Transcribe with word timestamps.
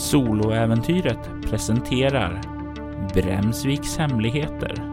Soloäventyret 0.00 1.30
presenterar 1.50 2.40
Bremsviks 3.14 3.98
hemligheter. 3.98 4.90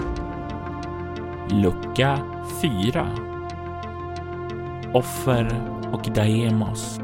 Lucka 1.51 2.19
4. 2.61 3.07
Offer 4.93 5.61
och 5.91 6.09
Daemos 6.15 6.99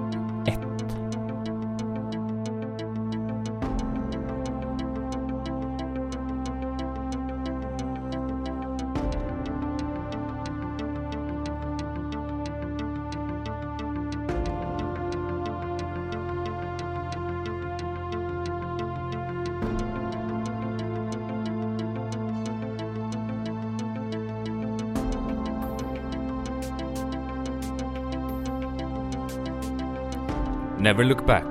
Never 30.93 31.05
look 31.05 31.25
back. 31.25 31.45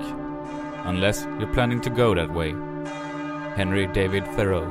Unless 0.85 1.27
you're 1.41 1.53
planning 1.53 1.81
to 1.81 1.91
go 1.91 2.15
that 2.15 2.33
way. 2.35 2.55
Henry 3.57 3.89
David 3.95 4.25
Thoreau. 4.37 4.67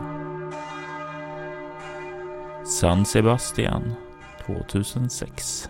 San 2.66 3.06
Sebastian 3.06 3.94
2006 4.46 5.70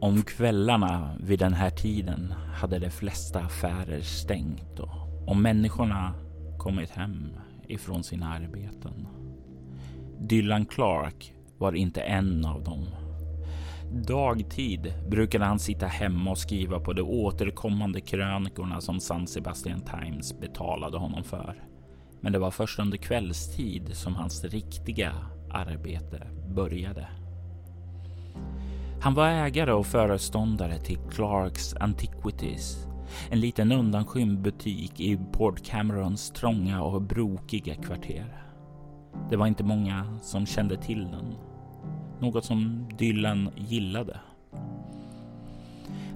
Om 0.00 0.22
kvällarna 0.22 1.16
vid 1.20 1.38
den 1.38 1.52
här 1.52 1.70
tiden 1.70 2.34
hade 2.54 2.78
de 2.78 2.90
flesta 2.90 3.40
affärer 3.40 4.00
stängt 4.00 4.80
och 4.80 5.28
om 5.28 5.42
människorna 5.42 6.14
kommit 6.58 6.90
hem 6.90 7.32
ifrån 7.68 8.02
sina 8.04 8.34
arbeten. 8.34 9.08
Dylan 10.20 10.66
Clark 10.66 11.34
var 11.58 11.72
inte 11.72 12.00
en 12.00 12.44
av 12.44 12.64
dem. 12.64 12.86
Dagtid 13.92 14.94
brukade 15.08 15.44
han 15.44 15.58
sitta 15.58 15.86
hemma 15.86 16.30
och 16.30 16.38
skriva 16.38 16.80
på 16.80 16.92
de 16.92 17.02
återkommande 17.02 18.00
krönikorna 18.00 18.80
som 18.80 19.00
San 19.00 19.26
Sebastian 19.26 19.80
Times 19.80 20.40
betalade 20.40 20.98
honom 20.98 21.24
för. 21.24 21.64
Men 22.20 22.32
det 22.32 22.38
var 22.38 22.50
först 22.50 22.78
under 22.78 22.98
kvällstid 22.98 23.90
som 23.96 24.14
hans 24.14 24.44
riktiga 24.44 25.12
arbete 25.50 26.26
började. 26.48 27.08
Han 29.00 29.14
var 29.14 29.28
ägare 29.28 29.72
och 29.72 29.86
föreståndare 29.86 30.78
till 30.78 30.98
Clarks 31.10 31.74
Antiquities, 31.74 32.86
en 33.30 33.40
liten 33.40 33.72
undanskymd 33.72 34.42
butik 34.42 35.00
i 35.00 35.18
Port 35.32 35.64
Camerons 35.64 36.30
trånga 36.30 36.82
och 36.82 37.02
brokiga 37.02 37.74
kvarter. 37.74 38.44
Det 39.30 39.36
var 39.36 39.46
inte 39.46 39.64
många 39.64 40.18
som 40.22 40.46
kände 40.46 40.76
till 40.76 41.04
den 41.04 41.34
något 42.20 42.44
som 42.44 42.88
Dylan 42.98 43.50
gillade. 43.56 44.20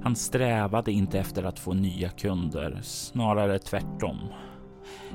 Han 0.02 0.16
strävade 0.16 0.92
inte 0.92 1.18
efter 1.18 1.42
att 1.42 1.58
få 1.58 1.72
nya 1.72 2.08
kunder, 2.08 2.78
snarare 2.82 3.58
tvärtom. 3.58 4.18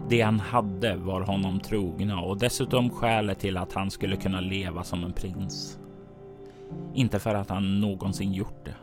Det 0.10 0.22
han 0.22 0.40
hade 0.40 0.96
var 0.96 1.22
honom 1.22 1.60
trogna 1.60 2.22
och 2.22 2.38
dessutom 2.38 2.90
skälet 2.90 3.40
till 3.40 3.58
att 3.58 3.74
han 3.74 3.92
skulle 3.92 4.16
kunna 4.16 4.42
leva 4.42 4.84
som 4.84 5.04
en 5.04 5.14
prins. 5.14 5.80
Inte 6.94 7.20
för 7.20 7.36
att 7.36 7.50
han 7.50 7.80
någonsin 7.80 8.34
gjort 8.34 8.66
det. 8.66 8.76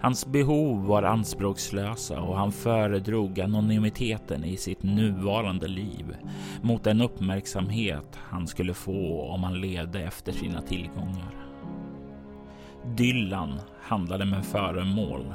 Hans 0.00 0.26
behov 0.26 0.86
var 0.86 1.02
anspråkslösa 1.02 2.20
och 2.20 2.36
han 2.36 2.52
föredrog 2.52 3.40
anonymiteten 3.40 4.44
i 4.44 4.56
sitt 4.56 4.82
nuvarande 4.82 5.68
liv 5.68 6.16
mot 6.62 6.84
den 6.84 7.00
uppmärksamhet 7.00 8.18
han 8.30 8.46
skulle 8.46 8.74
få 8.74 9.22
om 9.22 9.44
han 9.44 9.60
levde 9.60 10.00
efter 10.00 10.32
sina 10.32 10.62
tillgångar. 10.62 11.34
Dylan 12.96 13.60
handlade 13.82 14.24
med 14.24 14.44
föremål 14.44 15.34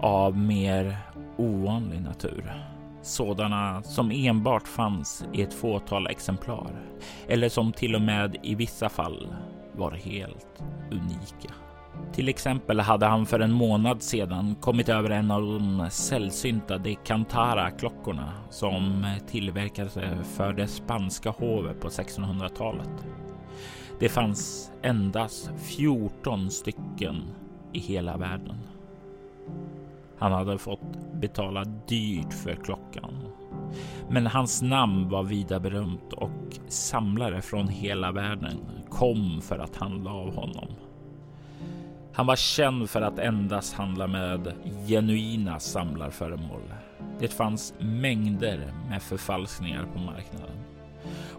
av 0.00 0.38
mer 0.38 0.96
ovanlig 1.36 2.02
natur. 2.02 2.52
Sådana 3.02 3.82
som 3.82 4.10
enbart 4.10 4.68
fanns 4.68 5.24
i 5.32 5.42
ett 5.42 5.54
fåtal 5.54 6.06
exemplar 6.06 6.82
eller 7.28 7.48
som 7.48 7.72
till 7.72 7.94
och 7.94 8.02
med 8.02 8.36
i 8.42 8.54
vissa 8.54 8.88
fall 8.88 9.34
var 9.72 9.90
helt 9.90 10.62
unika. 10.90 11.54
Till 12.12 12.28
exempel 12.28 12.80
hade 12.80 13.06
han 13.06 13.26
för 13.26 13.40
en 13.40 13.52
månad 13.52 14.02
sedan 14.02 14.54
kommit 14.54 14.88
över 14.88 15.10
en 15.10 15.30
av 15.30 15.42
de 15.42 15.86
sällsynta 15.90 16.78
Decantara-klockorna 16.78 18.32
som 18.50 19.06
tillverkades 19.28 19.98
för 20.36 20.52
det 20.52 20.66
spanska 20.68 21.30
hovet 21.30 21.80
på 21.80 21.88
1600-talet. 21.88 22.90
Det 24.00 24.08
fanns 24.08 24.72
endast 24.82 25.50
14 25.56 26.50
stycken 26.50 27.22
i 27.72 27.78
hela 27.78 28.16
världen. 28.16 28.56
Han 30.18 30.32
hade 30.32 30.58
fått 30.58 31.12
betala 31.20 31.64
dyrt 31.64 32.32
för 32.32 32.54
klockan. 32.54 33.14
Men 34.10 34.26
hans 34.26 34.62
namn 34.62 35.08
var 35.08 35.22
vida 35.22 35.60
berömt 35.60 36.12
och 36.12 36.58
samlare 36.68 37.42
från 37.42 37.68
hela 37.68 38.12
världen 38.12 38.58
kom 38.90 39.40
för 39.42 39.58
att 39.58 39.76
handla 39.76 40.10
av 40.10 40.34
honom. 40.34 40.68
Han 42.14 42.26
var 42.26 42.36
känd 42.36 42.90
för 42.90 43.02
att 43.02 43.18
endast 43.18 43.74
handla 43.74 44.06
med 44.06 44.52
genuina 44.86 45.60
samlarföremål. 45.60 46.74
Det 47.18 47.28
fanns 47.28 47.74
mängder 47.78 48.72
med 48.88 49.02
förfalskningar 49.02 49.86
på 49.94 49.98
marknaden 49.98 50.56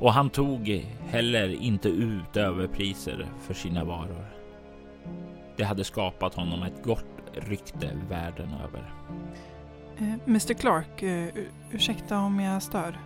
och 0.04 0.14
han 0.14 0.30
tog 0.30 0.86
heller 1.08 1.50
inte 1.50 1.90
ut 1.90 2.38
överpriser 2.38 3.28
för 3.42 3.54
sina 3.54 3.84
varor. 3.84 4.26
Det 5.58 5.64
hade 5.64 5.84
skapat 5.84 6.36
honom 6.36 6.64
ett 6.64 6.84
gott 6.84 7.06
rykte 7.34 7.98
världen 8.10 8.50
över. 8.64 8.94
Uh, 10.02 10.14
Mr 10.28 10.54
Clark, 10.54 11.04
uh, 11.04 11.44
ursäkta 11.72 12.20
om 12.20 12.40
jag 12.40 12.64
stör? 12.64 13.00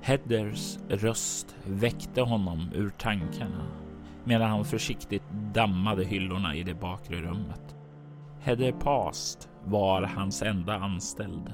Hedders 0.00 0.78
röst 0.88 1.56
väckte 1.64 2.22
honom 2.22 2.70
ur 2.74 2.90
tankarna 2.90 3.66
medan 4.26 4.50
han 4.50 4.64
försiktigt 4.64 5.22
dammade 5.54 6.04
hyllorna 6.04 6.54
i 6.54 6.62
det 6.62 6.74
bakre 6.74 7.16
rummet. 7.16 7.76
Heather 8.40 8.72
Past 8.72 9.48
var 9.64 10.02
hans 10.02 10.42
enda 10.42 10.74
anställd. 10.74 11.52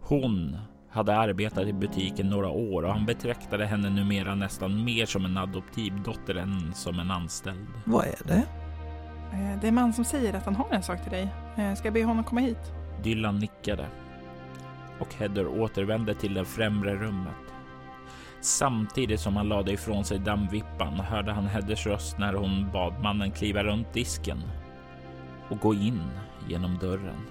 Hon 0.00 0.56
hade 0.90 1.16
arbetat 1.16 1.66
i 1.66 1.72
butiken 1.72 2.26
några 2.28 2.48
år 2.48 2.82
och 2.82 2.92
han 2.92 3.06
betraktade 3.06 3.66
henne 3.66 3.90
numera 3.90 4.34
nästan 4.34 4.84
mer 4.84 5.06
som 5.06 5.24
en 5.24 5.36
adoptivdotter 5.36 6.34
än 6.34 6.74
som 6.74 6.98
en 6.98 7.10
anställd. 7.10 7.68
Vad 7.84 8.06
är 8.06 8.26
det? 8.26 8.44
Eh, 9.32 9.60
det 9.60 9.66
är 9.66 9.68
en 9.68 9.74
man 9.74 9.92
som 9.92 10.04
säger 10.04 10.34
att 10.34 10.44
han 10.44 10.56
har 10.56 10.68
en 10.70 10.82
sak 10.82 11.02
till 11.02 11.12
dig. 11.12 11.28
Eh, 11.56 11.74
ska 11.74 11.86
jag 11.86 11.94
be 11.94 12.04
honom 12.04 12.24
komma 12.24 12.40
hit? 12.40 12.72
Dylan 13.02 13.38
nickade 13.38 13.86
och 15.00 15.14
Heather 15.14 15.46
återvände 15.46 16.14
till 16.14 16.34
det 16.34 16.44
främre 16.44 16.94
rummet. 16.94 17.47
Samtidigt 18.40 19.20
som 19.20 19.36
han 19.36 19.48
lade 19.48 19.72
ifrån 19.72 20.04
sig 20.04 20.18
dammvippan 20.18 21.00
hörde 21.00 21.32
han 21.32 21.46
Hedders 21.46 21.86
röst 21.86 22.18
när 22.18 22.32
hon 22.32 22.70
bad 22.72 23.02
mannen 23.02 23.30
kliva 23.30 23.64
runt 23.64 23.92
disken 23.92 24.42
och 25.50 25.58
gå 25.58 25.74
in 25.74 26.02
genom 26.48 26.78
dörren. 26.78 27.26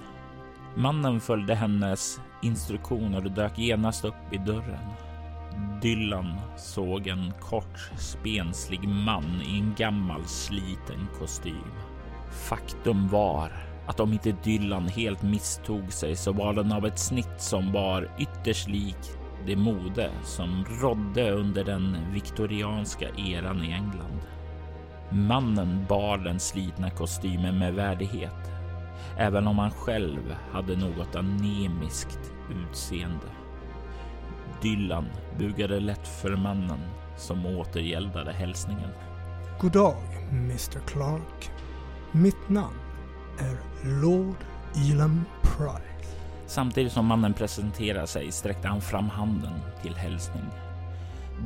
Mannen 0.75 1.19
följde 1.19 1.56
hennes 1.56 2.19
instruktioner 2.41 3.25
och 3.25 3.31
dök 3.31 3.57
genast 3.59 4.06
upp 4.06 4.34
i 4.34 4.38
dörren. 4.38 4.90
Dylan 5.81 6.34
såg 6.57 7.07
en 7.07 7.34
kort, 7.40 7.91
spenslig 7.97 8.88
man 8.88 9.41
i 9.46 9.59
en 9.59 9.73
gammal 9.78 10.25
sliten 10.25 11.07
kostym. 11.19 11.72
Faktum 12.31 13.07
var 13.07 13.51
att 13.88 14.00
om 14.00 14.13
inte 14.13 14.31
Dylan 14.44 14.88
helt 14.88 15.22
misstog 15.22 15.94
sig 15.94 16.16
så 16.16 16.31
var 16.31 16.53
den 16.53 16.72
av 16.72 16.85
ett 16.85 16.99
snitt 16.99 17.41
som 17.41 17.72
var 17.72 18.09
ytterst 18.20 18.67
likt 18.67 19.16
det 19.45 19.55
mode 19.55 20.11
som 20.23 20.66
rådde 20.81 21.31
under 21.31 21.63
den 21.63 21.97
viktorianska 22.13 23.09
eran 23.09 23.63
i 23.63 23.72
England. 23.72 24.22
Mannen 25.09 25.85
bar 25.89 26.17
den 26.17 26.39
slitna 26.39 26.89
kostymen 26.89 27.59
med 27.59 27.73
värdighet, 27.73 28.51
även 29.17 29.47
om 29.47 29.59
han 29.59 29.72
själv 29.72 30.35
hade 30.51 30.75
något 30.75 31.16
anemiskt 31.16 32.31
utseende. 32.51 33.28
Dylan 34.61 35.05
bugade 35.37 35.79
lätt 35.79 36.07
för 36.07 36.35
mannen 36.35 36.79
som 37.17 37.45
återgäldade 37.45 38.31
hälsningen. 38.31 38.89
God 39.61 39.72
dag, 39.72 39.97
Mr 40.31 40.79
Clark. 40.87 41.51
Mitt 42.11 42.49
namn 42.49 42.79
är 43.39 43.57
Lord 44.01 44.45
Elam 44.75 45.25
Pride. 45.41 45.97
Samtidigt 46.47 46.94
som 46.94 47.05
mannen 47.05 47.34
presenterade 47.34 48.08
sig 48.08 48.32
sträckte 48.32 48.67
han 48.67 48.82
fram 48.82 49.09
handen 49.09 49.53
till 49.82 49.96
hälsning. 49.96 50.46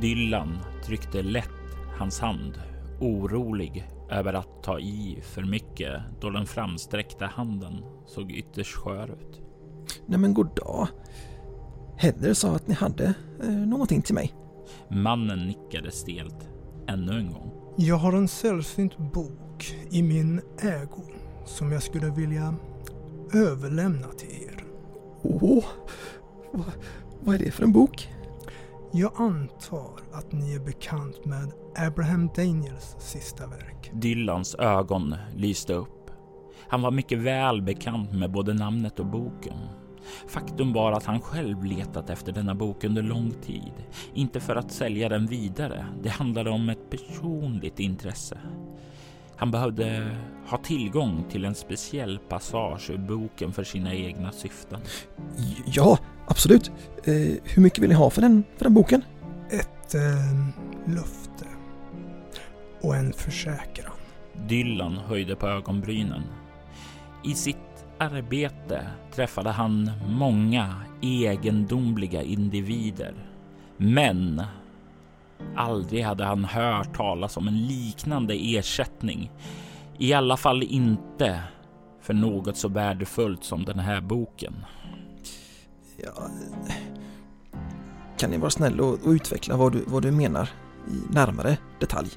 Dylan 0.01 0.57
tryckte 0.85 1.21
lätt 1.21 1.49
hans 1.97 2.19
hand, 2.19 2.53
orolig 2.99 3.87
över 4.11 4.33
att 4.33 4.63
ta 4.63 4.79
i 4.79 5.19
för 5.21 5.43
mycket 5.43 6.01
då 6.21 6.29
den 6.29 6.45
framsträckta 6.45 7.25
handen 7.25 7.83
såg 8.07 8.31
ytterst 8.31 8.75
skör 8.75 9.07
ut. 9.07 9.41
Nej 10.05 10.19
men 10.19 10.33
god 10.33 10.55
dag. 10.55 10.87
Heather 11.97 12.33
sa 12.33 12.55
att 12.55 12.67
ni 12.67 12.73
hade 12.73 13.13
eh, 13.43 13.49
någonting 13.49 14.01
till 14.01 14.15
mig. 14.15 14.33
Mannen 14.89 15.47
nickade 15.47 15.91
stelt 15.91 16.49
ännu 16.87 17.17
en 17.17 17.31
gång. 17.31 17.51
Jag 17.77 17.95
har 17.95 18.13
en 18.13 18.27
sällsynt 18.27 18.97
bok 18.97 19.75
i 19.89 20.01
min 20.01 20.41
ägo 20.61 21.03
som 21.45 21.71
jag 21.71 21.83
skulle 21.83 22.09
vilja 22.09 22.55
överlämna 23.33 24.07
till 24.07 24.43
er. 24.43 24.50
Åh, 25.23 25.65
vad, 26.51 26.71
vad 27.19 27.35
är 27.35 27.39
det 27.39 27.51
för 27.51 27.63
en 27.63 27.71
bok? 27.71 28.09
Jag 28.93 29.11
antar 29.15 29.91
att 30.11 30.31
ni 30.31 30.55
är 30.55 30.59
bekant 30.59 31.25
med 31.25 31.51
Abraham 31.75 32.29
Daniels 32.35 32.95
sista 32.99 33.47
verk. 33.47 33.91
Dylans 33.93 34.55
ögon 34.55 35.15
lyste 35.35 35.73
upp. 35.73 36.11
Han 36.67 36.81
var 36.81 36.91
mycket 36.91 37.19
väl 37.19 37.61
bekant 37.61 38.13
med 38.13 38.31
både 38.31 38.53
namnet 38.53 38.99
och 38.99 39.05
boken. 39.05 39.57
Faktum 40.27 40.73
var 40.73 40.91
att 40.91 41.05
han 41.05 41.21
själv 41.21 41.63
letat 41.63 42.09
efter 42.09 42.31
denna 42.31 42.55
bok 42.55 42.83
under 42.83 43.01
lång 43.01 43.31
tid. 43.31 43.73
Inte 44.13 44.39
för 44.39 44.55
att 44.55 44.71
sälja 44.71 45.09
den 45.09 45.27
vidare. 45.27 45.85
Det 46.03 46.09
handlade 46.09 46.49
om 46.49 46.69
ett 46.69 46.89
personligt 46.89 47.79
intresse. 47.79 48.37
Han 49.41 49.51
behövde 49.51 50.17
ha 50.47 50.57
tillgång 50.57 51.25
till 51.29 51.45
en 51.45 51.55
speciell 51.55 52.19
passage 52.29 52.89
ur 52.89 52.97
boken 52.97 53.53
för 53.53 53.63
sina 53.63 53.95
egna 53.95 54.31
syften. 54.31 54.79
Ja, 55.65 55.97
absolut. 56.27 56.71
Eh, 57.03 57.13
hur 57.43 57.61
mycket 57.61 57.79
vill 57.79 57.89
ni 57.89 57.95
ha 57.95 58.09
för 58.09 58.21
den, 58.21 58.43
för 58.57 58.65
den 58.65 58.73
boken? 58.73 59.01
Ett 59.49 59.95
eh, 59.95 60.93
löfte. 60.95 61.45
Och 62.81 62.95
en 62.95 63.13
försäkran. 63.13 63.93
Dylan 64.47 64.93
höjde 64.93 65.35
på 65.35 65.47
ögonbrynen. 65.47 66.21
I 67.23 67.33
sitt 67.33 67.85
arbete 67.97 68.87
träffade 69.15 69.49
han 69.49 69.91
många 70.07 70.75
egendomliga 71.01 72.21
individer. 72.21 73.13
Men 73.77 74.43
aldrig 75.55 76.03
hade 76.03 76.25
han 76.25 76.45
hört 76.45 76.95
talas 76.95 77.37
om 77.37 77.47
en 77.47 77.67
liknande 77.67 78.33
ersättning. 78.33 79.31
I 79.97 80.13
alla 80.13 80.37
fall 80.37 80.63
inte 80.63 81.43
för 82.01 82.13
något 82.13 82.57
så 82.57 82.67
värdefullt 82.67 83.43
som 83.43 83.65
den 83.65 83.79
här 83.79 84.01
boken. 84.01 84.65
Ja, 85.97 86.29
kan 88.17 88.29
ni 88.29 88.37
vara 88.37 88.49
snälla 88.49 88.83
och, 88.83 88.93
och 89.05 89.11
utveckla 89.11 89.57
vad 89.57 89.71
du, 89.71 89.83
vad 89.87 90.03
du 90.03 90.11
menar 90.11 90.49
i 90.87 91.13
närmare 91.13 91.57
detalj? 91.79 92.09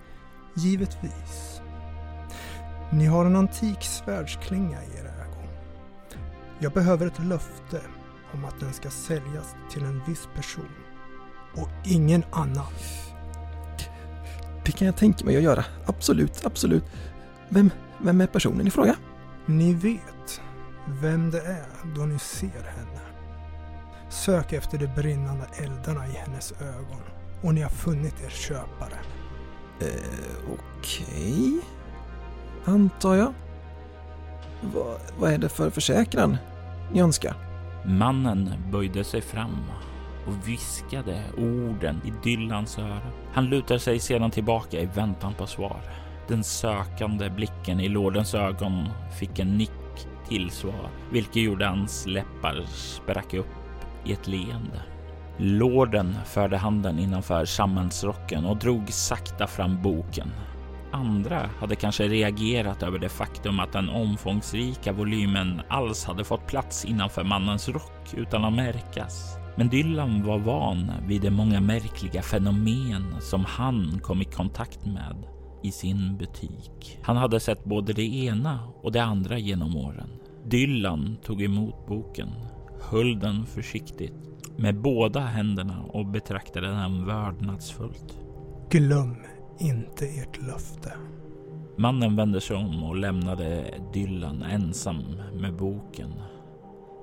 Givetvis. 0.56 1.60
Ni 2.92 3.06
har 3.06 3.24
en 3.24 3.36
antik 3.36 3.82
svärdsklinga 3.82 4.82
i 4.82 4.98
er 4.98 5.04
ägo. 5.04 5.48
Jag 6.58 6.72
behöver 6.72 7.06
ett 7.06 7.24
löfte 7.24 7.80
om 8.32 8.44
att 8.44 8.60
den 8.60 8.72
ska 8.72 8.90
säljas 8.90 9.54
till 9.70 9.82
en 9.82 10.02
viss 10.06 10.28
person 10.34 10.70
och 11.54 11.68
ingen 11.84 12.24
annan. 12.30 12.72
Det 14.64 14.72
kan 14.72 14.86
jag 14.86 14.96
tänka 14.96 15.24
mig 15.24 15.36
att 15.36 15.42
göra. 15.42 15.64
Absolut, 15.86 16.46
absolut. 16.46 16.84
Vem, 17.48 17.70
vem 17.98 18.20
är 18.20 18.26
personen 18.26 18.66
i 18.66 18.70
fråga? 18.70 18.96
Ni 19.46 19.74
vet 19.74 20.40
vem 20.86 21.30
det 21.30 21.40
är 21.40 21.66
då 21.96 22.02
ni 22.02 22.18
ser 22.18 22.46
henne. 22.46 23.00
Sök 24.10 24.52
efter 24.52 24.78
de 24.78 24.86
brinnande 24.86 25.44
eldarna 25.58 26.06
i 26.08 26.12
hennes 26.12 26.52
ögon 26.52 27.00
och 27.42 27.54
ni 27.54 27.60
har 27.62 27.70
funnit 27.70 28.14
er 28.24 28.30
köpare. 28.30 28.98
Eh, 29.80 29.88
Okej. 30.52 31.60
Antar 32.64 33.14
jag. 33.14 33.34
Vad, 34.74 34.96
vad 35.18 35.32
är 35.32 35.38
det 35.38 35.48
för 35.48 35.70
försäkran 35.70 36.36
ni 36.92 37.00
önskar? 37.00 37.36
Mannen 37.86 38.50
böjde 38.72 39.04
sig 39.04 39.20
fram 39.20 39.56
och 40.26 40.48
viskade 40.48 41.22
orden 41.38 42.00
i 42.04 42.12
Dylans 42.22 42.78
öra. 42.78 43.12
Han 43.32 43.44
lutade 43.44 43.80
sig 43.80 43.98
sedan 43.98 44.30
tillbaka 44.30 44.80
i 44.80 44.86
väntan 44.86 45.34
på 45.34 45.46
svar. 45.46 45.80
Den 46.28 46.44
sökande 46.44 47.30
blicken 47.30 47.80
i 47.80 47.88
lordens 47.88 48.34
ögon 48.34 48.88
fick 49.18 49.38
en 49.38 49.58
nick 49.58 49.70
till 50.28 50.50
svar, 50.50 50.90
vilket 51.10 51.42
gjorde 51.42 51.66
hans 51.66 52.06
läppar 52.06 52.62
sprack 52.66 53.34
upp 53.34 53.46
i 54.04 54.12
ett 54.12 54.26
leende. 54.26 54.82
Lorden 55.36 56.14
förde 56.24 56.56
handen 56.56 56.98
innanför 56.98 57.44
sammensrocken 57.44 58.44
och 58.44 58.56
drog 58.56 58.92
sakta 58.92 59.46
fram 59.46 59.82
boken. 59.82 60.30
Andra 60.92 61.50
hade 61.60 61.76
kanske 61.76 62.08
reagerat 62.08 62.82
över 62.82 62.98
det 62.98 63.08
faktum 63.08 63.60
att 63.60 63.72
den 63.72 63.88
omfångsrika 63.88 64.92
volymen 64.92 65.62
alls 65.68 66.04
hade 66.04 66.24
fått 66.24 66.46
plats 66.46 66.84
innanför 66.84 67.24
mannens 67.24 67.68
rock 67.68 68.14
utan 68.14 68.44
att 68.44 68.52
märkas. 68.52 69.43
Men 69.56 69.68
Dylan 69.68 70.22
var 70.22 70.38
van 70.38 70.92
vid 71.06 71.22
de 71.22 71.30
många 71.30 71.60
märkliga 71.60 72.22
fenomen 72.22 73.04
som 73.20 73.44
han 73.44 74.00
kom 74.02 74.22
i 74.22 74.24
kontakt 74.24 74.86
med 74.86 75.16
i 75.62 75.70
sin 75.70 76.16
butik. 76.16 76.98
Han 77.02 77.16
hade 77.16 77.40
sett 77.40 77.64
både 77.64 77.92
det 77.92 78.24
ena 78.24 78.58
och 78.82 78.92
det 78.92 79.02
andra 79.02 79.38
genom 79.38 79.76
åren. 79.76 80.08
Dylan 80.46 81.16
tog 81.24 81.42
emot 81.42 81.86
boken, 81.86 82.28
höll 82.90 83.18
den 83.18 83.46
försiktigt 83.46 84.14
med 84.56 84.80
båda 84.80 85.20
händerna 85.20 85.82
och 85.88 86.06
betraktade 86.06 86.66
den 86.66 87.06
vördnadsfullt. 87.06 88.18
Glöm 88.70 89.16
inte 89.60 90.06
ert 90.06 90.42
löfte. 90.42 90.92
Mannen 91.78 92.16
vände 92.16 92.40
sig 92.40 92.56
om 92.56 92.84
och 92.84 92.96
lämnade 92.96 93.74
Dylan 93.92 94.42
ensam 94.42 95.04
med 95.40 95.56
boken. 95.56 96.12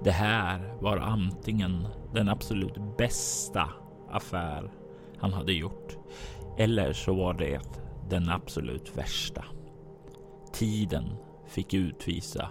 Det 0.04 0.12
här 0.12 0.78
var 0.80 0.98
antingen 0.98 1.88
den 2.14 2.30
absolut 2.30 2.98
bästa 2.98 3.70
affär 4.10 4.72
han 5.18 5.34
hade 5.34 5.54
gjort 5.54 5.98
eller 6.58 6.94
så 6.94 7.14
var 7.14 7.34
det 7.34 7.62
den 8.10 8.30
absolut 8.30 8.98
värsta. 8.98 9.46
Tiden 10.54 11.16
fick 11.48 11.74
utvisa 11.74 12.50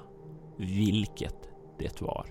vilket 0.56 1.50
det 1.78 2.00
var. 2.02 2.26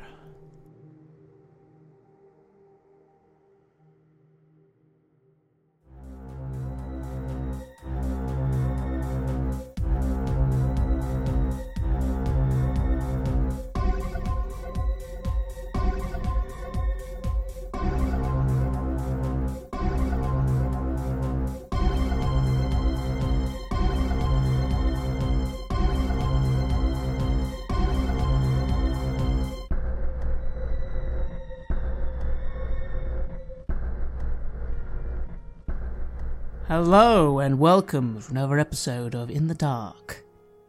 Hello 36.70 37.40
and 37.40 37.58
welcome 37.58 38.22
to 38.22 38.30
another 38.30 38.60
episode 38.60 39.16
of 39.16 39.32
In 39.32 39.48
the 39.48 39.56
Dark, 39.56 40.24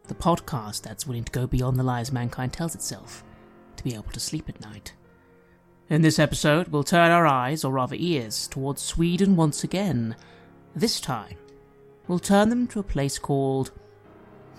the 0.07 0.15
podcast 0.15 0.81
that's 0.81 1.05
willing 1.05 1.25
to 1.25 1.31
go 1.31 1.45
beyond 1.45 1.77
the 1.77 1.83
lies 1.83 2.11
mankind 2.11 2.53
tells 2.53 2.73
itself 2.73 3.23
to 3.75 3.83
be 3.83 3.93
able 3.93 4.09
to 4.11 4.19
sleep 4.19 4.49
at 4.49 4.59
night. 4.61 4.95
In 5.91 6.01
this 6.01 6.17
episode, 6.17 6.69
we'll 6.69 6.83
turn 6.83 7.11
our 7.11 7.27
eyes, 7.27 7.63
or 7.63 7.73
rather 7.73 7.95
ears, 7.99 8.47
towards 8.47 8.81
Sweden 8.81 9.35
once 9.35 9.63
again. 9.63 10.15
This 10.75 10.99
time, 10.99 11.35
we'll 12.07 12.17
turn 12.17 12.49
them 12.49 12.65
to 12.69 12.79
a 12.79 12.83
place 12.83 13.19
called. 13.19 13.71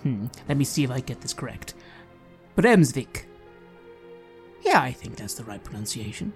Hmm, 0.03 0.27
let 0.47 0.55
me 0.55 0.63
see 0.63 0.85
if 0.85 0.91
I 0.91 1.01
get 1.01 1.19
this 1.19 1.33
correct. 1.33 1.73
Bremsvik. 2.55 3.25
Yeah, 4.61 4.79
I 4.79 4.93
think 4.93 5.17
that's 5.17 5.33
the 5.33 5.43
right 5.43 5.61
pronunciation. 5.61 6.31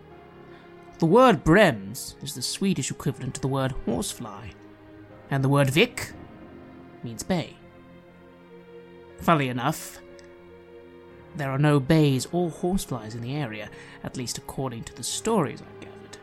The 1.00 1.06
word 1.06 1.46
Brems 1.46 2.22
is 2.22 2.36
the 2.36 2.42
Swedish 2.42 2.92
equivalent 2.92 3.36
to 3.36 3.42
the 3.42 3.48
word 3.48 3.74
horsefly 3.86 4.50
and 5.29 5.43
the 5.43 5.50
word 5.50 5.69
Vic 5.69 6.12
means 7.03 7.24
bay. 7.24 7.55
Funnily 9.19 9.50
enough, 9.50 10.00
there 11.36 11.51
are 11.51 11.60
no 11.60 11.79
bays 11.79 12.27
or 12.31 12.50
horseflies 12.50 13.15
in 13.15 13.22
the 13.22 13.36
area, 13.36 13.69
at 14.03 14.17
least 14.17 14.38
according 14.38 14.84
to 14.86 14.96
the 14.96 15.03
stories 15.03 15.62
I've 15.62 15.79
gathered. 15.79 16.17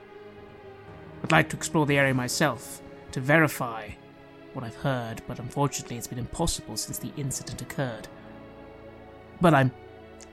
I'd 1.23 1.32
like 1.32 1.49
to 1.50 1.56
explore 1.56 1.87
the 1.87 1.99
area 1.99 2.14
myself 2.14 2.82
to 3.12 3.20
verify 3.20 3.90
what 4.52 4.64
I've 4.64 4.76
heard, 4.76 5.23
but 5.26 5.38
unfortunately 5.38 5.96
it's 5.96 6.06
been 6.06 6.18
impossible 6.18 6.76
since 6.76 6.99
the 6.99 7.12
incident 7.16 7.62
occurred. 7.62 8.08
But 9.40 9.54
I'm 9.54 9.73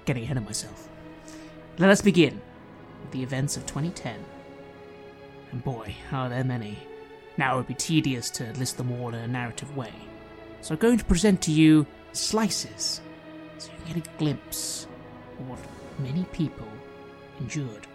getting 0.06 0.24
ahead 0.24 0.38
of 0.38 0.46
myself. 0.46 0.90
Let 1.78 1.90
us 1.90 2.02
begin 2.02 2.42
with 3.02 3.12
the 3.12 3.24
events 3.24 3.58
of 3.58 3.66
2010. 3.66 4.24
And 5.52 5.64
boy, 5.64 5.96
are 6.12 6.30
there 6.30 6.44
many. 6.44 6.78
Now 7.38 7.54
it 7.54 7.58
would 7.58 7.68
be 7.68 7.74
tedious 7.74 8.30
to 8.32 8.52
list 8.54 8.78
them 8.78 8.92
all 8.92 9.10
in 9.10 9.16
a 9.16 9.28
narrative 9.28 9.76
way, 9.76 9.94
so 10.62 10.74
I'm 10.74 10.80
going 10.80 10.98
to 10.98 11.06
present 11.06 11.42
to 11.44 11.52
you 11.52 11.88
slices 12.14 13.02
so 13.58 13.72
you 13.72 13.78
can 13.86 14.02
get 14.02 14.08
a 14.08 14.18
glimpse 14.18 14.88
of 15.40 15.50
what 15.50 15.60
many 16.00 16.26
people 16.26 16.68
endured. 17.40 17.88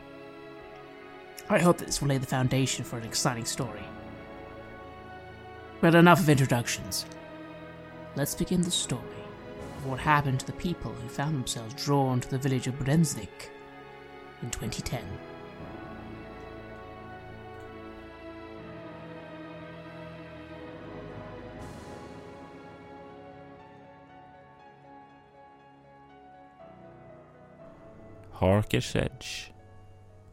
I 1.49 1.59
hope 1.59 1.78
that 1.78 1.87
this 1.87 2.00
will 2.00 2.09
lay 2.09 2.19
the 2.19 2.26
foundation 2.26 2.85
for 2.85 2.99
an 2.99 3.05
exciting 3.05 3.45
story. 3.45 3.85
But 5.81 5.95
enough 5.95 6.21
of 6.21 6.28
introductions. 6.28 7.07
Let's 8.16 8.35
begin 8.35 8.62
the 8.62 8.71
story 8.71 9.02
of 9.76 9.87
what 9.87 10.00
happened 10.00 10.40
to 10.40 10.47
the 10.47 10.52
people 10.55 10.93
who 10.93 11.09
found 11.09 11.37
themselves 11.37 11.75
drawn 11.75 12.21
to 12.21 12.31
the 12.31 12.38
village 12.38 12.66
of 12.66 12.78
Brenzvik 12.78 13.50
in 14.43 14.50
2010. 14.50 15.05
Harkers 28.38 28.97
Edge. 28.97 29.52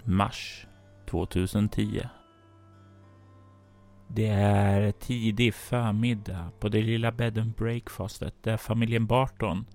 Mars 0.03 0.67
2010. 1.09 2.01
Det 4.07 4.27
är 4.27 4.91
tidig 4.91 5.53
förmiddag 5.53 6.51
på 6.59 6.69
det 6.69 6.81
lilla 6.81 7.11
bed 7.11 7.37
and 7.37 7.53
breakfastet 7.53 8.33
där 8.41 8.57
familjen 8.57 9.05
Barton, 9.05 9.65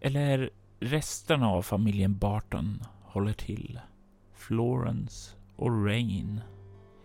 eller 0.00 0.50
resterna 0.80 1.48
av 1.48 1.62
familjen 1.62 2.18
Barton, 2.18 2.82
håller 3.02 3.32
till. 3.32 3.80
Florence 4.34 5.36
och 5.56 5.86
Rain, 5.86 6.40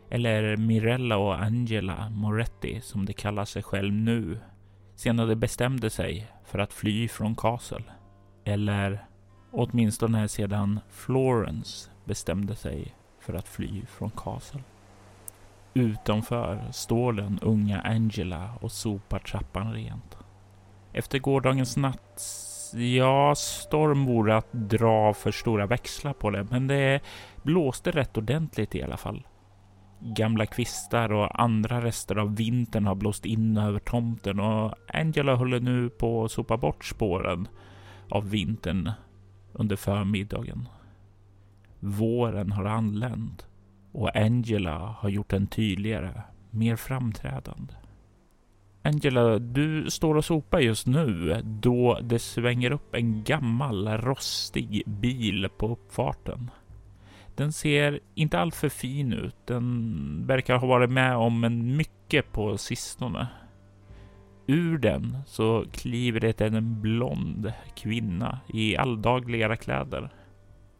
eller 0.09 0.57
Mirella 0.57 1.17
och 1.17 1.41
Angela 1.41 2.09
Moretti 2.09 2.81
som 2.81 3.05
de 3.05 3.13
kallar 3.13 3.45
sig 3.45 3.63
själv 3.63 3.93
nu, 3.93 4.39
senare 4.95 5.27
de 5.27 5.35
bestämde 5.35 5.89
sig 5.89 6.31
för 6.45 6.59
att 6.59 6.73
fly 6.73 7.07
från 7.07 7.35
Castle. 7.35 7.83
Eller 8.45 9.08
åtminstone 9.51 10.27
sedan 10.27 10.79
Florence 10.89 11.89
bestämde 12.05 12.55
sig 12.55 12.95
för 13.19 13.33
att 13.33 13.47
fly 13.47 13.81
från 13.85 14.09
Castle. 14.09 14.63
Utanför 15.73 16.71
står 16.71 17.13
den 17.13 17.39
unga 17.41 17.81
Angela 17.81 18.49
och 18.61 18.71
sopar 18.71 19.19
trappan 19.19 19.73
rent. 19.73 20.17
Efter 20.93 21.19
gårdagens 21.19 21.77
natt, 21.77 22.21
ja, 22.73 23.35
storm 23.35 24.05
vore 24.05 24.37
att 24.37 24.51
dra 24.51 25.13
för 25.13 25.31
stora 25.31 25.65
växlar 25.65 26.13
på 26.13 26.29
det, 26.29 26.47
men 26.49 26.67
det 26.67 27.01
blåste 27.43 27.91
rätt 27.91 28.17
ordentligt 28.17 28.75
i 28.75 28.83
alla 28.83 28.97
fall. 28.97 29.27
Gamla 29.99 30.45
kvistar 30.45 31.11
och 31.11 31.41
andra 31.41 31.81
rester 31.81 32.15
av 32.15 32.35
vintern 32.35 32.85
har 32.85 32.95
blåst 32.95 33.25
in 33.25 33.57
över 33.57 33.79
tomten 33.79 34.39
och 34.39 34.75
Angela 34.93 35.35
håller 35.35 35.59
nu 35.59 35.89
på 35.89 36.23
att 36.23 36.31
sopa 36.31 36.57
bort 36.57 36.85
spåren 36.85 37.47
av 38.09 38.29
vintern 38.29 38.91
under 39.53 39.75
förmiddagen. 39.75 40.67
Våren 41.79 42.51
har 42.51 42.65
anlänt 42.65 43.47
och 43.91 44.15
Angela 44.15 44.77
har 44.77 45.09
gjort 45.09 45.29
den 45.29 45.47
tydligare, 45.47 46.21
mer 46.49 46.75
framträdande. 46.75 47.73
Angela, 48.81 49.39
du 49.39 49.89
står 49.89 50.15
och 50.15 50.25
sopar 50.25 50.59
just 50.59 50.87
nu 50.87 51.41
då 51.43 51.99
det 52.01 52.19
svänger 52.19 52.71
upp 52.71 52.95
en 52.95 53.23
gammal 53.23 53.87
rostig 53.87 54.83
bil 54.85 55.49
på 55.57 55.67
uppfarten. 55.67 56.51
Den 57.35 57.53
ser 57.53 57.99
inte 58.15 58.39
alltför 58.39 58.69
fin 58.69 59.13
ut. 59.13 59.35
Den 59.45 60.27
verkar 60.27 60.57
ha 60.57 60.67
varit 60.67 60.89
med 60.89 61.15
om 61.17 61.43
en 61.43 61.77
mycket 61.77 62.31
på 62.31 62.57
sistone. 62.57 63.27
Ur 64.49 64.77
den 64.77 65.17
så 65.25 65.65
kliver 65.71 66.19
det 66.19 66.41
en 66.41 66.81
blond 66.81 67.53
kvinna 67.75 68.39
i 68.47 68.77
alldagliga 68.77 69.55
kläder. 69.55 70.13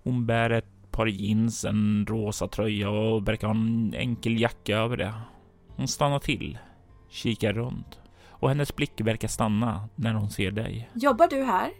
Hon 0.03 0.25
bär 0.25 0.49
ett 0.49 0.91
par 0.91 1.05
jeans, 1.05 1.65
en 1.65 2.05
rosa 2.09 2.47
tröja 2.47 2.89
och 2.89 3.27
verkar 3.27 3.47
ha 3.47 3.55
en 3.55 3.93
enkel 3.93 4.41
jacka 4.41 4.77
över 4.77 4.97
det. 4.97 5.13
Hon 5.75 5.87
stannar 5.87 6.19
till, 6.19 6.57
kikar 7.09 7.53
runt 7.53 7.99
och 8.29 8.49
hennes 8.49 8.75
blick 8.75 9.01
verkar 9.01 9.27
stanna 9.27 9.89
när 9.95 10.13
hon 10.13 10.29
ser 10.29 10.51
dig. 10.51 10.89
Jobbar 10.93 11.27
du 11.27 11.43
här? 11.43 11.71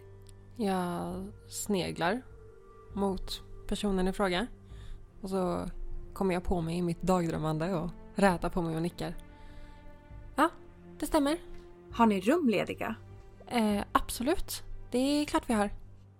Jag 0.56 1.26
sneglar 1.48 2.22
mot 2.94 3.42
personen 3.68 4.08
i 4.08 4.12
fråga. 4.12 4.46
Och 5.20 5.30
så 5.30 5.70
kommer 6.12 6.34
jag 6.34 6.44
på 6.44 6.60
mig 6.60 6.78
i 6.78 6.82
mitt 6.82 7.02
dagdrömmande 7.02 7.74
och 7.74 7.90
rätar 8.14 8.48
på 8.48 8.62
mig 8.62 8.76
och 8.76 8.82
nickar. 8.82 9.14
Ja, 10.36 10.48
det 10.98 11.06
stämmer. 11.06 11.49
Har 11.92 12.06
ni 12.06 12.20
rum 12.20 12.48
lediga? 12.48 12.94
Eh, 13.46 13.82
absolut. 13.92 14.62
Det 14.90 14.98
är 14.98 15.24
klart 15.24 15.44
vi 15.46 15.54
har. 15.54 15.70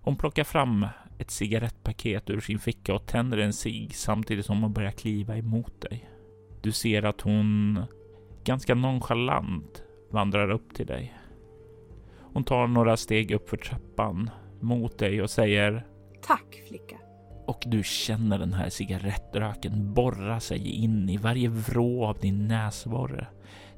Hon 0.03 0.17
plockar 0.17 0.45
fram 0.45 0.87
ett 1.19 1.31
cigarettpaket 1.31 2.31
ur 2.31 2.41
sin 2.41 2.59
ficka 2.59 2.95
och 2.95 3.07
tänder 3.07 3.39
en 3.39 3.53
cigg 3.53 3.95
samtidigt 3.95 4.47
som 4.47 4.63
hon 4.63 4.73
börjar 4.73 4.91
kliva 4.91 5.37
emot 5.37 5.81
dig. 5.81 6.11
Du 6.63 6.73
ser 6.73 7.03
att 7.05 7.21
hon 7.21 7.79
ganska 8.45 8.75
nonchalant 8.75 9.83
vandrar 10.11 10.51
upp 10.51 10.75
till 10.75 10.87
dig. 10.87 11.15
Hon 12.33 12.45
tar 12.45 12.67
några 12.67 12.97
steg 12.97 13.31
upp 13.31 13.49
för 13.49 13.57
trappan 13.57 14.31
mot 14.61 14.99
dig 14.99 15.23
och 15.23 15.31
säger 15.31 15.87
Tack 16.23 16.63
flicka. 16.69 16.97
och 17.47 17.63
du 17.67 17.83
känner 17.85 18.39
den 18.39 18.53
här 18.53 18.69
cigarettröken 18.69 19.95
borra 19.95 20.41
sig 20.41 20.69
in 20.69 21.09
i 21.09 21.17
varje 21.17 21.49
vrå 21.49 22.05
av 22.07 22.19
din 22.19 22.49
näsborre. 22.49 23.27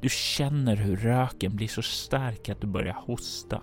Du 0.02 0.08
känner 0.08 0.76
hur 0.76 0.96
röken 0.96 1.56
blir 1.56 1.68
så 1.68 1.82
stark 1.82 2.48
att 2.48 2.60
du 2.60 2.66
börjar 2.66 2.94
hosta. 3.06 3.62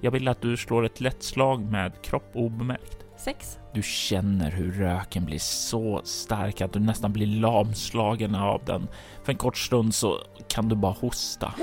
Jag 0.00 0.10
vill 0.10 0.28
att 0.28 0.42
du 0.42 0.56
slår 0.56 0.84
ett 0.84 1.00
lätt 1.00 1.22
slag 1.22 1.60
med 1.62 2.02
kropp 2.02 2.30
obemärkt. 2.34 2.98
Sex. 3.16 3.58
Du 3.74 3.82
känner 3.82 4.50
hur 4.50 4.72
röken 4.72 5.24
blir 5.24 5.38
så 5.38 6.00
stark 6.04 6.60
att 6.60 6.72
du 6.72 6.80
nästan 6.80 7.12
blir 7.12 7.26
lamslagen 7.26 8.34
av 8.34 8.64
den. 8.64 8.88
För 9.24 9.32
en 9.32 9.38
kort 9.38 9.56
stund 9.56 9.94
så 9.94 10.18
kan 10.48 10.68
du 10.68 10.76
bara 10.76 10.92
hosta. 10.92 11.54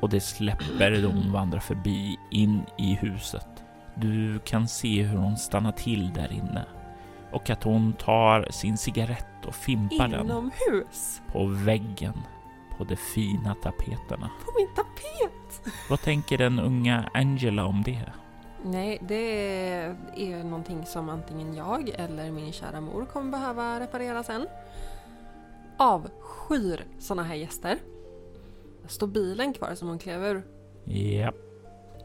Och 0.00 0.08
det 0.08 0.20
släpper 0.20 1.02
då 1.02 1.08
hon 1.08 1.32
vandrar 1.32 1.60
förbi 1.60 2.16
in 2.30 2.62
i 2.78 2.94
huset. 2.94 3.48
Du 3.94 4.38
kan 4.44 4.68
se 4.68 5.02
hur 5.02 5.18
hon 5.18 5.36
stannar 5.36 5.72
till 5.72 6.12
där 6.12 6.32
inne 6.32 6.64
och 7.34 7.50
att 7.50 7.64
hon 7.64 7.92
tar 7.92 8.48
sin 8.50 8.76
cigarett 8.76 9.46
och 9.46 9.54
fimpar 9.54 10.08
den 10.08 10.24
Inomhus. 10.26 11.22
på 11.32 11.46
väggen 11.46 12.14
på 12.78 12.84
de 12.84 12.96
fina 12.96 13.54
tapeterna. 13.54 14.30
På 14.44 14.52
min 14.58 14.68
tapet. 14.74 15.74
Vad 15.90 16.00
tänker 16.00 16.38
den 16.38 16.58
unga 16.58 17.10
Angela 17.14 17.64
om 17.64 17.82
det? 17.82 18.12
Nej, 18.64 18.98
det 19.08 19.14
är 20.16 20.44
någonting 20.44 20.86
som 20.86 21.08
antingen 21.08 21.54
jag 21.54 21.88
eller 21.88 22.30
min 22.30 22.52
kära 22.52 22.80
mor 22.80 23.04
kommer 23.12 23.30
behöva 23.30 23.80
reparera 23.80 24.22
sen. 24.22 24.46
Avskyr 25.76 26.84
såna 26.98 27.22
här 27.22 27.34
gäster. 27.34 27.78
Står 28.86 29.06
bilen 29.06 29.52
kvar 29.52 29.74
som 29.74 29.88
hon 29.88 29.98
klev 29.98 30.24
ur? 30.24 30.42
Ja, 30.84 31.32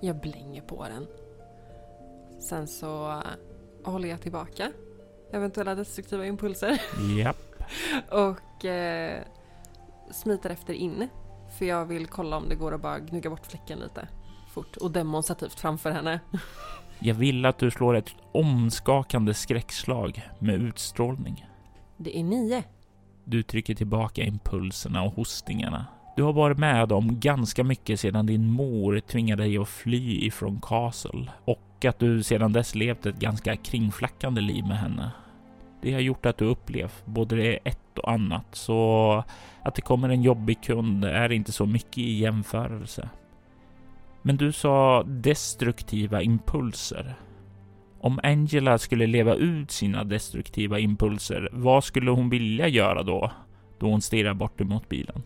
Jag 0.01 0.15
blänger 0.21 0.61
på 0.61 0.83
den. 0.83 1.07
Sen 2.41 2.67
så 2.67 3.21
håller 3.83 4.09
jag 4.09 4.21
tillbaka 4.21 4.71
eventuella 5.31 5.75
destruktiva 5.75 6.25
impulser 6.25 6.81
ja. 7.17 7.33
och 8.09 8.65
eh, 8.65 9.23
smiter 10.11 10.49
efter 10.49 10.73
in. 10.73 11.07
För 11.57 11.65
jag 11.65 11.85
vill 11.85 12.07
kolla 12.07 12.37
om 12.37 12.49
det 12.49 12.55
går 12.55 12.73
att 12.73 12.81
bara 12.81 12.99
gnugga 12.99 13.29
bort 13.29 13.45
fläcken 13.45 13.79
lite 13.79 14.07
fort 14.49 14.77
och 14.77 14.91
demonstrativt 14.91 15.59
framför 15.59 15.91
henne. 15.91 16.19
Jag 17.01 17.15
vill 17.15 17.45
att 17.45 17.57
du 17.57 17.71
slår 17.71 17.95
ett 17.95 18.15
omskakande 18.31 19.33
skräckslag 19.33 20.29
med 20.39 20.55
utstrålning. 20.55 21.47
Det 21.97 22.19
är 22.19 22.23
nio. 22.23 22.63
Du 23.23 23.43
trycker 23.43 23.75
tillbaka 23.75 24.23
impulserna 24.23 25.03
och 25.03 25.13
hostningarna. 25.13 25.85
Du 26.19 26.23
har 26.23 26.33
varit 26.33 26.57
med 26.57 26.91
om 26.91 27.19
ganska 27.19 27.63
mycket 27.63 27.99
sedan 27.99 28.25
din 28.25 28.51
mor 28.51 28.99
tvingade 28.99 29.43
dig 29.43 29.57
att 29.57 29.69
fly 29.69 30.19
ifrån 30.25 30.61
Castle 30.61 31.31
och 31.45 31.85
att 31.85 31.99
du 31.99 32.23
sedan 32.23 32.53
dess 32.53 32.75
levt 32.75 33.05
ett 33.05 33.19
ganska 33.19 33.55
kringflackande 33.55 34.41
liv 34.41 34.65
med 34.65 34.77
henne. 34.77 35.11
Det 35.81 35.93
har 35.93 35.99
gjort 35.99 36.25
att 36.25 36.37
du 36.37 36.45
upplevt 36.45 37.05
både 37.05 37.35
det 37.35 37.59
ett 37.63 37.97
och 37.97 38.11
annat, 38.11 38.45
så 38.51 39.23
att 39.63 39.75
det 39.75 39.81
kommer 39.81 40.09
en 40.09 40.21
jobbig 40.21 40.63
kund 40.63 41.05
är 41.05 41.31
inte 41.31 41.51
så 41.51 41.65
mycket 41.65 41.97
i 41.97 42.19
jämförelse. 42.19 43.09
Men 44.21 44.37
du 44.37 44.51
sa 44.51 45.03
destruktiva 45.03 46.21
impulser. 46.21 47.15
Om 48.01 48.19
Angela 48.23 48.77
skulle 48.77 49.07
leva 49.07 49.35
ut 49.35 49.71
sina 49.71 50.03
destruktiva 50.03 50.79
impulser, 50.79 51.49
vad 51.51 51.83
skulle 51.83 52.11
hon 52.11 52.29
vilja 52.29 52.67
göra 52.67 53.03
då? 53.03 53.31
Då 53.79 53.89
hon 53.89 54.01
stirrar 54.01 54.33
bort 54.33 54.61
emot 54.61 54.89
bilen. 54.89 55.23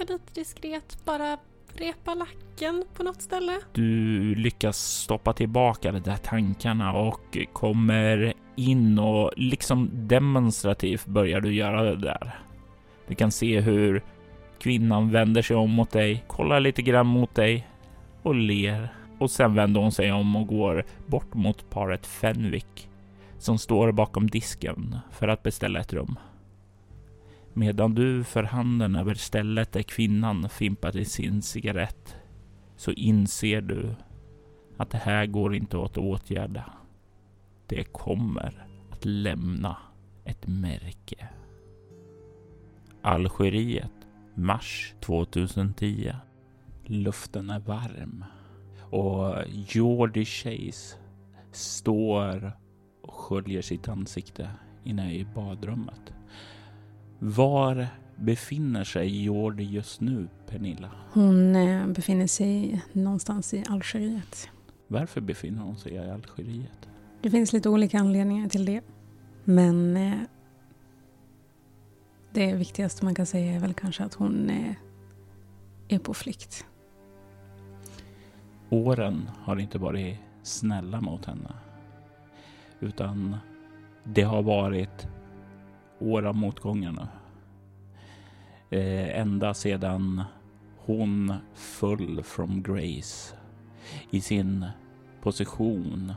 Kanske 0.00 0.14
lite 0.14 0.34
diskret 0.34 0.98
bara 1.04 1.38
repa 1.74 2.14
lacken 2.14 2.84
på 2.96 3.02
något 3.02 3.22
ställe. 3.22 3.58
Du 3.72 4.34
lyckas 4.34 4.78
stoppa 4.78 5.32
tillbaka 5.32 5.92
de 5.92 6.00
där 6.00 6.16
tankarna 6.16 6.92
och 6.92 7.38
kommer 7.52 8.32
in 8.56 8.98
och 8.98 9.32
liksom 9.36 9.90
demonstrativt 9.92 11.06
börjar 11.06 11.40
du 11.40 11.54
göra 11.54 11.82
det 11.82 11.96
där. 11.96 12.40
Du 13.08 13.14
kan 13.14 13.30
se 13.30 13.60
hur 13.60 14.02
kvinnan 14.58 15.10
vänder 15.10 15.42
sig 15.42 15.56
om 15.56 15.70
mot 15.70 15.90
dig, 15.90 16.24
kollar 16.26 16.60
lite 16.60 16.82
grann 16.82 17.06
mot 17.06 17.34
dig 17.34 17.68
och 18.22 18.34
ler. 18.34 18.94
Och 19.18 19.30
sen 19.30 19.54
vänder 19.54 19.80
hon 19.80 19.92
sig 19.92 20.12
om 20.12 20.36
och 20.36 20.46
går 20.46 20.84
bort 21.06 21.34
mot 21.34 21.70
paret 21.70 22.06
Fenwick 22.06 22.88
som 23.38 23.58
står 23.58 23.92
bakom 23.92 24.30
disken 24.30 24.96
för 25.10 25.28
att 25.28 25.42
beställa 25.42 25.80
ett 25.80 25.92
rum. 25.92 26.16
Medan 27.52 27.94
du 27.94 28.24
för 28.24 28.42
handen 28.42 28.96
över 28.96 29.14
stället 29.14 29.72
där 29.72 29.82
kvinnan 29.82 30.48
fimpade 30.48 31.04
sin 31.04 31.42
cigarett 31.42 32.16
så 32.76 32.92
inser 32.92 33.60
du 33.60 33.94
att 34.76 34.90
det 34.90 34.98
här 34.98 35.26
går 35.26 35.54
inte 35.54 35.84
att 35.84 35.98
åtgärda. 35.98 36.72
Det 37.66 37.84
kommer 37.84 38.66
att 38.90 39.04
lämna 39.04 39.76
ett 40.24 40.46
märke. 40.46 41.28
Algeriet, 43.02 43.92
mars 44.34 44.94
2010. 45.00 46.12
Luften 46.84 47.50
är 47.50 47.60
varm 47.60 48.24
och 48.90 49.34
Jordi 49.48 50.24
Chase 50.24 50.96
står 51.52 52.52
och 53.02 53.14
sköljer 53.14 53.62
sitt 53.62 53.88
ansikte 53.88 54.50
inne 54.84 55.14
i 55.14 55.24
badrummet. 55.24 56.12
Var 57.22 57.88
befinner 58.16 58.84
sig 58.84 59.24
Jordi 59.24 59.64
just 59.64 60.00
nu, 60.00 60.28
Pernilla? 60.46 60.90
Hon 61.12 61.56
eh, 61.56 61.86
befinner 61.86 62.26
sig 62.26 62.82
någonstans 62.92 63.54
i 63.54 63.64
Algeriet. 63.68 64.48
Varför 64.88 65.20
befinner 65.20 65.62
hon 65.62 65.76
sig 65.76 65.92
i 65.92 65.98
Algeriet? 65.98 66.88
Det 67.20 67.30
finns 67.30 67.52
lite 67.52 67.68
olika 67.68 67.98
anledningar 67.98 68.48
till 68.48 68.64
det. 68.64 68.80
Men 69.44 69.96
eh, 69.96 70.18
det 72.32 72.54
viktigaste 72.54 73.04
man 73.04 73.14
kan 73.14 73.26
säga 73.26 73.52
är 73.52 73.60
väl 73.60 73.74
kanske 73.74 74.04
att 74.04 74.14
hon 74.14 74.50
eh, 74.50 74.74
är 75.88 75.98
på 75.98 76.14
flykt. 76.14 76.64
Åren 78.70 79.30
har 79.38 79.56
inte 79.56 79.78
varit 79.78 80.16
snälla 80.42 81.00
mot 81.00 81.24
henne. 81.24 81.52
Utan 82.80 83.36
det 84.04 84.22
har 84.22 84.42
varit 84.42 85.06
år 86.00 86.22
av 86.22 86.36
motgångar 86.36 86.92
nu. 86.92 87.06
Eh, 88.78 89.20
ända 89.20 89.54
sedan 89.54 90.22
hon 90.76 91.34
föll 91.54 92.22
från 92.22 92.62
grace 92.62 93.34
i 94.10 94.20
sin 94.20 94.66
position 95.22 96.12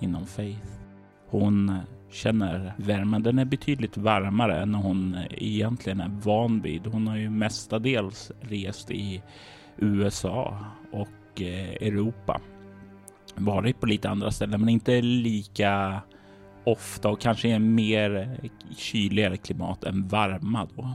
inom 0.00 0.26
Faith. 0.26 0.80
Hon 1.26 1.78
känner 2.10 2.74
värmen. 2.76 3.22
Den 3.22 3.38
är 3.38 3.44
betydligt 3.44 3.96
varmare 3.96 4.62
än 4.62 4.74
hon 4.74 5.18
egentligen 5.30 6.00
är 6.00 6.08
van 6.08 6.60
vid. 6.60 6.86
Hon 6.86 7.06
har 7.06 7.16
ju 7.16 7.30
mestadels 7.30 8.32
rest 8.40 8.90
i 8.90 9.22
USA 9.76 10.58
och 10.92 11.42
eh, 11.42 11.70
Europa. 11.70 12.40
Varit 13.34 13.80
på 13.80 13.86
lite 13.86 14.10
andra 14.10 14.30
ställen, 14.30 14.60
men 14.60 14.68
inte 14.68 15.02
lika 15.02 16.02
ofta 16.64 17.08
och 17.08 17.20
kanske 17.20 17.48
i 17.48 17.52
en 17.52 17.74
mer 17.74 18.40
kyligare 18.76 19.36
klimat 19.36 19.84
än 19.84 20.08
varma 20.08 20.68
då. 20.76 20.94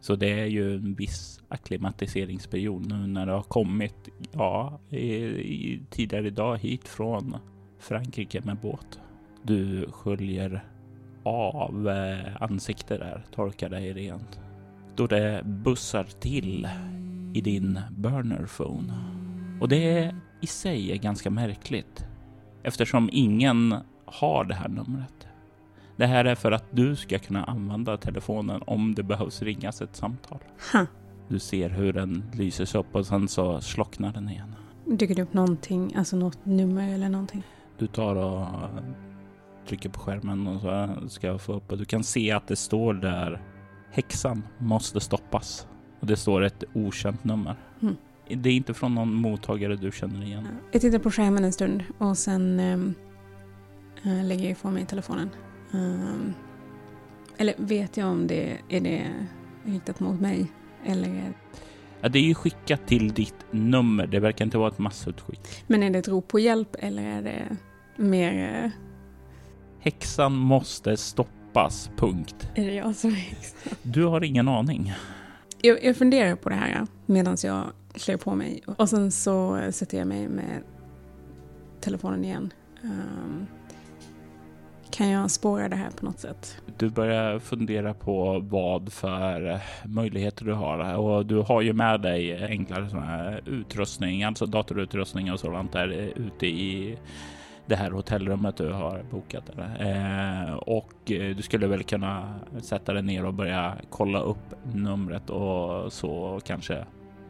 Så 0.00 0.16
det 0.16 0.40
är 0.40 0.46
ju 0.46 0.74
en 0.74 0.94
viss 0.94 1.40
akklimatiseringsperiod 1.48 2.86
nu 2.88 3.06
när 3.06 3.26
det 3.26 3.32
har 3.32 3.42
kommit, 3.42 4.08
ja, 4.32 4.80
i, 4.90 5.06
i, 5.06 5.82
tidigare 5.90 6.26
idag 6.26 6.58
hit 6.58 6.88
från 6.88 7.36
Frankrike 7.78 8.40
med 8.44 8.56
båt. 8.56 9.00
Du 9.42 9.86
sköljer 9.90 10.64
av 11.22 11.88
eh, 11.88 12.42
ansikte 12.42 12.52
ansiktet 12.52 13.00
där, 13.00 13.24
torkar 13.34 13.68
dig 13.68 13.92
rent. 13.92 14.40
Då 14.94 15.06
det 15.06 15.42
bussar 15.44 16.04
till 16.04 16.68
i 17.34 17.40
din 17.40 17.80
burner 17.90 18.46
phone. 18.56 18.94
Och 19.60 19.68
det 19.68 20.14
i 20.40 20.46
sig 20.46 20.92
är 20.92 20.96
ganska 20.96 21.30
märkligt 21.30 22.06
eftersom 22.62 23.08
ingen 23.12 23.74
har 24.12 24.44
det 24.44 24.54
här 24.54 24.68
numret. 24.68 25.28
Det 25.96 26.06
här 26.06 26.24
är 26.24 26.34
för 26.34 26.52
att 26.52 26.64
du 26.70 26.96
ska 26.96 27.18
kunna 27.18 27.44
använda 27.44 27.96
telefonen 27.96 28.62
om 28.66 28.94
det 28.94 29.02
behövs 29.02 29.42
ringas 29.42 29.82
ett 29.82 29.96
samtal. 29.96 30.38
Ha. 30.72 30.86
Du 31.28 31.38
ser 31.38 31.70
hur 31.70 31.92
den 31.92 32.24
lyses 32.32 32.74
upp 32.74 32.94
och 32.94 33.06
sen 33.06 33.28
så 33.28 33.60
slocknar 33.60 34.12
den 34.12 34.28
igen. 34.28 34.54
Dyker 34.84 35.14
det 35.14 35.22
upp 35.22 35.34
någonting, 35.34 35.94
alltså 35.96 36.16
något 36.16 36.38
nummer 36.44 36.94
eller 36.94 37.08
någonting? 37.08 37.42
Du 37.78 37.86
tar 37.86 38.16
och 38.16 38.46
trycker 39.68 39.88
på 39.88 40.00
skärmen 40.00 40.46
och 40.46 40.60
så 40.60 41.08
ska 41.08 41.26
jag 41.26 41.40
få 41.40 41.52
upp 41.52 41.72
och 41.72 41.78
du 41.78 41.84
kan 41.84 42.04
se 42.04 42.32
att 42.32 42.46
det 42.46 42.56
står 42.56 42.94
där 42.94 43.42
häxan 43.90 44.42
måste 44.58 45.00
stoppas. 45.00 45.66
Och 46.00 46.06
det 46.06 46.16
står 46.16 46.42
ett 46.42 46.64
okänt 46.74 47.24
nummer. 47.24 47.54
Mm. 47.82 47.96
Det 48.28 48.48
är 48.50 48.54
inte 48.54 48.74
från 48.74 48.94
någon 48.94 49.14
mottagare 49.14 49.76
du 49.76 49.92
känner 49.92 50.22
igen. 50.24 50.48
Jag 50.72 50.80
tittar 50.80 50.98
på 50.98 51.10
skärmen 51.10 51.44
en 51.44 51.52
stund 51.52 51.84
och 51.98 52.18
sen 52.18 52.60
ähm, 54.04 54.18
äh, 54.18 54.24
lägger 54.24 54.42
jag 54.42 54.52
ifrån 54.52 54.74
mig 54.74 54.86
telefonen. 54.86 55.30
Um, 55.72 56.34
eller 57.36 57.54
vet 57.56 57.96
jag 57.96 58.08
om 58.08 58.26
det 58.26 58.58
är 58.68 58.80
det 58.80 59.06
riktat 59.64 60.00
mot 60.00 60.20
mig? 60.20 60.52
Eller 60.84 61.32
Ja, 62.02 62.08
det 62.08 62.18
är 62.18 62.22
ju 62.22 62.34
skickat 62.34 62.86
till 62.86 63.14
ditt 63.14 63.34
nummer. 63.50 64.06
Det 64.06 64.20
verkar 64.20 64.44
inte 64.44 64.58
vara 64.58 64.68
ett 64.68 64.78
massutskick. 64.78 65.64
Men 65.66 65.82
är 65.82 65.90
det 65.90 65.98
ett 65.98 66.08
rop 66.08 66.28
på 66.28 66.38
hjälp 66.38 66.76
eller 66.78 67.02
är 67.02 67.22
det 67.22 67.56
mer... 67.96 68.64
Uh... 68.64 68.70
Häxan 69.80 70.32
måste 70.32 70.96
stoppas, 70.96 71.90
punkt. 71.96 72.48
Är 72.54 72.66
det 72.66 72.74
jag 72.74 72.96
som 72.96 73.10
är 73.10 73.14
häxan? 73.14 73.72
Du 73.82 74.04
har 74.04 74.24
ingen 74.24 74.48
aning. 74.48 74.92
Jag, 75.60 75.84
jag 75.84 75.96
funderar 75.96 76.36
på 76.36 76.48
det 76.48 76.54
här 76.54 76.86
medan 77.06 77.36
jag 77.42 77.64
klär 77.92 78.16
på 78.16 78.34
mig 78.34 78.62
och 78.66 78.88
sen 78.88 79.10
så 79.10 79.60
sätter 79.70 79.98
jag 79.98 80.06
mig 80.06 80.28
med 80.28 80.62
telefonen 81.80 82.24
igen. 82.24 82.52
Um, 82.82 83.46
kan 84.92 85.08
jag 85.08 85.30
spåra 85.30 85.68
det 85.68 85.76
här 85.76 85.90
på 85.90 86.04
något 86.04 86.18
sätt? 86.18 86.56
Du 86.78 86.90
börjar 86.90 87.38
fundera 87.38 87.94
på 87.94 88.40
vad 88.50 88.92
för 88.92 89.60
möjligheter 89.84 90.44
du 90.44 90.52
har 90.52 90.96
och 90.96 91.26
du 91.26 91.36
har 91.36 91.60
ju 91.60 91.72
med 91.72 92.00
dig 92.00 92.44
enklare 92.44 93.00
här 93.00 93.40
utrustning, 93.46 94.22
alltså 94.22 94.46
datorutrustning 94.46 95.32
och 95.32 95.40
sådant 95.40 95.72
där 95.72 95.88
ute 96.16 96.46
i 96.46 96.98
det 97.66 97.76
här 97.76 97.90
hotellrummet 97.90 98.56
du 98.56 98.72
har 98.72 99.04
bokat. 99.10 99.50
Eh, 99.80 100.54
och 100.54 100.92
du 101.04 101.42
skulle 101.42 101.66
väl 101.66 101.82
kunna 101.82 102.34
sätta 102.62 102.92
dig 102.92 103.02
ner 103.02 103.24
och 103.24 103.34
börja 103.34 103.76
kolla 103.90 104.20
upp 104.20 104.54
numret 104.74 105.30
och 105.30 105.92
så 105.92 106.40
kanske 106.44 106.84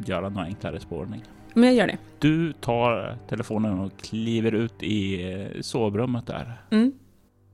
göra 0.06 0.28
några 0.28 0.46
enklare 0.46 0.80
spårning. 0.80 1.22
Men 1.54 1.64
jag 1.64 1.74
gör 1.74 1.86
det. 1.86 1.98
Du 2.18 2.52
tar 2.52 3.16
telefonen 3.28 3.78
och 3.78 3.92
kliver 4.00 4.52
ut 4.52 4.82
i 4.82 5.48
sovrummet 5.60 6.26
där. 6.26 6.52
Mm. 6.70 6.92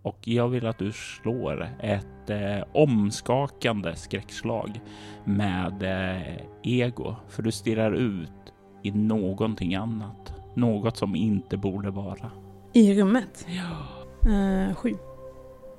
Och 0.09 0.29
jag 0.29 0.49
vill 0.49 0.67
att 0.67 0.79
du 0.79 0.93
slår 0.93 1.69
ett 1.81 2.31
eh, 2.31 2.65
omskakande 2.73 3.97
skräckslag 3.97 4.81
med 5.25 5.83
eh, 5.83 6.37
ego. 6.63 7.17
För 7.29 7.43
du 7.43 7.53
stirrar 7.53 7.93
ut 7.93 8.53
i 8.83 8.91
någonting 8.91 9.75
annat. 9.75 10.35
Något 10.55 10.97
som 10.97 11.17
inte 11.17 11.57
borde 11.57 11.91
vara. 11.91 12.31
I 12.73 13.01
rummet? 13.01 13.47
Ja. 13.49 14.31
Uh, 14.31 14.75
sju. 14.75 14.95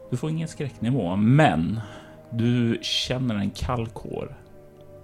Du 0.10 0.18
får 0.18 0.30
ingen 0.30 0.48
skräcknivå, 0.48 1.16
men 1.16 1.80
du 2.32 2.80
känner 2.82 3.36
en 3.36 3.50
kall 3.50 3.88
kår 3.88 4.38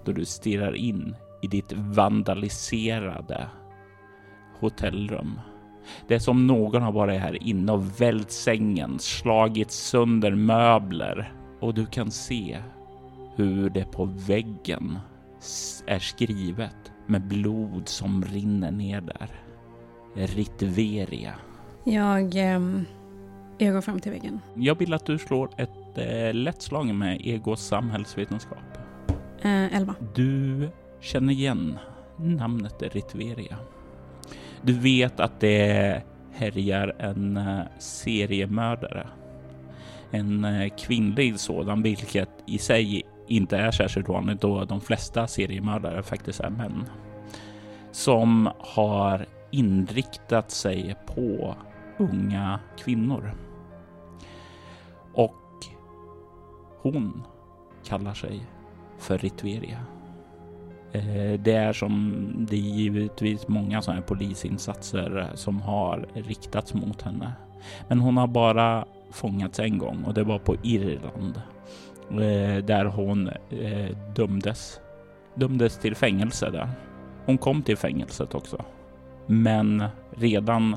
då 0.05 0.11
du 0.11 0.25
stirrar 0.25 0.75
in 0.75 1.15
i 1.41 1.47
ditt 1.47 1.73
vandaliserade 1.73 3.47
hotellrum. 4.59 5.39
Det 6.07 6.15
är 6.15 6.19
som 6.19 6.47
någon 6.47 6.81
har 6.81 6.91
varit 6.91 7.21
här 7.21 7.43
inne 7.43 7.71
och 7.71 8.01
vält 8.01 8.31
sängen, 8.31 8.99
slagit 8.99 9.71
sönder 9.71 10.35
möbler 10.35 11.33
och 11.59 11.73
du 11.73 11.85
kan 11.85 12.11
se 12.11 12.57
hur 13.35 13.69
det 13.69 13.91
på 13.91 14.05
väggen 14.05 14.99
är 15.85 15.99
skrivet 15.99 16.91
med 17.07 17.27
blod 17.27 17.87
som 17.87 18.23
rinner 18.23 18.71
ner 18.71 19.01
där. 19.01 19.29
Ritveria. 20.15 21.33
Jag, 21.83 22.35
eh, 22.35 22.61
jag 23.57 23.73
går 23.73 23.81
fram 23.81 23.99
till 23.99 24.11
väggen. 24.11 24.39
Jag 24.53 24.77
vill 24.77 24.93
att 24.93 25.05
du 25.05 25.17
slår 25.17 25.49
ett 25.57 25.97
eh, 25.97 26.33
lätt 26.33 26.61
slag 26.61 26.95
med 26.95 27.21
Egos 27.23 27.67
samhällsvetenskap. 27.67 28.77
Eh, 29.41 29.75
elva. 29.75 29.95
Du 30.15 30.69
känner 31.01 31.33
igen 31.33 31.77
namnet 32.17 32.83
Ritveria. 32.93 33.57
Du 34.65 34.73
vet 34.73 35.19
att 35.19 35.39
det 35.39 36.01
härjar 36.33 36.95
en 36.99 37.37
eh, 37.37 37.59
seriemördare. 37.79 39.07
En 40.11 40.45
eh, 40.45 40.69
kvinnlig 40.77 41.39
sådan, 41.39 41.81
vilket 41.81 42.29
i 42.47 42.57
sig 42.57 43.03
inte 43.27 43.57
är 43.57 43.71
särskilt 43.71 44.09
vanligt 44.09 44.41
då 44.41 44.65
de 44.65 44.81
flesta 44.81 45.27
seriemördare 45.27 46.03
faktiskt 46.03 46.39
är 46.39 46.49
män. 46.49 46.89
Som 47.91 48.49
har 48.59 49.25
inriktat 49.51 50.51
sig 50.51 50.95
på 51.05 51.55
unga 51.97 52.59
kvinnor. 52.77 53.31
Och 55.13 55.65
hon 56.81 57.23
kallar 57.87 58.13
sig 58.13 58.45
för 58.99 59.17
Ritveria. 59.17 59.94
Eh, 60.95 61.39
det 61.39 61.53
är 61.53 61.73
som 61.73 62.15
det 62.49 62.55
är 62.55 62.59
givetvis 62.59 63.47
många 63.47 63.81
sådana 63.81 63.99
här 63.99 64.07
polisinsatser 64.07 65.29
som 65.33 65.61
har 65.61 66.07
riktats 66.13 66.73
mot 66.73 67.01
henne. 67.01 67.31
Men 67.87 67.99
hon 67.99 68.17
har 68.17 68.27
bara 68.27 68.85
fångats 69.11 69.59
en 69.59 69.77
gång 69.77 70.03
och 70.03 70.13
det 70.13 70.23
var 70.23 70.39
på 70.39 70.55
Irland 70.63 71.41
eh, 72.09 72.65
där 72.65 72.85
hon 72.85 73.29
eh, 73.49 73.97
dömdes. 74.15 74.79
Dömdes 75.35 75.77
till 75.77 75.95
fängelse 75.95 76.49
där. 76.49 76.69
Hon 77.25 77.37
kom 77.37 77.61
till 77.61 77.77
fängelset 77.77 78.35
också. 78.35 78.65
Men 79.27 79.83
redan 80.15 80.75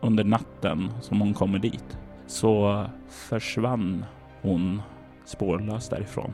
under 0.00 0.24
natten 0.24 0.90
som 1.00 1.20
hon 1.20 1.34
kommer 1.34 1.58
dit 1.58 1.98
så 2.26 2.84
försvann 3.08 4.04
hon 4.42 4.82
spårlöst 5.24 5.90
därifrån. 5.90 6.32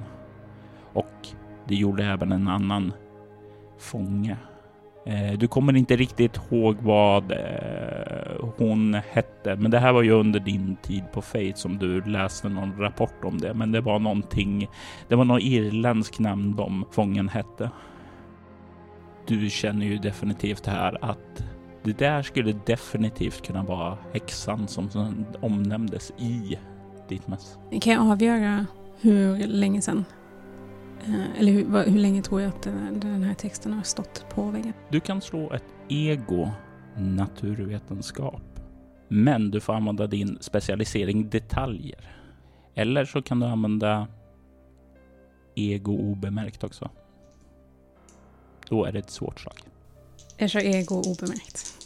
Och 0.93 1.29
det 1.69 1.75
gjorde 1.75 2.05
även 2.05 2.33
en 2.33 2.49
annan 2.49 2.93
fånge. 3.81 4.37
Eh, 5.07 5.38
du 5.38 5.49
kommer 5.49 5.77
inte 5.77 5.97
riktigt 5.97 6.40
ihåg 6.51 6.77
vad 6.81 7.33
eh, 7.33 8.45
hon 8.57 8.95
hette, 8.95 9.57
men 9.57 9.71
det 9.71 9.79
här 9.79 9.93
var 9.93 10.03
ju 10.03 10.11
under 10.11 10.40
din 10.40 10.77
tid 10.83 11.03
på 11.12 11.23
Fate 11.23 11.53
som 11.55 11.79
du 11.79 12.01
läste 12.01 12.49
någon 12.49 12.79
rapport 12.79 13.25
om 13.25 13.38
det. 13.38 13.55
Men 13.55 13.73
det 13.73 13.81
var 13.81 13.99
någonting. 13.99 14.69
Det 15.09 15.16
var 15.16 15.25
något 15.25 15.43
irländsk 15.43 16.19
namn 16.19 16.57
de 16.57 16.85
fången 16.90 17.29
hette. 17.29 17.71
Du 19.27 19.51
känner 19.51 19.87
ju 19.87 19.99
definitivt 19.99 20.66
här 20.66 20.99
att 21.05 21.45
det 21.83 21.99
där 21.99 22.23
skulle 22.23 22.53
definitivt 22.66 23.47
kunna 23.47 23.62
vara 23.62 23.99
häxan 24.12 24.69
som 24.69 25.25
omnämndes 25.40 26.12
i 26.19 26.59
ditt 27.09 27.29
mess. 27.29 27.59
Kan 27.81 27.93
jag 27.93 28.11
avgöra 28.11 28.66
hur 29.01 29.47
länge 29.47 29.83
sedan 29.83 30.05
eller 31.39 31.53
hur, 31.53 31.91
hur, 31.91 31.99
länge 31.99 32.23
tror 32.23 32.41
jag 32.41 32.49
att 32.49 32.63
den 32.63 33.23
här 33.23 33.35
texten 33.35 33.73
har 33.73 33.83
stått 33.83 34.27
på 34.31 34.51
väggen? 34.51 34.73
Du 34.89 35.01
kan 35.01 35.21
slå 35.21 35.53
ett 35.53 35.65
ego 35.89 36.51
naturvetenskap. 36.97 38.43
Men 39.09 39.51
du 39.51 39.61
får 39.61 39.75
använda 39.75 40.07
din 40.07 40.39
specialisering 40.41 41.31
detaljer. 41.31 42.17
Eller 42.75 43.05
så 43.05 43.23
kan 43.23 43.41
du 43.41 43.47
använda 43.47 44.09
ego 45.55 45.93
obemärkt 45.93 46.65
också. 46.65 46.91
Då 48.69 48.85
är 48.85 48.93
det 48.93 48.99
ett 48.99 49.11
svårt 49.11 49.41
slag. 49.41 49.57
Jag 50.37 50.51
kör 50.51 50.61
ego 50.61 50.95
obemärkt. 50.95 51.77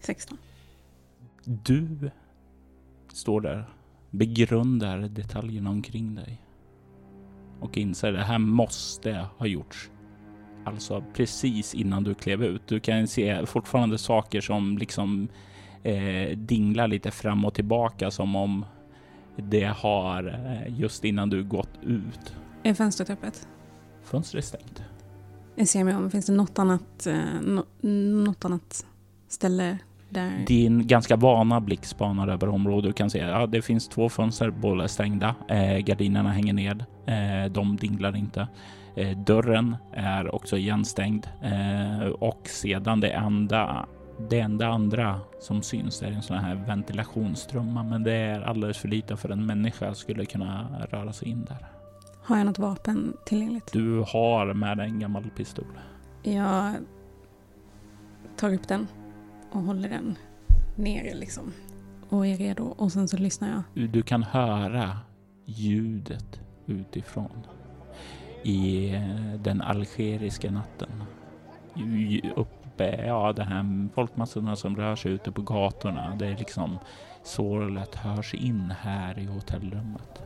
16. 0.00 0.38
Du 1.44 2.10
står 3.12 3.40
där, 3.40 3.68
begrundar 4.10 4.98
detaljerna 4.98 5.70
omkring 5.70 6.14
dig 6.14 6.42
och 7.60 7.78
inser 7.78 8.08
att 8.08 8.14
det 8.14 8.24
här 8.24 8.38
måste 8.38 9.26
ha 9.38 9.46
gjorts. 9.46 9.90
Alltså 10.64 11.04
precis 11.14 11.74
innan 11.74 12.04
du 12.04 12.14
klev 12.14 12.44
ut. 12.44 12.62
Du 12.66 12.80
kan 12.80 13.08
se 13.08 13.46
fortfarande 13.46 13.98
saker 13.98 14.40
som 14.40 14.78
liksom 14.78 15.28
eh, 15.82 16.38
dinglar 16.38 16.88
lite 16.88 17.10
fram 17.10 17.44
och 17.44 17.54
tillbaka 17.54 18.10
som 18.10 18.36
om 18.36 18.64
det 19.36 19.64
har 19.64 20.24
eh, 20.28 20.80
just 20.80 21.04
innan 21.04 21.30
du 21.30 21.44
gått 21.44 21.78
ut. 21.82 22.34
Är 22.62 22.74
fönstret 22.74 23.10
öppet? 23.10 23.48
Fönstret 24.02 24.44
är 24.44 24.46
stängt. 24.46 24.82
Jag 25.54 25.68
ser 25.68 25.84
mig 25.84 25.96
om. 25.96 26.10
Finns 26.10 26.26
det 26.26 26.32
något 26.32 26.58
annat, 26.58 27.06
eh, 27.06 27.40
no, 27.42 27.64
något 28.24 28.44
annat 28.44 28.86
ställe 29.28 29.78
där... 30.08 30.44
Din 30.46 30.86
ganska 30.86 31.16
vana 31.16 31.60
blick 31.60 31.84
spanar 31.84 32.28
över 32.28 32.48
området. 32.48 32.88
Du 32.88 32.92
kan 32.92 33.10
se 33.10 33.20
att 33.20 33.40
ja, 33.40 33.46
det 33.46 33.62
finns 33.62 33.88
två 33.88 34.08
fönster, 34.08 34.50
båda 34.50 34.84
är 34.84 34.88
stängda. 34.88 35.34
Eh, 35.48 35.78
gardinerna 35.78 36.32
hänger 36.32 36.52
ned. 36.52 36.84
Eh, 37.06 37.52
de 37.52 37.76
dinglar 37.76 38.16
inte. 38.16 38.48
Eh, 38.96 39.18
dörren 39.18 39.76
är 39.92 40.34
också 40.34 40.56
igenstängd 40.56 41.28
eh, 41.42 42.08
och 42.08 42.40
sedan 42.44 43.00
det 43.00 43.10
enda 43.10 43.86
det 44.30 44.40
enda 44.40 44.68
andra 44.68 45.20
som 45.40 45.62
syns 45.62 46.02
är 46.02 46.10
en 46.10 46.22
sån 46.22 46.38
här 46.38 46.54
ventilationstrumma, 46.54 47.82
men 47.82 48.02
det 48.02 48.12
är 48.12 48.40
alldeles 48.40 48.78
för 48.78 48.88
lite 48.88 49.16
för 49.16 49.28
en 49.28 49.46
människa 49.46 49.94
skulle 49.94 50.24
kunna 50.24 50.66
röra 50.90 51.12
sig 51.12 51.28
in 51.28 51.44
där. 51.44 51.66
Har 52.22 52.36
jag 52.36 52.46
något 52.46 52.58
vapen 52.58 53.16
tillgängligt? 53.24 53.72
Du 53.72 54.04
har 54.08 54.54
med 54.54 54.76
dig 54.76 54.86
en 54.86 54.98
gammal 54.98 55.30
pistol. 55.36 55.64
Jag 56.22 56.74
tar 58.36 58.54
upp 58.54 58.68
den 58.68 58.86
och 59.52 59.60
håller 59.62 59.88
den 59.88 60.16
ner 60.76 61.14
liksom. 61.14 61.52
Och 62.08 62.26
är 62.26 62.36
redo 62.36 62.64
och 62.64 62.92
sen 62.92 63.08
så 63.08 63.16
lyssnar 63.16 63.64
jag. 63.74 63.88
Du 63.88 64.02
kan 64.02 64.22
höra 64.22 64.98
ljudet 65.44 66.40
utifrån 66.66 67.46
i 68.42 68.94
eh, 68.94 69.40
den 69.40 69.60
algeriska 69.60 70.50
natten. 70.50 71.04
Uppe, 72.36 73.06
ja, 73.06 73.32
de 73.32 73.42
här 73.42 73.88
folkmassorna 73.94 74.56
som 74.56 74.76
rör 74.76 74.96
sig 74.96 75.12
ute 75.12 75.32
på 75.32 75.42
gatorna. 75.42 76.16
Det 76.18 76.26
är 76.26 76.36
liksom 76.36 76.78
sorlet 77.22 77.94
hörs 77.94 78.34
in 78.34 78.72
här 78.80 79.18
i 79.18 79.24
hotellrummet. 79.24 80.22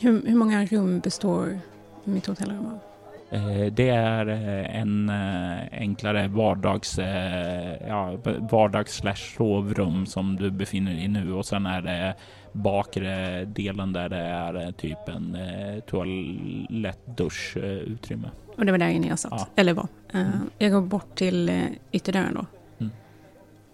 Hur, 0.00 0.26
hur 0.26 0.36
många 0.36 0.66
rum 0.66 1.00
består 1.00 1.58
mitt 2.04 2.26
hotellrum 2.26 2.66
av? 2.66 2.78
Eh, 3.30 3.72
det 3.72 3.88
är 3.88 4.28
eh, 4.28 4.80
en 4.80 5.08
eh, 5.08 5.80
enklare 5.80 6.28
vardags, 6.28 6.98
ja, 7.88 8.18
vardags 8.50 9.02
sovrum 9.36 10.06
som 10.06 10.36
du 10.36 10.50
befinner 10.50 10.92
dig 10.92 11.04
i 11.04 11.08
nu 11.08 11.32
och 11.32 11.46
sen 11.46 11.66
är 11.66 11.82
det 11.82 12.14
bakre 12.52 13.44
delen 13.44 13.92
där 13.92 14.08
det 14.08 14.16
är 14.16 14.72
typ 14.72 15.08
en 15.08 15.36
toalett, 15.86 17.16
dusch, 17.16 17.56
utrymme. 17.86 18.30
Och 18.56 18.66
det 18.66 18.72
var 18.72 18.78
där 18.78 18.88
inne 18.88 19.06
jag 19.06 19.18
satt, 19.18 19.32
ja. 19.32 19.46
eller 19.56 19.74
var. 19.74 19.88
Mm. 20.12 20.30
Jag 20.58 20.72
går 20.72 20.80
bort 20.80 21.14
till 21.14 21.68
ytterdörren 21.92 22.34
då. 22.34 22.46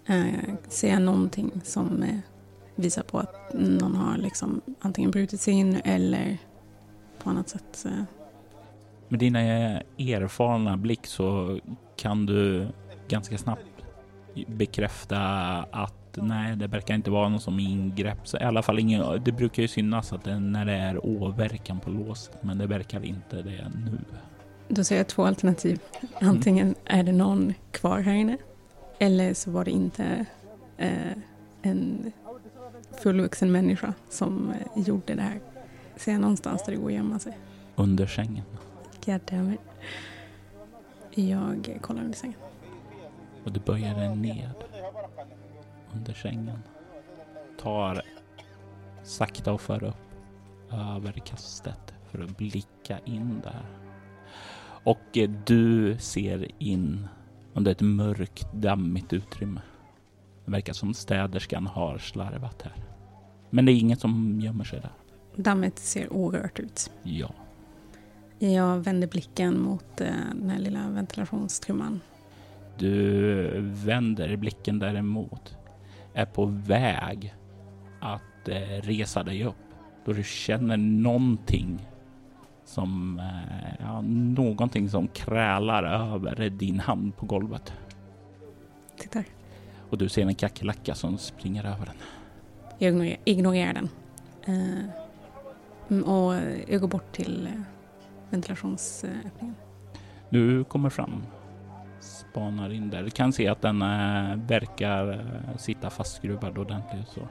Mm. 0.05 0.57
Ser 0.67 0.89
jag 0.89 1.01
någonting 1.01 1.51
som 1.63 2.05
visar 2.75 3.03
på 3.03 3.19
att 3.19 3.53
någon 3.53 3.95
har 3.95 4.17
liksom 4.17 4.61
antingen 4.79 5.11
brutit 5.11 5.41
sig 5.41 5.53
in 5.53 5.81
eller 5.83 6.37
på 7.23 7.29
annat 7.29 7.49
sätt 7.49 7.85
med 9.11 9.19
dina 9.19 9.39
erfarna 9.97 10.77
blick 10.77 11.07
så 11.07 11.59
kan 11.95 12.25
du 12.25 12.67
ganska 13.07 13.37
snabbt 13.37 13.61
bekräfta 14.47 15.19
att 15.71 16.17
nej, 16.21 16.55
det 16.55 16.67
verkar 16.67 16.95
inte 16.95 17.11
vara 17.11 17.29
någon 17.29 17.39
som 17.39 17.59
ingrepp. 17.59 18.27
Så 18.27 18.37
I 18.37 18.43
alla 18.43 18.63
fall 18.63 18.79
ingen, 18.79 19.23
det 19.23 19.31
brukar 19.31 19.61
ju 19.61 19.67
synas 19.67 20.13
att 20.13 20.23
det, 20.23 20.39
när 20.39 20.65
det 20.65 20.73
är 20.73 21.05
åverkan 21.05 21.79
på 21.79 21.89
låset, 21.89 22.43
men 22.43 22.57
det 22.57 22.67
verkar 22.67 23.05
inte 23.05 23.41
det 23.41 23.71
nu. 23.85 23.97
Då 24.67 24.83
ser 24.83 24.97
jag 24.97 25.07
två 25.07 25.25
alternativ. 25.25 25.79
Antingen 26.21 26.67
mm. 26.67 26.77
är 26.85 27.03
det 27.03 27.11
någon 27.11 27.53
kvar 27.71 27.99
här 27.99 28.13
inne 28.13 28.37
eller 28.99 29.33
så 29.33 29.51
var 29.51 29.65
det 29.65 29.71
inte 29.71 30.25
eh, 30.77 31.17
en 31.61 32.11
fullvuxen 33.03 33.51
människa 33.51 33.93
som 34.09 34.49
eh, 34.49 34.83
gjorde 34.83 35.15
det 35.15 35.21
här. 35.21 35.39
Ser 35.95 36.11
jag 36.11 36.21
någonstans 36.21 36.65
där 36.65 36.71
det 36.71 36.77
går 36.77 36.87
att 36.87 36.93
gömma 36.93 37.19
sig? 37.19 37.37
Under 37.75 38.07
sängen. 38.07 38.43
Goddammit. 39.05 39.59
Jag 41.11 41.77
kollar 41.81 42.01
under 42.01 42.17
sängen. 42.17 42.39
Och 43.43 43.51
du 43.51 43.59
böjer 43.59 43.95
dig 43.95 44.15
ned 44.15 44.53
under 45.93 46.13
sängen. 46.13 46.59
Tar 47.59 48.01
sakta 49.03 49.53
och 49.53 49.61
för 49.61 49.83
upp 49.83 49.95
över 50.71 51.11
kastet 51.11 51.93
för 52.11 52.23
att 52.23 52.37
blicka 52.37 52.99
in 53.05 53.41
där. 53.43 53.65
Och 54.83 55.17
du 55.45 55.97
ser 55.99 56.47
in 56.57 57.07
under 57.53 57.71
ett 57.71 57.81
mörkt, 57.81 58.53
dammigt 58.53 59.13
utrymme. 59.13 59.61
Det 60.45 60.51
verkar 60.51 60.73
som 60.73 60.93
städerskan 60.93 61.67
har 61.67 61.97
slarvat 61.97 62.61
här. 62.61 62.75
Men 63.49 63.65
det 63.65 63.71
är 63.71 63.75
inget 63.79 63.99
som 63.99 64.39
gömmer 64.41 64.63
sig 64.63 64.79
där. 64.79 64.91
Dammet 65.35 65.79
ser 65.79 66.13
orört 66.13 66.59
ut. 66.59 66.91
Ja. 67.03 67.29
Jag 68.43 68.77
vänder 68.77 69.07
blicken 69.07 69.59
mot 69.59 70.01
eh, 70.01 70.07
den 70.33 70.49
här 70.49 70.59
lilla 70.59 70.89
ventilationstrumman. 70.89 72.01
Du 72.77 73.61
vänder 73.61 74.35
blicken 74.35 74.79
däremot. 74.79 75.57
Är 76.13 76.25
på 76.25 76.45
väg 76.45 77.35
att 77.99 78.47
eh, 78.47 78.81
resa 78.81 79.23
dig 79.23 79.45
upp. 79.45 79.55
Då 80.05 80.13
du 80.13 80.23
känner 80.23 80.77
någonting 80.77 81.87
som, 82.65 83.19
eh, 83.19 83.75
ja, 83.79 84.01
någonting 84.35 84.89
som 84.89 85.07
krälar 85.07 85.83
över 85.83 86.49
din 86.49 86.79
hand 86.79 87.17
på 87.17 87.25
golvet. 87.25 87.73
Tittar. 88.97 89.23
Och 89.89 89.97
du 89.97 90.09
ser 90.09 90.25
en 90.25 90.35
kackerlacka 90.35 90.95
som 90.95 91.17
springer 91.17 91.65
över 91.65 91.85
den. 91.85 91.95
Jag 92.77 92.89
ignorerar, 92.89 93.17
ignorerar 93.25 93.73
den. 93.73 93.89
Uh, 95.89 96.03
och 96.03 96.33
jag 96.67 96.81
går 96.81 96.87
bort 96.87 97.11
till 97.11 97.49
ventilationsöppningen. 98.33 99.55
Du 100.29 100.63
kommer 100.63 100.89
fram, 100.89 101.23
spanar 101.99 102.73
in 102.73 102.89
där. 102.89 103.03
Du 103.03 103.09
kan 103.09 103.33
se 103.33 103.47
att 103.47 103.61
den 103.61 103.81
äh, 103.81 104.35
verkar 104.35 105.11
äh, 105.11 105.57
sitta 105.57 105.89
fastskruvad 105.89 106.57
ordentligt. 106.57 107.07
Så. 107.07 107.27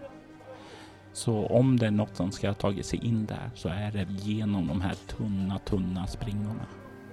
så 1.12 1.46
om 1.46 1.78
det 1.78 1.86
är 1.86 1.90
något 1.90 2.16
som 2.16 2.32
ska 2.32 2.48
ha 2.48 2.54
tagit 2.54 2.86
sig 2.86 3.06
in 3.06 3.26
där 3.26 3.50
så 3.54 3.68
är 3.68 3.92
det 3.92 4.06
genom 4.10 4.66
de 4.66 4.80
här 4.80 4.94
tunna, 4.94 5.58
tunna 5.58 6.06
springorna. 6.06 6.66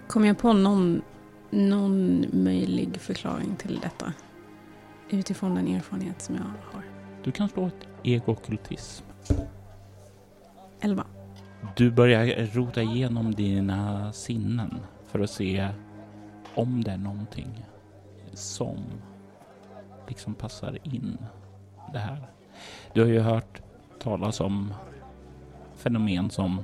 Kommer 0.08 0.28
jag 0.28 0.38
på 0.38 0.54
någon, 0.54 1.02
någon 1.50 2.26
möjlig 2.32 3.02
förklaring 3.02 3.56
till 3.56 3.80
detta? 3.80 4.14
Utifrån 5.10 5.56
den 5.56 5.68
erfarenhet 5.68 6.22
som 6.22 6.36
jag 6.36 6.44
har. 6.44 6.84
Du 7.24 7.32
kan 7.32 7.50
slå 7.50 7.68
ett 7.68 7.88
egokultism. 8.04 9.06
11. 10.80 11.06
Du 11.76 11.92
börjar 11.92 12.46
rota 12.54 12.82
igenom 12.82 13.36
dina 13.36 14.14
sinnen 14.14 14.80
för 15.08 15.20
att 15.20 15.30
se 15.30 15.70
om 16.56 16.84
det 16.84 16.92
är 16.92 16.98
någonting 16.98 17.66
som 18.34 18.78
liksom 20.08 20.34
passar 20.34 20.78
in 20.84 21.18
det 21.94 22.00
här. 22.00 22.28
Du 22.94 23.02
har 23.02 23.08
ju 23.08 23.20
hört 23.20 23.62
talas 24.00 24.42
om 24.42 24.74
fenomen 25.76 26.30
som 26.30 26.62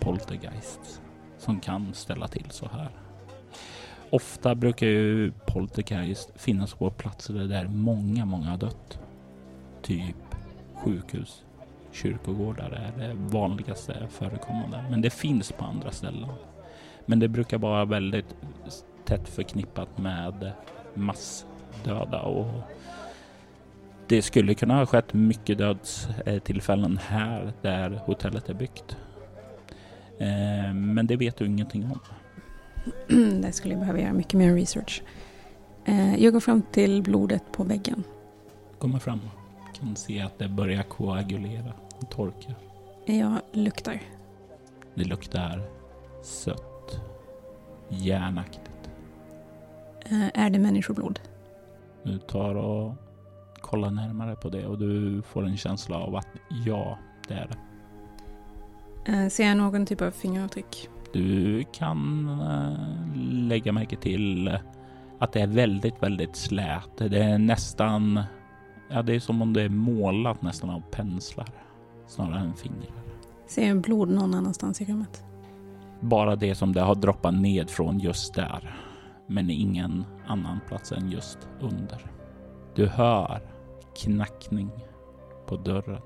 poltergeist 0.00 1.02
som 1.38 1.60
kan 1.60 1.94
ställa 1.94 2.28
till 2.28 2.50
så 2.50 2.68
här. 2.68 2.88
Ofta 4.10 4.54
brukar 4.54 4.86
ju 4.86 5.32
poltergeist 5.46 6.30
finnas 6.36 6.74
på 6.74 6.90
platser 6.90 7.34
där 7.34 7.68
många, 7.68 8.24
många 8.24 8.50
har 8.50 8.56
dött. 8.56 8.98
Typ 9.82 10.16
sjukhus, 10.74 11.43
kyrkogårdar 11.94 12.70
är 12.70 13.06
det 13.08 13.14
vanligaste 13.16 14.06
förekommande. 14.10 14.84
Men 14.90 15.00
det 15.00 15.10
finns 15.10 15.52
på 15.52 15.64
andra 15.64 15.90
ställen. 15.90 16.28
Men 17.06 17.18
det 17.18 17.28
brukar 17.28 17.58
vara 17.58 17.84
väldigt 17.84 18.34
tätt 19.04 19.28
förknippat 19.28 19.98
med 19.98 20.52
massdöda 20.94 22.20
och 22.22 22.46
det 24.06 24.22
skulle 24.22 24.54
kunna 24.54 24.74
ha 24.74 24.86
skett 24.86 25.14
mycket 25.14 25.58
dödstillfällen 25.58 26.98
här 27.02 27.52
där 27.62 27.90
hotellet 27.90 28.48
är 28.48 28.54
byggt. 28.54 28.96
Eh, 30.18 30.74
men 30.74 31.06
det 31.06 31.16
vet 31.16 31.36
du 31.36 31.46
ingenting 31.46 31.84
om. 31.84 32.00
Där 33.42 33.50
skulle 33.50 33.74
jag 33.74 33.80
behöva 33.80 33.98
göra 34.00 34.12
mycket 34.12 34.34
mer 34.34 34.54
research. 34.54 35.02
Eh, 35.84 36.22
Jag 36.22 36.32
går 36.32 36.40
fram 36.40 36.62
till 36.72 37.02
blodet 37.02 37.42
på 37.52 37.64
väggen. 37.64 38.04
Kommer 38.78 38.98
fram. 38.98 39.20
Kan 39.84 39.96
se 39.96 40.20
att 40.20 40.38
det 40.38 40.48
börjar 40.48 40.82
koagulera 40.82 41.72
och 42.00 42.10
torka. 42.10 42.54
Jag 43.06 43.38
luktar. 43.52 44.00
Det 44.94 45.04
luktar 45.04 45.62
sött. 46.22 47.00
Järnaktigt. 47.88 48.90
Eh, 50.04 50.28
Är 50.44 50.50
det 50.50 50.58
människoblod? 50.58 51.20
Du 52.02 52.18
tar 52.18 52.54
och 52.54 52.94
kollar 53.60 53.90
närmare 53.90 54.36
på 54.36 54.48
det 54.48 54.66
och 54.66 54.78
du 54.78 55.22
får 55.22 55.44
en 55.46 55.56
känsla 55.56 55.96
av 55.98 56.16
att 56.16 56.28
ja, 56.66 56.98
det 57.28 57.34
är 57.34 57.48
det. 57.48 59.12
Eh, 59.12 59.28
Ser 59.28 59.46
jag 59.48 59.56
någon 59.56 59.86
typ 59.86 60.00
av 60.02 60.10
fingeravtryck? 60.10 60.88
Du 61.12 61.64
kan 61.72 62.28
eh, 62.40 63.16
lägga 63.32 63.72
märke 63.72 63.96
till 63.96 64.58
att 65.18 65.32
det 65.32 65.40
är 65.40 65.46
väldigt, 65.46 66.02
väldigt 66.02 66.36
slät. 66.36 66.90
Det 66.96 67.22
är 67.22 67.38
nästan, 67.38 68.22
ja 68.88 69.02
det 69.02 69.14
är 69.14 69.20
som 69.20 69.42
om 69.42 69.52
det 69.52 69.62
är 69.62 69.68
målat 69.68 70.42
nästan 70.42 70.70
av 70.70 70.82
penslar 70.90 71.48
snarare 72.06 72.40
än 72.40 72.54
fingrar. 72.54 72.92
Ser 73.46 73.68
jag 73.68 73.80
blod 73.80 74.08
någon 74.08 74.34
annanstans 74.34 74.80
i 74.80 74.84
rummet? 74.84 75.24
Bara 76.00 76.36
det 76.36 76.54
som 76.54 76.72
det 76.72 76.80
har 76.80 76.94
droppat 76.94 77.34
ned 77.34 77.70
från 77.70 77.98
just 77.98 78.34
där. 78.34 78.76
Men 79.26 79.50
ingen 79.50 80.04
annan 80.26 80.60
plats 80.68 80.92
än 80.92 81.10
just 81.10 81.38
under. 81.60 82.12
Du 82.74 82.86
hör 82.86 83.40
knackning 83.96 84.70
på 85.46 85.56
dörren. 85.56 86.00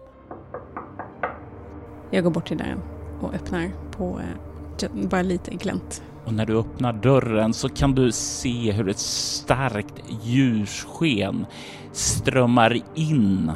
Jag 2.11 2.25
går 2.25 2.31
bort 2.31 2.49
till 2.49 2.59
dörren 2.59 2.81
och 3.21 3.35
öppnar 3.35 3.71
på 3.91 4.21
eh, 4.21 5.09
bara 5.09 5.23
lite 5.23 5.51
glänt. 5.51 6.03
Och 6.29 6.35
när 6.35 6.47
du 6.47 6.59
öppnar 6.59 6.93
dörren 6.93 7.53
så 7.53 7.69
kan 7.69 7.95
du 7.95 8.13
se 8.13 8.73
hur 8.73 8.89
ett 8.89 8.99
starkt 8.99 9.95
ljussken 10.23 11.47
strömmar 11.93 12.81
in 12.95 13.53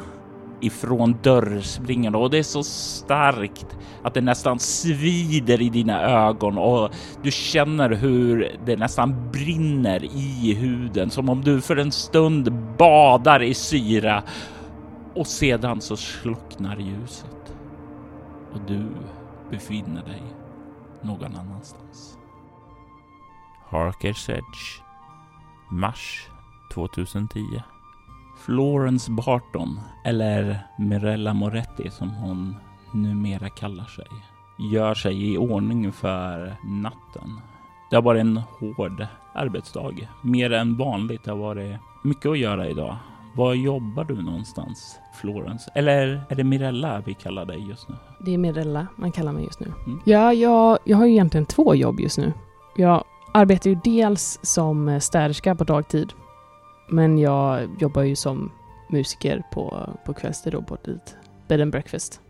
ifrån 0.61 1.17
dörrspringan. 1.23 2.15
Och 2.15 2.31
det 2.31 2.39
är 2.39 2.43
så 2.43 2.63
starkt 2.63 3.67
att 4.03 4.15
det 4.15 4.21
nästan 4.21 4.59
svider 4.59 5.63
i 5.63 5.69
dina 5.69 6.03
ögon. 6.03 6.59
Och 6.59 6.91
du 7.23 7.31
känner 7.31 7.91
hur 7.91 8.57
det 8.67 8.77
nästan 8.77 9.31
brinner 9.33 10.05
i 10.05 10.55
huden 10.55 11.11
som 11.11 11.29
om 11.29 11.41
du 11.41 11.61
för 11.61 11.77
en 11.77 11.93
stund 11.93 12.53
badar 12.79 13.43
i 13.43 13.55
syra. 13.55 14.23
Och 15.15 15.27
sedan 15.27 15.81
så 15.81 15.97
slocknar 15.97 16.77
ljuset. 16.77 17.55
Och 18.53 18.61
du 18.67 18.87
befinner 19.51 20.03
dig 20.03 20.23
någon 21.03 21.37
annanstans. 21.37 21.82
Harkers 23.73 24.29
Edge 24.29 24.83
Mars 25.71 26.29
2010 26.75 27.63
Florence 28.39 29.11
Barton, 29.11 29.81
eller 30.05 30.59
Mirella 30.79 31.35
Moretti 31.35 31.91
som 31.91 32.11
hon 32.11 32.57
numera 32.93 33.49
kallar 33.49 33.85
sig, 33.85 34.07
gör 34.73 34.95
sig 34.95 35.33
i 35.33 35.39
ordning 35.39 35.93
för 35.93 36.57
natten. 36.65 37.41
Det 37.91 37.97
har 37.97 38.03
varit 38.03 38.21
en 38.21 38.37
hård 38.37 39.07
arbetsdag, 39.35 40.09
mer 40.23 40.53
än 40.53 40.77
vanligt. 40.77 41.25
Det 41.25 41.31
har 41.31 41.39
varit 41.39 41.77
mycket 42.05 42.27
att 42.27 42.39
göra 42.39 42.69
idag. 42.69 42.97
Var 43.37 43.55
jobbar 43.55 44.05
du 44.05 44.23
någonstans, 44.23 44.99
Florence? 45.21 45.71
Eller 45.75 46.23
är 46.29 46.35
det 46.35 46.45
Mirella 46.45 47.03
vi 47.07 47.15
kallar 47.15 47.45
dig 47.45 47.69
just 47.69 47.89
nu? 47.89 47.95
Det 48.21 48.35
är 48.35 48.39
Mirella 48.39 48.87
man 48.97 49.13
kallar 49.13 49.33
mig 49.33 49.45
just 49.45 49.61
nu. 49.61 49.73
Mm. 49.87 50.01
Ja, 50.05 50.33
jag, 50.33 50.79
jag 50.85 50.97
har 50.97 51.07
ju 51.07 51.13
egentligen 51.13 51.47
två 51.47 51.75
jobb 51.75 52.01
just 52.01 52.19
nu. 52.19 52.33
Jag 52.77 53.05
arbetar 53.33 53.71
ju 53.71 53.77
dels 53.85 54.38
som 54.42 55.01
städerska 55.01 55.55
på 55.55 55.64
dagtid. 55.64 56.12
Men 56.88 57.18
jag 57.18 57.68
jobbar 57.81 58.03
ju 58.03 58.16
som 58.16 58.53
musiker 58.90 59.42
på, 59.53 59.88
på 60.07 60.14
kvällstid 60.14 60.53
då 60.53 60.62
på 60.62 60.75
ett 60.75 61.16
bed 61.49 61.61
and 61.61 61.73
breakfast. 61.73 62.21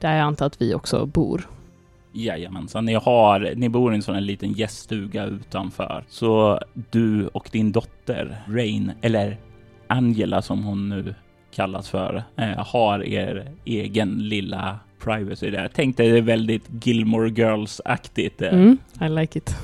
Där 0.00 0.12
jag 0.16 0.20
antar 0.20 0.46
att 0.46 0.62
vi 0.62 0.74
också 0.74 1.06
bor. 1.06 1.48
Jajamensan, 2.12 2.84
ni, 2.84 2.94
har, 2.94 3.52
ni 3.56 3.68
bor 3.68 3.92
i 3.92 3.96
en 3.96 4.02
sån 4.02 4.14
här 4.14 4.22
liten 4.22 4.52
gäststuga 4.52 5.24
utanför. 5.24 6.04
Så 6.08 6.60
du 6.90 7.26
och 7.26 7.48
din 7.52 7.72
dotter 7.72 8.42
Rain, 8.48 8.92
eller 9.02 9.36
Angela 9.86 10.42
som 10.42 10.64
hon 10.64 10.88
nu 10.88 11.14
kallas 11.50 11.88
för, 11.88 12.22
eh, 12.36 12.66
har 12.66 13.04
er 13.04 13.52
egen 13.64 14.28
lilla 14.28 14.78
privacy 15.00 15.50
där. 15.50 15.70
Tänk 15.74 15.96
dig 15.96 16.10
det 16.10 16.18
är 16.18 16.22
väldigt 16.22 16.86
Gilmore 16.86 17.28
Girls-aktigt. 17.28 18.42
eh. 18.42 18.54
Mm, 18.54 18.78
I 19.00 19.08
like 19.08 19.38
it. 19.38 19.56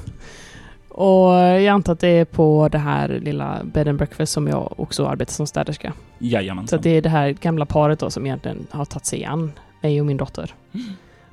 Och 0.99 1.33
jag 1.35 1.67
antar 1.67 1.93
att 1.93 2.01
det 2.01 2.09
är 2.09 2.25
på 2.25 2.69
det 2.73 2.79
här 2.79 3.09
lilla 3.09 3.61
bed 3.65 3.89
and 3.89 3.99
breakfast 3.99 4.33
som 4.33 4.49
jag 4.49 4.81
också 4.81 5.07
arbetar 5.07 5.33
som 5.33 5.47
städerska. 5.47 5.93
Jajamensan. 6.19 6.69
Så 6.69 6.77
att 6.77 6.83
det 6.83 6.91
är 6.91 7.03
det 7.03 7.09
här 7.09 7.31
gamla 7.31 7.67
paret 7.67 7.99
då 7.99 8.11
som 8.11 8.27
egentligen 8.27 8.67
har 8.71 8.85
tagit 8.85 9.07
sig 9.07 9.25
an 9.25 9.53
mig 9.81 10.01
och 10.01 10.07
min 10.07 10.17
dotter. 10.17 10.55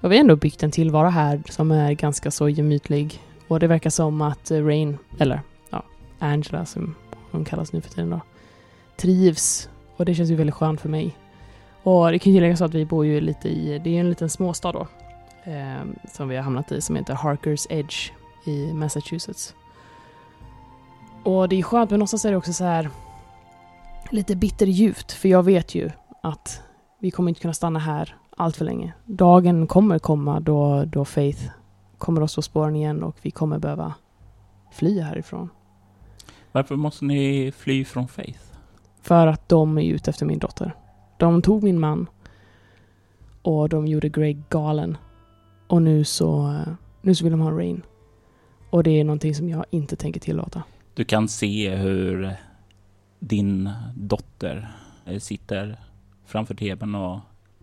Och 0.01 0.11
vi 0.11 0.15
har 0.15 0.21
ändå 0.21 0.35
byggt 0.35 0.63
en 0.63 0.71
tillvaro 0.71 1.07
här 1.07 1.41
som 1.49 1.71
är 1.71 1.93
ganska 1.93 2.31
så 2.31 2.49
gemytlig. 2.49 3.19
Och 3.47 3.59
det 3.59 3.67
verkar 3.67 3.89
som 3.89 4.21
att 4.21 4.51
Rain, 4.51 4.97
eller 5.19 5.41
ja, 5.69 5.83
Angela 6.19 6.65
som 6.65 6.95
hon 7.31 7.45
kallas 7.45 7.73
nu 7.73 7.81
för 7.81 7.89
tiden 7.89 8.09
då, 8.09 8.21
trivs. 8.97 9.69
Och 9.97 10.05
det 10.05 10.15
känns 10.15 10.29
ju 10.29 10.35
väldigt 10.35 10.55
skönt 10.55 10.81
för 10.81 10.89
mig. 10.89 11.15
Och 11.83 12.11
det 12.11 12.19
kan 12.19 12.33
ju 12.33 12.37
tilläggas 12.37 12.61
att 12.61 12.73
vi 12.73 12.85
bor 12.85 13.05
ju 13.05 13.21
lite 13.21 13.49
i, 13.49 13.79
det 13.83 13.89
är 13.89 13.93
ju 13.93 13.99
en 13.99 14.09
liten 14.09 14.29
småstad 14.29 14.71
då. 14.71 14.87
Eh, 15.43 15.85
som 16.13 16.29
vi 16.29 16.35
har 16.35 16.43
hamnat 16.43 16.71
i 16.71 16.81
som 16.81 16.95
heter 16.95 17.13
Harkers 17.13 17.67
Edge 17.69 18.11
i 18.47 18.73
Massachusetts. 18.73 19.55
Och 21.23 21.49
det 21.49 21.59
är 21.59 21.63
skönt 21.63 21.89
men 21.89 21.99
någonstans 21.99 22.25
är 22.25 22.31
det 22.31 22.37
också 22.37 22.53
så 22.53 22.63
här 22.63 22.89
lite 24.09 24.35
bitterljuvt 24.35 25.11
för 25.11 25.29
jag 25.29 25.43
vet 25.43 25.75
ju 25.75 25.91
att 26.23 26.61
vi 26.99 27.11
kommer 27.11 27.29
inte 27.29 27.41
kunna 27.41 27.53
stanna 27.53 27.79
här 27.79 28.17
allt 28.37 28.57
för 28.57 28.65
länge. 28.65 28.93
Dagen 29.05 29.67
kommer 29.67 29.99
komma 29.99 30.39
då, 30.39 30.85
då 30.85 31.05
Faith 31.05 31.49
kommer 31.97 32.21
oss 32.21 32.35
på 32.35 32.41
spåren 32.41 32.75
igen 32.75 33.03
och 33.03 33.15
vi 33.21 33.31
kommer 33.31 33.59
behöva 33.59 33.93
fly 34.71 34.99
härifrån. 34.99 35.49
Varför 36.51 36.75
måste 36.75 37.05
ni 37.05 37.53
fly 37.57 37.85
från 37.85 38.07
Faith? 38.07 38.39
För 39.01 39.27
att 39.27 39.49
de 39.49 39.77
är 39.77 39.83
ute 39.83 40.09
efter 40.09 40.25
min 40.25 40.39
dotter. 40.39 40.75
De 41.17 41.41
tog 41.41 41.63
min 41.63 41.79
man 41.79 42.09
och 43.41 43.69
de 43.69 43.87
gjorde 43.87 44.09
Greg 44.09 44.43
galen. 44.49 44.97
Och 45.67 45.81
nu 45.81 46.03
så, 46.03 46.59
nu 47.01 47.15
så 47.15 47.23
vill 47.23 47.31
de 47.31 47.41
ha 47.41 47.51
Rain. 47.51 47.81
Och 48.75 48.83
det 48.83 48.99
är 48.99 49.03
någonting 49.03 49.35
som 49.35 49.49
jag 49.49 49.65
inte 49.69 49.95
tänker 49.95 50.19
tillåta. 50.19 50.63
Du 50.93 51.03
kan 51.03 51.27
se 51.27 51.75
hur 51.75 52.31
din 53.19 53.69
dotter 53.95 54.71
eh, 55.05 55.19
sitter 55.19 55.79
framför 56.25 56.55
tvn 56.55 56.95
och 56.95 57.19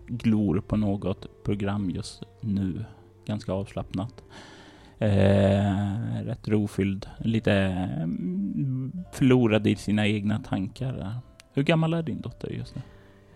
glor 0.06 0.60
på 0.60 0.76
något 0.76 1.44
program 1.44 1.90
just 1.90 2.22
nu. 2.40 2.84
Ganska 3.26 3.52
avslappnat. 3.52 4.22
Eh, 4.98 5.74
rätt 6.24 6.48
rofylld. 6.48 7.06
Lite 7.18 7.52
mm, 7.52 8.92
förlorad 9.12 9.66
i 9.66 9.76
sina 9.76 10.06
egna 10.06 10.38
tankar. 10.38 11.16
Hur 11.52 11.62
gammal 11.62 11.94
är 11.94 12.02
din 12.02 12.20
dotter 12.20 12.50
just 12.50 12.74
nu? 12.74 12.82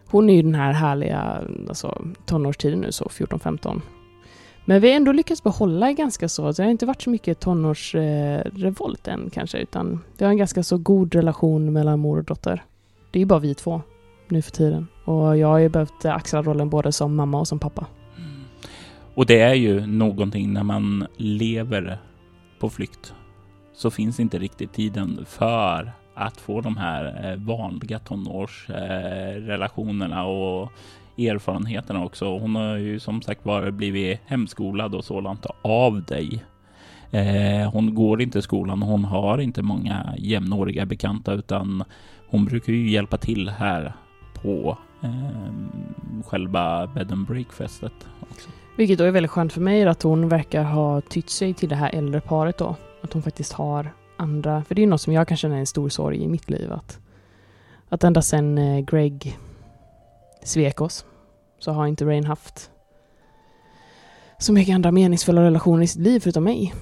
Hon 0.06 0.30
är 0.30 0.34
ju 0.34 0.42
den 0.42 0.54
här 0.54 0.72
härliga 0.72 1.44
alltså, 1.68 2.04
tonårstiden 2.26 2.80
nu, 2.80 2.92
så 2.92 3.04
14-15. 3.04 3.80
Men 4.68 4.81
vi 4.81 4.88
har 4.88 4.96
ändå 4.96 5.12
lyckats 5.12 5.42
behålla 5.42 5.92
ganska 5.92 6.29
så, 6.29 6.52
det 6.52 6.62
har 6.62 6.70
inte 6.70 6.87
varit 6.87 7.02
så 7.02 7.11
mycket 7.11 7.40
tonårsrevolt 7.40 9.09
än 9.09 9.31
kanske, 9.31 9.59
utan 9.59 10.00
vi 10.18 10.24
har 10.24 10.33
en 10.33 10.38
ganska 10.38 10.62
så 10.62 10.79
god 10.79 11.14
relation 11.14 11.72
mellan 11.72 11.98
mor 11.98 12.18
och 12.18 12.24
dotter. 12.24 12.64
Det 13.11 13.18
är 13.18 13.20
ju 13.20 13.26
bara 13.26 13.38
vi 13.38 13.55
två 13.55 13.83
nu 14.29 14.42
för 14.42 14.50
tiden. 14.50 14.87
Och 15.05 15.37
jag 15.37 15.48
har 15.48 15.59
ju 15.59 15.68
behövt 15.68 16.05
axla 16.05 16.42
rollen 16.42 16.70
både 16.70 16.92
som 16.92 17.16
mamma 17.16 17.40
och 17.40 17.48
som 17.48 17.59
pappa. 17.59 17.87
Och 19.14 19.26
det 19.26 19.40
är 19.40 19.55
ju 19.55 19.87
någonting 19.87 20.52
när 20.52 20.62
man 20.62 21.07
lever 21.16 21.98
på 22.59 22.70
flykt 22.70 23.14
så 23.74 23.90
finns 23.90 24.20
inte 24.20 24.38
riktigt 24.38 24.72
tiden 24.72 25.24
för 25.29 25.92
att 26.14 26.40
få 26.40 26.61
de 26.61 26.76
här 26.76 27.31
eh, 27.31 27.37
vanliga 27.37 27.98
tonårsrelationerna 27.98 30.24
och 30.24 30.72
erfarenheterna 31.18 32.05
också. 32.05 32.38
Hon 32.38 32.57
har 32.57 32.76
ju 32.76 33.00
som 33.00 33.22
sagt 33.22 33.44
var 33.44 33.70
blivit 33.70 34.20
hemskolad 34.26 34.94
och 34.94 35.05
sådant 35.05 35.46
av 35.62 36.02
dig. 36.02 36.44
Eh, 37.11 37.70
hon 37.72 37.94
går 37.94 38.22
inte 38.22 38.38
i 38.38 38.42
skolan 38.42 38.83
och 38.83 38.88
hon 38.88 39.05
har 39.05 39.38
inte 39.38 39.62
många 39.62 40.14
jämnåriga 40.18 40.87
bekanta 40.87 41.33
utan 41.33 41.85
hon 42.29 42.44
brukar 42.44 42.72
ju 42.72 42.90
hjälpa 42.90 43.16
till 43.16 43.48
här 43.48 43.92
på 44.42 44.79
eh, 45.02 46.22
själva 46.26 46.87
bed 46.87 47.12
and 47.12 47.26
breakfastet 47.26 48.09
också. 48.20 48.48
Vilket 48.76 48.98
då 48.98 49.05
är 49.05 49.11
väldigt 49.11 49.31
skönt 49.31 49.52
för 49.52 49.61
mig 49.61 49.85
att 49.85 50.02
hon 50.02 50.29
verkar 50.29 50.64
ha 50.64 51.00
tytt 51.00 51.31
sig 51.31 51.55
till 51.55 51.68
det 51.68 51.76
här 51.76 51.90
äldre 51.94 52.20
paret 52.20 52.59
då. 52.59 52.76
Att 53.02 53.12
hon 53.12 53.22
faktiskt 53.22 53.52
har 53.52 53.90
andra, 54.16 54.64
för 54.64 54.74
det 54.74 54.83
är 54.83 54.87
något 54.87 55.00
som 55.00 55.12
jag 55.12 55.29
kan 55.29 55.37
känna 55.37 55.55
är 55.55 55.61
en 55.61 55.66
stor 55.66 55.88
sorg 55.88 56.22
i 56.22 56.29
mitt 56.29 56.50
liv. 56.50 56.72
Att, 56.72 56.98
att 57.88 58.05
ända 58.05 58.22
sedan 58.22 58.59
eh, 58.59 58.81
Greg 58.81 59.38
svek 60.46 60.80
oss 60.80 61.06
så 61.59 61.72
har 61.72 61.87
inte 61.87 62.04
Rain 62.04 62.24
haft 62.24 62.70
så 64.38 64.52
mycket 64.52 64.74
andra 64.74 64.92
meningsfulla 64.92 65.42
relationer 65.42 65.82
i 65.82 65.87
sitt 65.87 66.02
liv 66.02 66.20
förutom 66.20 66.44
mig. 66.44 66.74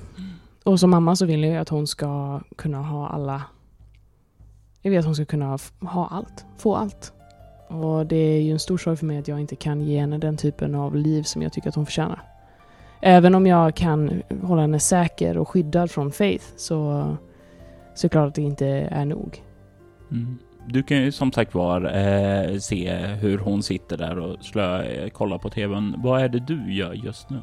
Och 0.65 0.81
som 0.81 0.91
mamma 0.91 1.17
så 1.17 1.27
vill 1.27 1.45
jag 1.45 1.57
att 1.57 1.69
hon 1.69 1.87
ska 1.87 2.41
kunna 2.57 2.83
ha 2.83 3.09
alla... 3.09 3.43
Jag 4.83 4.91
vill 4.91 5.01
att 5.01 5.07
hon 5.07 5.15
ska 5.15 5.25
kunna 5.25 5.59
ha 5.81 6.07
allt, 6.07 6.45
få 6.57 6.77
allt. 6.77 7.13
Och 7.69 8.07
det 8.07 8.17
är 8.17 8.41
ju 8.41 8.53
en 8.53 8.59
stor 8.59 8.79
sorg 8.79 8.97
för 8.97 9.07
mig 9.07 9.19
att 9.19 9.29
jag 9.29 9.41
inte 9.41 9.57
kan 9.57 9.81
ge 9.81 10.01
henne 10.01 10.19
den 10.19 10.37
typen 10.37 10.75
av 10.75 10.97
liv 10.97 11.23
som 11.23 11.43
jag 11.43 11.53
tycker 11.53 11.69
att 11.69 11.75
hon 11.75 11.87
förtjänar. 11.87 12.23
Även 13.01 13.35
om 13.35 13.47
jag 13.47 13.75
kan 13.75 14.23
hålla 14.43 14.61
henne 14.61 14.81
säker 14.81 15.39
och 15.39 15.49
skyddad 15.49 15.91
från 15.91 16.13
Faith 16.13 16.45
så, 16.57 16.67
så 17.95 18.07
är 18.07 18.09
det 18.09 18.13
klart 18.13 18.29
att 18.29 18.35
det 18.35 18.43
inte 18.43 18.67
är 18.67 19.05
nog. 19.05 19.43
Mm. 20.11 20.39
Du 20.67 20.83
kan 20.83 20.97
ju 20.97 21.13
som 21.13 21.33
sagt 21.33 21.55
var 21.55 21.85
eh, 21.85 22.59
se 22.59 22.95
hur 22.97 23.39
hon 23.39 23.63
sitter 23.63 23.97
där 23.97 24.19
och 24.19 24.45
slö, 24.45 24.83
eh, 24.83 25.11
kollar 25.11 25.39
på 25.39 25.51
tvn. 25.51 25.95
Vad 25.99 26.23
är 26.23 26.29
det 26.29 26.41
du 26.41 26.75
gör 26.75 26.93
just 26.93 27.31
nu? 27.31 27.41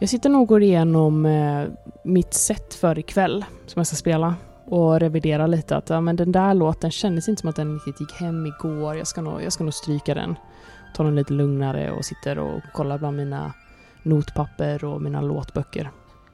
Jag 0.00 0.08
sitter 0.08 0.30
nog 0.30 0.42
och 0.42 0.48
går 0.48 0.62
igenom 0.62 1.26
eh, 1.26 1.64
mitt 2.04 2.34
set 2.34 2.74
för 2.74 2.98
ikväll 2.98 3.44
som 3.66 3.80
jag 3.80 3.86
ska 3.86 3.96
spela 3.96 4.34
och 4.64 5.00
revidera 5.00 5.46
lite 5.46 5.76
att 5.76 5.90
ja, 5.90 6.00
men 6.00 6.16
den 6.16 6.32
där 6.32 6.54
låten 6.54 6.90
kändes 6.90 7.28
inte 7.28 7.40
som 7.40 7.50
att 7.50 7.56
den 7.56 7.74
riktigt 7.74 8.00
gick 8.00 8.12
hem 8.12 8.46
igår. 8.46 8.96
Jag 8.96 9.06
ska 9.06 9.20
nog, 9.20 9.42
jag 9.42 9.52
ska 9.52 9.64
nog 9.64 9.74
stryka 9.74 10.14
den. 10.14 10.36
Ta 10.94 11.02
den 11.02 11.14
lite 11.14 11.32
lugnare 11.32 11.90
och 11.92 12.04
sitter 12.04 12.38
och 12.38 12.60
kollar 12.72 12.98
bland 12.98 13.16
mina 13.16 13.52
notpapper 14.02 14.84
och 14.84 15.02
mina 15.02 15.20
låtböcker. 15.20 15.90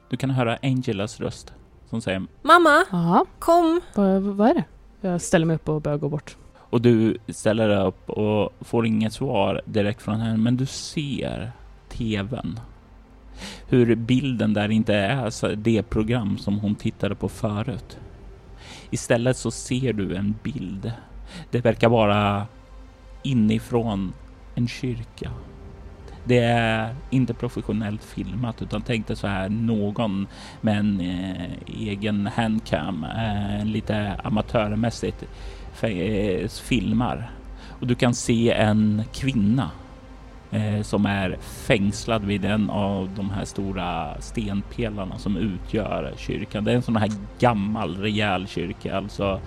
Du 0.09 0.17
kan 0.17 0.29
höra 0.29 0.57
Angelas 0.61 1.19
röst 1.19 1.53
som 1.89 2.01
säger 2.01 2.25
Mamma! 2.41 2.85
Aha. 2.91 3.25
Kom! 3.39 3.81
Vad, 3.95 4.21
vad 4.21 4.49
är 4.49 4.53
det? 4.53 4.63
Jag 5.01 5.21
ställer 5.21 5.45
mig 5.45 5.55
upp 5.55 5.69
och 5.69 5.81
börjar 5.81 5.97
gå 5.97 6.09
bort. 6.09 6.37
Och 6.57 6.81
du 6.81 7.17
ställer 7.27 7.67
dig 7.67 7.85
upp 7.85 8.09
och 8.09 8.53
får 8.61 8.85
inget 8.85 9.13
svar 9.13 9.61
direkt 9.65 10.01
från 10.01 10.19
henne, 10.19 10.37
men 10.37 10.57
du 10.57 10.65
ser 10.65 11.51
tvn. 11.89 12.59
Hur 13.67 13.95
bilden 13.95 14.53
där 14.53 14.71
inte 14.71 14.95
är 14.95 15.25
alltså 15.25 15.55
det 15.55 15.83
program 15.83 16.37
som 16.37 16.59
hon 16.59 16.75
tittade 16.75 17.15
på 17.15 17.29
förut. 17.29 17.97
Istället 18.89 19.37
så 19.37 19.51
ser 19.51 19.93
du 19.93 20.15
en 20.15 20.35
bild. 20.43 20.91
Det 21.51 21.65
verkar 21.65 21.89
vara 21.89 22.47
inifrån 23.23 24.13
en 24.55 24.67
kyrka. 24.67 25.31
Det 26.23 26.39
är 26.39 26.95
inte 27.09 27.33
professionellt 27.33 28.03
filmat 28.03 28.61
utan 28.61 28.81
tänk 28.81 29.07
dig 29.07 29.15
så 29.15 29.27
här 29.27 29.49
någon 29.49 30.27
med 30.61 30.77
en 30.77 31.01
eh, 31.01 31.51
egen 31.67 32.27
handcam, 32.27 33.03
eh, 33.03 33.65
lite 33.65 34.19
amatörmässigt 34.23 35.23
eh, 35.81 36.47
filmar. 36.49 37.31
Och 37.79 37.87
du 37.87 37.95
kan 37.95 38.13
se 38.13 38.51
en 38.51 39.03
kvinna 39.13 39.71
eh, 40.51 40.81
som 40.81 41.05
är 41.05 41.37
fängslad 41.41 42.25
vid 42.25 42.45
en 42.45 42.69
av 42.69 43.09
de 43.15 43.29
här 43.29 43.45
stora 43.45 44.21
stenpelarna 44.21 45.17
som 45.17 45.37
utgör 45.37 46.13
kyrkan. 46.17 46.63
Det 46.63 46.71
är 46.71 46.75
en 46.75 46.81
sån 46.81 46.95
här 46.95 47.11
gammal 47.39 47.97
rejäl 47.97 48.47
kyrka 48.47 48.97
alltså 48.97 49.39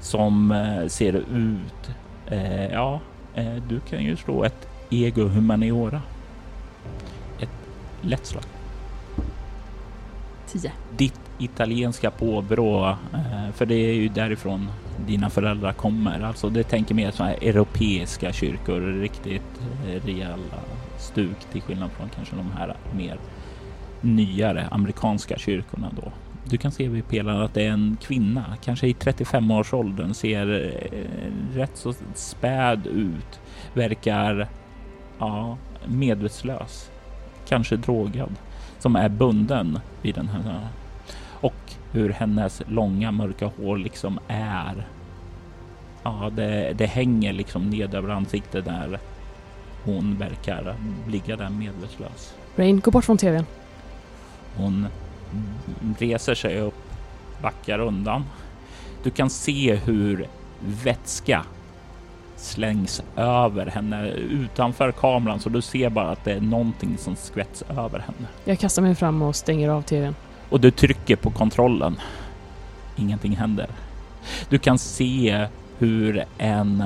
som 0.00 0.52
eh, 0.52 0.86
ser 0.86 1.12
ut. 1.14 1.90
Eh, 2.26 2.72
ja, 2.72 3.00
eh, 3.34 3.54
du 3.68 3.80
kan 3.80 4.04
ju 4.04 4.16
slå 4.16 4.44
ett 4.44 4.68
ego 4.92 5.28
humaniora. 5.28 6.02
Ett 7.40 7.50
lätt 8.00 8.26
slag. 8.26 8.44
10. 10.46 10.72
Ditt 10.96 11.20
italienska 11.38 12.10
påbrå, 12.10 12.96
för 13.54 13.66
det 13.66 13.74
är 13.74 13.94
ju 13.94 14.08
därifrån 14.08 14.68
dina 15.06 15.30
föräldrar 15.30 15.72
kommer. 15.72 16.20
Alltså 16.20 16.48
det 16.48 16.62
tänker 16.62 16.94
mer 16.94 17.10
så 17.10 17.24
här 17.24 17.34
europeiska 17.34 18.32
kyrkor, 18.32 18.80
riktigt 18.80 19.60
rejäla 20.04 20.36
stuk 20.98 21.36
till 21.52 21.62
skillnad 21.62 21.90
från 21.90 22.08
kanske 22.08 22.36
de 22.36 22.52
här 22.58 22.76
mer 22.96 23.18
nyare 24.00 24.68
amerikanska 24.70 25.38
kyrkorna 25.38 25.90
då. 26.02 26.12
Du 26.44 26.56
kan 26.56 26.72
se 26.72 26.88
vid 26.88 27.08
pelaren 27.08 27.42
att 27.42 27.54
det 27.54 27.62
är 27.62 27.70
en 27.70 27.96
kvinna, 28.00 28.44
kanske 28.64 28.86
i 28.86 28.92
35-årsåldern, 28.92 30.14
ser 30.14 30.46
rätt 31.54 31.76
så 31.76 31.94
späd 32.14 32.86
ut, 32.86 33.40
verkar 33.74 34.48
ja, 35.22 35.56
medvetslös, 35.86 36.90
kanske 37.48 37.76
drogad, 37.76 38.34
som 38.78 38.96
är 38.96 39.08
bunden 39.08 39.78
vid 40.02 40.14
den 40.14 40.28
här 40.28 40.68
och 41.30 41.72
hur 41.92 42.10
hennes 42.10 42.62
långa 42.66 43.12
mörka 43.12 43.46
hår 43.46 43.76
liksom 43.76 44.18
är. 44.28 44.86
Ja, 46.02 46.30
det, 46.32 46.72
det 46.72 46.86
hänger 46.86 47.32
liksom 47.32 47.70
ned 47.70 47.94
över 47.94 48.08
ansiktet 48.08 48.64
där 48.64 48.98
hon 49.84 50.16
verkar 50.18 50.74
ligga 51.08 51.36
där 51.36 51.50
medvetslös. 51.50 52.34
Rain, 52.56 52.80
gå 52.80 52.90
bort 52.90 53.04
från 53.04 53.18
tvn. 53.18 53.46
Hon 54.56 54.86
reser 55.98 56.34
sig 56.34 56.60
upp, 56.60 56.92
backar 57.42 57.78
undan. 57.78 58.24
Du 59.02 59.10
kan 59.10 59.30
se 59.30 59.74
hur 59.74 60.26
vätska 60.84 61.44
slängs 62.42 63.02
över 63.16 63.66
henne 63.66 64.08
utanför 64.10 64.92
kameran 64.92 65.40
så 65.40 65.48
du 65.48 65.62
ser 65.62 65.90
bara 65.90 66.10
att 66.10 66.24
det 66.24 66.32
är 66.32 66.40
någonting 66.40 66.98
som 66.98 67.16
skvätts 67.16 67.62
över 67.62 67.98
henne. 67.98 68.28
Jag 68.44 68.58
kastar 68.58 68.82
mig 68.82 68.94
fram 68.94 69.22
och 69.22 69.36
stänger 69.36 69.68
av 69.68 69.82
tvn 69.82 70.14
och 70.52 70.60
du 70.60 70.70
trycker 70.70 71.16
på 71.16 71.30
kontrollen. 71.30 72.00
Ingenting 72.96 73.36
händer. 73.36 73.66
Du 74.48 74.58
kan 74.58 74.78
se 74.78 75.46
hur 75.78 76.24
en 76.38 76.84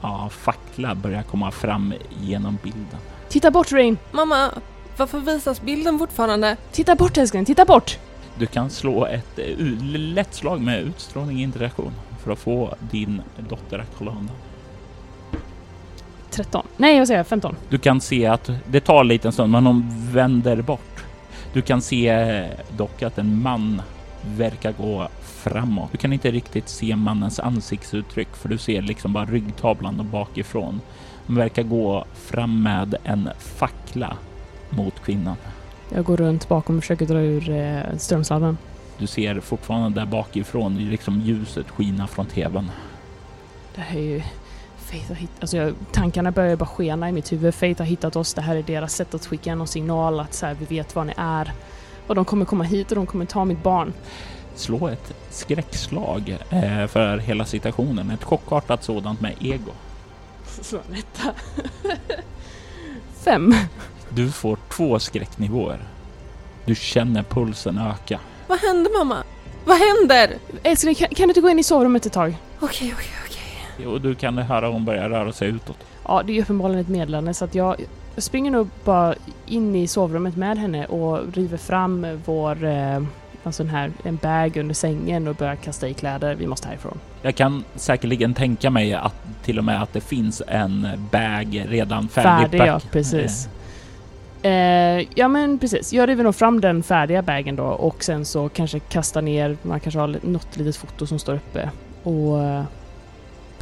ja, 0.00 0.28
fackla 0.30 0.94
börjar 0.94 1.22
komma 1.22 1.50
fram 1.50 1.94
genom 2.20 2.58
bilden. 2.62 2.98
Titta 3.28 3.50
bort 3.50 3.72
Rain! 3.72 3.98
Mamma, 4.12 4.50
varför 4.96 5.20
visas 5.20 5.62
bilden 5.62 5.98
fortfarande? 5.98 6.56
Titta 6.72 6.94
bort 6.94 7.16
älskling, 7.16 7.44
titta 7.44 7.64
bort! 7.64 7.98
Du 8.38 8.46
kan 8.46 8.70
slå 8.70 9.06
ett 9.06 9.38
uh, 9.38 9.82
lätt 9.96 10.34
slag 10.34 10.60
med 10.60 10.80
utstrålning 10.80 11.42
interaktion 11.42 11.92
för 12.22 12.32
att 12.32 12.38
få 12.38 12.74
din 12.90 13.22
dotter 13.48 13.78
att 13.78 13.90
kolla 13.98 14.10
undan. 14.10 14.36
13. 16.32 16.66
Nej, 16.76 16.98
vad 16.98 17.06
säger 17.06 17.20
jag? 17.20 17.26
15. 17.26 17.56
Du 17.68 17.78
kan 17.78 18.00
se 18.00 18.26
att 18.26 18.50
det 18.66 18.80
tar 18.80 19.00
en 19.00 19.08
liten 19.08 19.32
stund, 19.32 19.52
men 19.52 19.66
hon 19.66 19.88
vänder 20.12 20.62
bort 20.62 20.92
du 21.52 21.62
kan 21.62 21.82
se 21.82 22.48
dock 22.76 23.02
att 23.02 23.18
en 23.18 23.42
man 23.42 23.82
verkar 24.36 24.72
gå 24.72 25.08
framåt. 25.22 25.92
Du 25.92 25.98
kan 25.98 26.12
inte 26.12 26.30
riktigt 26.30 26.68
se 26.68 26.96
mannens 26.96 27.40
ansiktsuttryck 27.40 28.36
för 28.36 28.48
du 28.48 28.58
ser 28.58 28.82
liksom 28.82 29.12
bara 29.12 29.24
ryggtavlan 29.24 30.00
och 30.00 30.04
bakifrån. 30.04 30.80
Han 31.26 31.36
verkar 31.36 31.62
gå 31.62 32.04
fram 32.14 32.62
med 32.62 32.94
en 33.04 33.28
fackla 33.38 34.16
mot 34.70 35.04
kvinnan. 35.04 35.36
Jag 35.88 36.04
går 36.04 36.16
runt 36.16 36.48
bakom 36.48 36.76
och 36.76 36.82
försöker 36.82 37.06
dra 37.06 37.20
ur 37.20 37.50
eh, 37.50 37.96
strömsladden. 37.98 38.58
Du 38.98 39.06
ser 39.06 39.40
fortfarande 39.40 40.00
där 40.00 40.06
bakifrån 40.06 40.76
liksom 40.76 41.20
ljuset 41.20 41.70
skina 41.70 42.06
från 42.06 42.26
tvn. 42.26 42.70
Det 43.74 43.80
här 43.80 43.98
är 43.98 44.02
ju 44.02 44.22
Faith 44.92 45.08
har 45.08 45.14
hittat... 45.14 45.40
Alltså 45.40 45.56
jag, 45.56 45.74
tankarna 45.92 46.30
börjar 46.30 46.56
bara 46.56 46.66
skena 46.66 47.08
i 47.08 47.12
mitt 47.12 47.32
huvud. 47.32 47.54
Faith 47.54 47.80
har 47.80 47.86
hittat 47.86 48.16
oss, 48.16 48.34
det 48.34 48.40
här 48.40 48.56
är 48.56 48.62
deras 48.62 48.94
sätt 48.94 49.14
att 49.14 49.26
skicka 49.26 49.54
någon 49.54 49.66
signal 49.66 50.20
att 50.20 50.34
så 50.34 50.46
här, 50.46 50.54
vi 50.54 50.64
vet 50.64 50.94
var 50.94 51.04
ni 51.04 51.12
är. 51.16 51.52
Och 52.06 52.14
de 52.14 52.24
kommer 52.24 52.44
komma 52.44 52.64
hit 52.64 52.90
och 52.90 52.96
de 52.96 53.06
kommer 53.06 53.24
ta 53.24 53.44
mitt 53.44 53.62
barn. 53.62 53.92
Slå 54.54 54.88
ett 54.88 55.14
skräckslag 55.30 56.38
eh, 56.50 56.86
för 56.86 57.18
hela 57.18 57.44
situationen. 57.44 58.10
Ett 58.10 58.24
chockartat 58.24 58.84
sådant 58.84 59.20
med 59.20 59.34
ego. 59.40 59.70
Så 60.60 60.76
etta. 60.76 61.34
Fem. 63.24 63.54
Du 64.08 64.30
får 64.30 64.58
två 64.68 64.98
skräcknivåer. 64.98 65.80
Du 66.64 66.74
känner 66.74 67.22
pulsen 67.22 67.78
öka. 67.78 68.20
Vad 68.46 68.58
händer 68.60 68.98
mamma? 68.98 69.22
Vad 69.64 69.78
händer? 69.78 70.36
Älskling, 70.62 70.94
kan, 70.94 71.08
kan 71.08 71.28
du 71.28 71.30
inte 71.30 71.40
gå 71.40 71.50
in 71.50 71.58
i 71.58 71.64
sovrummet 71.64 72.06
ett 72.06 72.12
tag? 72.12 72.36
Okej, 72.60 72.94
okej, 72.96 73.10
okej. 73.24 73.31
Och 73.86 74.00
du 74.00 74.14
kan 74.14 74.38
höra 74.38 74.68
hon 74.68 74.84
börjar 74.84 75.08
röra 75.08 75.32
sig 75.32 75.48
utåt. 75.48 75.76
Ja, 76.08 76.22
det 76.26 76.38
är 76.38 76.42
uppenbarligen 76.42 76.80
ett 76.80 76.88
meddelande 76.88 77.34
så 77.34 77.44
att 77.44 77.54
jag 77.54 77.76
springer 78.16 78.50
nog 78.50 78.68
bara 78.84 79.14
in 79.46 79.74
i 79.74 79.86
sovrummet 79.86 80.36
med 80.36 80.58
henne 80.58 80.86
och 80.86 81.34
river 81.34 81.56
fram 81.56 82.06
vår, 82.24 82.64
eh, 82.64 83.02
alltså 83.42 83.64
här, 83.64 83.92
en 84.04 84.16
bag 84.16 84.56
under 84.56 84.74
sängen 84.74 85.28
och 85.28 85.34
börjar 85.34 85.56
kasta 85.56 85.88
i 85.88 85.94
kläder. 85.94 86.34
Vi 86.34 86.46
måste 86.46 86.68
härifrån. 86.68 86.98
Jag 87.22 87.34
kan 87.34 87.64
säkerligen 87.74 88.34
tänka 88.34 88.70
mig 88.70 88.94
att 88.94 89.14
till 89.44 89.58
och 89.58 89.64
med 89.64 89.82
att 89.82 89.92
det 89.92 90.00
finns 90.00 90.42
en 90.48 90.88
bag 91.10 91.64
redan 91.68 92.08
färdig. 92.08 92.50
Färdig, 92.50 92.58
ja, 92.58 92.80
precis. 92.92 93.48
Eh, 94.42 95.06
ja 95.14 95.28
men 95.28 95.58
precis, 95.58 95.92
jag 95.92 96.08
river 96.08 96.24
nog 96.24 96.34
fram 96.34 96.60
den 96.60 96.82
färdiga 96.82 97.22
bagen 97.22 97.56
då 97.56 97.64
och 97.64 98.04
sen 98.04 98.24
så 98.24 98.48
kanske 98.48 98.78
kasta 98.78 99.20
ner, 99.20 99.56
man 99.62 99.80
kanske 99.80 100.00
har 100.00 100.16
något 100.22 100.56
litet 100.56 100.76
foto 100.76 101.06
som 101.06 101.18
står 101.18 101.34
uppe 101.34 101.70
och 102.02 102.38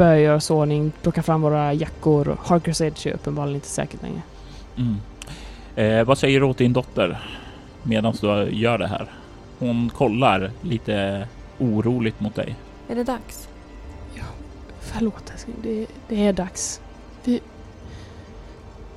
börja 0.00 0.20
göra 0.20 0.36
oss 0.36 0.50
ordning, 0.50 0.92
plocka 1.02 1.22
fram 1.22 1.42
våra 1.42 1.72
jackor. 1.74 2.36
Harkers 2.44 2.80
Edge 2.80 3.06
är 3.06 3.14
uppenbarligen 3.14 3.54
inte 3.54 3.68
säkert 3.68 4.02
längre. 4.02 4.22
Mm. 4.76 4.96
Eh, 5.76 6.06
vad 6.06 6.18
säger 6.18 6.40
du 6.40 6.46
åt 6.46 6.58
din 6.58 6.72
dotter 6.72 7.20
medan 7.82 8.14
du 8.20 8.48
gör 8.50 8.78
det 8.78 8.86
här? 8.86 9.10
Hon 9.58 9.90
kollar 9.90 10.50
lite 10.62 11.28
oroligt 11.58 12.20
mot 12.20 12.34
dig. 12.34 12.56
Är 12.88 12.94
det 12.94 13.04
dags? 13.04 13.48
Förlåt 14.80 15.30
älskling, 15.32 15.56
det, 15.62 15.86
det 16.08 16.26
är 16.26 16.32
dags. 16.32 16.80
Vi, 17.24 17.40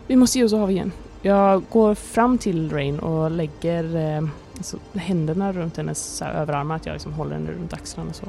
vi 0.08 0.16
måste 0.16 0.38
ge 0.40 0.46
oss 0.46 0.54
av 0.54 0.72
igen. 0.72 0.92
Jag 1.22 1.64
går 1.70 1.96
fram 1.96 2.38
till 2.38 2.72
Rain 2.72 3.00
och 3.00 3.32
lägger 3.32 3.96
eh, 3.96 4.28
alltså, 4.58 4.78
händerna 4.94 5.54
runt 5.54 5.78
hennes 5.78 6.22
överarmar, 6.22 6.76
att 6.76 6.86
jag 6.86 6.94
liksom 6.94 7.14
håller 7.14 7.34
henne 7.34 7.52
runt 7.52 7.74
axlarna 7.74 8.14
så. 8.14 8.26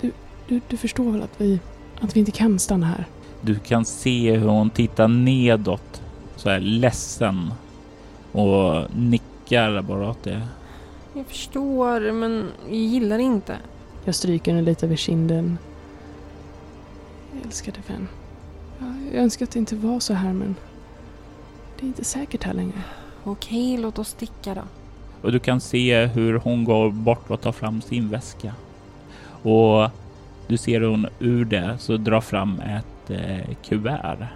Du, 0.00 0.12
du, 0.48 0.60
du 0.68 0.76
förstår 0.76 1.12
väl 1.12 1.22
att 1.22 1.40
vi, 1.40 1.60
att 2.00 2.16
vi 2.16 2.20
inte 2.20 2.32
kan 2.32 2.58
stanna 2.58 2.86
här? 2.86 3.06
Du 3.40 3.58
kan 3.58 3.84
se 3.84 4.36
hur 4.36 4.48
hon 4.48 4.70
tittar 4.70 5.08
nedåt, 5.08 6.02
så 6.36 6.50
här 6.50 6.60
ledsen 6.60 7.52
och 8.32 8.96
nickar 8.96 9.82
bara 9.82 10.10
åt 10.10 10.22
det. 10.22 10.42
Jag 11.14 11.26
förstår, 11.26 12.12
men 12.12 12.48
jag 12.68 12.76
gillar 12.76 13.16
det 13.16 13.22
inte. 13.22 13.56
Jag 14.04 14.14
stryker 14.14 14.50
henne 14.52 14.62
lite 14.62 14.86
över 14.86 14.96
kinden. 14.96 15.58
Älskade 17.44 17.78
vän. 17.86 18.08
Jag, 18.78 19.14
jag 19.14 19.22
önskar 19.22 19.46
att 19.46 19.50
det 19.50 19.58
inte 19.58 19.76
var 19.76 20.00
så 20.00 20.14
här 20.14 20.32
men 20.32 20.56
det 21.78 21.86
är 21.86 21.88
inte 21.88 22.04
säkert 22.04 22.44
här 22.44 22.54
längre. 22.54 22.82
Okej, 23.24 23.78
låt 23.78 23.98
oss 23.98 24.08
sticka 24.08 24.54
då. 24.54 24.62
Och 25.22 25.32
du 25.32 25.38
kan 25.38 25.60
se 25.60 26.06
hur 26.06 26.34
hon 26.38 26.64
går 26.64 26.90
bort 26.90 27.30
och 27.30 27.40
tar 27.40 27.52
fram 27.52 27.82
sin 27.82 28.08
väska. 28.08 28.54
Och 29.42 29.90
du 30.50 30.56
ser 30.56 30.80
hon 30.80 31.06
ur 31.18 31.44
det 31.44 31.76
så 31.78 31.96
drar 31.96 32.20
fram 32.20 32.60
ett 32.60 33.10
eh, 33.10 33.54
kuvert. 33.64 34.26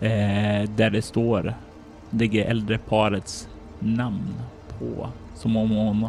Eh, 0.00 0.70
där 0.70 0.90
det 0.90 1.02
står 1.02 1.54
det 2.10 2.40
äldre 2.40 2.78
parets 2.78 3.48
namn 3.78 4.34
på. 4.78 5.08
Som 5.34 5.56
om 5.56 5.70
hon 5.70 6.08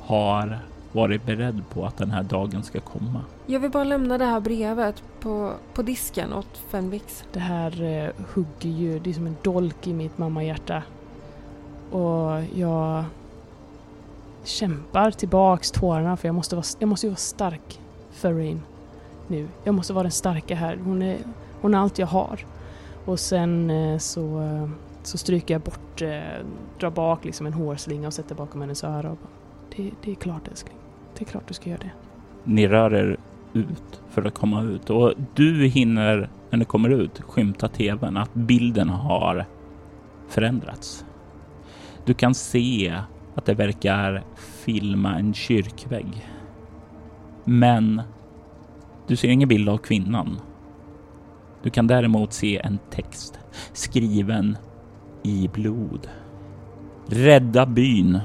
har 0.00 0.58
varit 0.92 1.26
beredd 1.26 1.62
på 1.70 1.86
att 1.86 1.96
den 1.96 2.10
här 2.10 2.22
dagen 2.22 2.62
ska 2.62 2.80
komma. 2.80 3.24
Jag 3.46 3.60
vill 3.60 3.70
bara 3.70 3.84
lämna 3.84 4.18
det 4.18 4.24
här 4.24 4.40
brevet 4.40 5.02
på, 5.20 5.52
på 5.74 5.82
disken 5.82 6.32
åt 6.32 6.58
Fenvix. 6.70 7.24
Det 7.32 7.40
här 7.40 7.82
eh, 7.82 8.10
hugger 8.34 8.70
ju, 8.70 8.98
det 8.98 9.10
är 9.10 9.14
som 9.14 9.26
en 9.26 9.36
dolk 9.42 9.86
i 9.86 9.92
mitt 9.92 10.18
mammahjärta. 10.18 10.82
Och 11.90 12.44
jag 12.54 13.04
kämpar 14.44 15.10
tillbaks 15.10 15.70
tårarna 15.70 16.16
för 16.16 16.28
jag 16.28 16.34
måste, 16.34 16.56
vara, 16.56 16.66
jag 16.78 16.88
måste 16.88 17.06
ju 17.06 17.10
vara 17.10 17.16
stark 17.16 17.80
för 18.10 18.32
nu. 19.28 19.48
Jag 19.64 19.74
måste 19.74 19.92
vara 19.92 20.02
den 20.02 20.12
starka 20.12 20.54
här. 20.54 20.78
Hon 20.84 21.02
är, 21.02 21.18
hon 21.60 21.74
är 21.74 21.78
allt 21.78 21.98
jag 21.98 22.06
har. 22.06 22.40
Och 23.04 23.20
sen 23.20 23.70
eh, 23.70 23.98
så, 23.98 24.40
eh, 24.40 24.68
så 25.02 25.18
stryker 25.18 25.54
jag 25.54 25.60
bort, 25.60 26.02
eh, 26.02 26.46
drar 26.78 26.90
bak 26.90 27.24
liksom 27.24 27.46
en 27.46 27.52
hårslinga 27.52 28.06
och 28.06 28.14
sätter 28.14 28.34
bakom 28.34 28.60
hennes 28.60 28.84
öra. 28.84 29.10
Och 29.10 29.16
bara, 29.16 29.30
det, 29.76 29.90
det 30.02 30.10
är 30.10 30.14
klart 30.14 30.48
älskling. 30.48 30.76
Det 31.18 31.24
är 31.24 31.26
klart 31.26 31.48
du 31.48 31.54
ska 31.54 31.70
göra 31.70 31.80
det. 31.80 31.90
Ni 32.44 32.68
rör 32.68 32.94
er 32.94 33.16
ut 33.52 34.00
för 34.08 34.24
att 34.24 34.34
komma 34.34 34.62
ut 34.62 34.90
och 34.90 35.12
du 35.34 35.66
hinner 35.66 36.30
när 36.50 36.58
ni 36.58 36.64
kommer 36.64 36.88
ut 36.88 37.20
skymta 37.20 37.68
tvn 37.68 38.16
att 38.16 38.34
bilden 38.34 38.88
har 38.88 39.46
förändrats. 40.28 41.04
Du 42.04 42.14
kan 42.14 42.34
se 42.34 43.02
att 43.34 43.44
det 43.44 43.54
verkar 43.54 44.22
filma 44.36 45.18
en 45.18 45.34
kyrkvägg. 45.34 46.26
Men 47.52 48.02
du 49.06 49.16
ser 49.16 49.28
ingen 49.28 49.48
bild 49.48 49.68
av 49.68 49.78
kvinnan. 49.78 50.40
Du 51.62 51.70
kan 51.70 51.86
däremot 51.86 52.32
se 52.32 52.58
en 52.58 52.78
text 52.90 53.38
skriven 53.72 54.56
i 55.22 55.48
blod. 55.52 56.08
Rädda 57.06 57.66
byn 57.66 58.20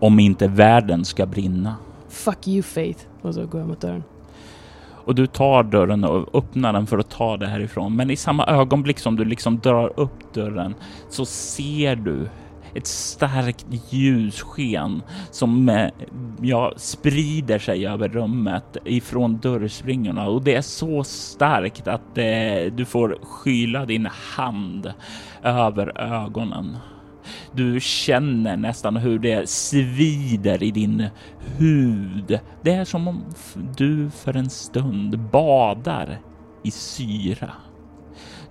om 0.00 0.18
inte 0.20 0.48
världen 0.48 1.04
ska 1.04 1.26
brinna. 1.26 1.76
Fuck 2.08 2.48
you 2.48 2.62
Faith. 2.62 3.04
Och 3.22 3.34
så 3.34 3.46
går 3.46 3.60
jag 3.60 3.68
mot 3.68 3.80
dörren. 3.80 4.04
Och 5.04 5.14
du 5.14 5.26
tar 5.26 5.62
dörren 5.62 6.04
och 6.04 6.34
öppnar 6.34 6.72
den 6.72 6.86
för 6.86 6.98
att 6.98 7.10
ta 7.10 7.36
det 7.36 7.46
härifrån. 7.46 7.96
Men 7.96 8.10
i 8.10 8.16
samma 8.16 8.46
ögonblick 8.46 8.98
som 8.98 9.16
du 9.16 9.24
liksom 9.24 9.58
drar 9.58 9.92
upp 9.96 10.34
dörren 10.34 10.74
så 11.08 11.24
ser 11.24 11.96
du 11.96 12.28
ett 12.76 12.86
starkt 12.86 13.66
ljussken 13.90 15.02
som 15.30 15.68
eh, 15.68 15.88
ja, 16.40 16.72
sprider 16.76 17.58
sig 17.58 17.86
över 17.86 18.08
rummet 18.08 18.76
ifrån 18.84 19.38
dörrspringorna 19.38 20.28
och 20.28 20.42
det 20.42 20.54
är 20.54 20.62
så 20.62 21.04
starkt 21.04 21.88
att 21.88 22.18
eh, 22.18 22.72
du 22.72 22.84
får 22.84 23.18
skyla 23.22 23.86
din 23.86 24.08
hand 24.36 24.92
över 25.42 26.00
ögonen. 26.00 26.76
Du 27.52 27.80
känner 27.80 28.56
nästan 28.56 28.96
hur 28.96 29.18
det 29.18 29.48
svider 29.48 30.62
i 30.62 30.70
din 30.70 31.08
hud. 31.58 32.40
Det 32.62 32.72
är 32.72 32.84
som 32.84 33.08
om 33.08 33.24
du 33.76 34.10
för 34.10 34.36
en 34.36 34.50
stund 34.50 35.18
badar 35.18 36.18
i 36.64 36.70
syra. 36.70 37.52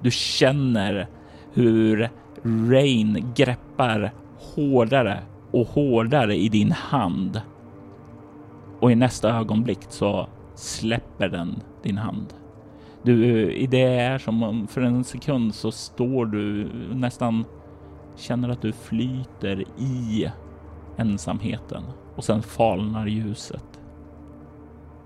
Du 0.01 0.11
känner 0.11 1.07
hur 1.53 2.09
Rain 2.46 3.34
greppar 3.36 4.14
hårdare 4.38 5.20
och 5.52 5.68
hårdare 5.68 6.36
i 6.36 6.50
din 6.50 6.72
hand. 6.72 7.41
Och 8.80 8.91
i 8.91 8.96
nästa 8.96 9.30
ögonblick 9.30 9.80
så 9.89 10.28
släpper 10.56 11.30
den 11.30 11.56
din 11.84 11.98
hand. 11.98 12.34
Du, 13.04 13.52
i 13.54 13.68
det 13.68 14.00
är 14.00 14.18
som 14.18 14.43
om 14.43 14.68
för 14.68 14.82
en 14.82 15.04
sekund 15.04 15.56
så 15.56 15.72
står 15.72 16.26
du 16.26 16.70
nästan 16.93 17.46
känner 18.16 18.50
att 18.50 18.62
du 18.62 18.72
flyter 18.72 19.64
i 19.78 20.32
ensamheten 20.98 21.84
och 22.16 22.24
sen 22.24 22.41
falnar 22.41 23.08
ljuset 23.08 23.80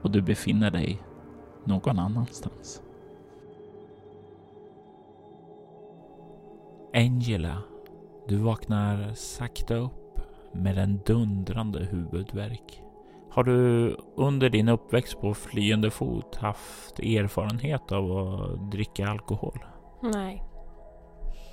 och 0.02 0.12
du 0.12 0.22
befinner 0.22 0.72
dig 0.72 1.02
någon 1.64 2.00
annanstans. 2.00 2.82
Angela, 6.94 7.58
du 8.28 8.38
vaknar 8.38 9.14
sakta 9.14 9.76
upp 9.76 10.20
med 10.54 10.78
en 10.78 11.00
dundrande 11.06 11.80
huvudvärk. 11.80 12.82
Har 13.30 13.44
du 13.44 13.96
under 14.16 14.50
din 14.50 14.70
uppväxt 14.70 15.22
på 15.22 15.34
flyende 15.34 15.92
fot 15.92 16.36
haft 16.36 17.00
erfarenhet 17.00 17.92
av 17.92 18.12
att 18.12 18.72
dricka 18.72 19.08
alkohol? 19.08 19.60
Nej. 20.02 20.44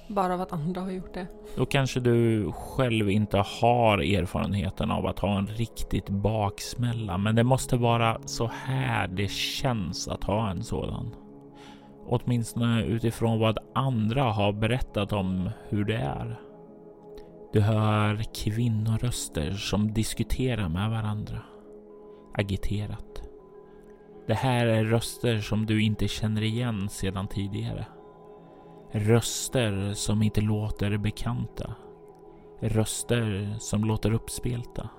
Bara 0.08 0.34
av 0.34 0.40
att 0.40 0.52
andra 0.52 0.80
har 0.80 0.90
gjort 0.90 1.14
det. 1.14 1.26
Då 1.56 1.66
kanske 1.66 2.00
du 2.00 2.52
själv 2.52 3.10
inte 3.10 3.36
har 3.60 3.98
erfarenheten 3.98 4.90
av 4.90 5.06
att 5.06 5.18
ha 5.18 5.38
en 5.38 5.46
riktigt 5.46 6.08
baksmälla, 6.08 7.18
men 7.18 7.34
det 7.34 7.44
måste 7.44 7.76
vara 7.76 8.20
så 8.24 8.46
här 8.46 9.08
det 9.08 9.30
känns 9.30 10.08
att 10.08 10.24
ha 10.24 10.50
en 10.50 10.62
sådan. 10.62 11.14
Åtminstone 12.08 12.84
utifrån 12.84 13.38
vad 13.38 13.58
andra 13.74 14.22
har 14.22 14.52
berättat 14.52 15.12
om 15.12 15.50
hur 15.68 15.84
det 15.84 15.96
är. 15.96 16.40
Du 17.52 17.60
hör 17.60 18.22
kvinnoröster 18.34 19.52
som 19.52 19.92
diskuterar 19.92 20.68
med 20.68 20.90
varandra. 20.90 21.38
Agiterat. 22.34 23.22
Det 24.26 24.34
här 24.34 24.66
är 24.66 24.84
röster 24.84 25.38
som 25.38 25.66
du 25.66 25.82
inte 25.82 26.08
känner 26.08 26.42
igen 26.42 26.88
sedan 26.88 27.28
tidigare. 27.28 27.86
Röster 28.92 29.92
som 29.92 30.22
inte 30.22 30.40
låter 30.40 30.96
bekanta. 30.96 31.74
Röster 32.60 33.54
som 33.58 33.84
låter 33.84 34.12
uppspelta. 34.12 34.90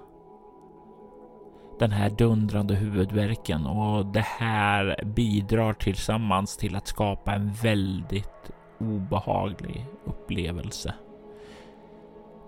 Den 1.80 1.92
här 1.92 2.10
dundrande 2.10 2.76
huvudvärken 2.76 3.66
och 3.66 4.06
det 4.06 4.26
här 4.26 5.04
bidrar 5.06 5.74
tillsammans 5.74 6.58
till 6.58 6.76
att 6.76 6.88
skapa 6.88 7.34
en 7.34 7.52
väldigt 7.52 8.52
obehaglig 8.80 9.86
upplevelse. 10.06 10.94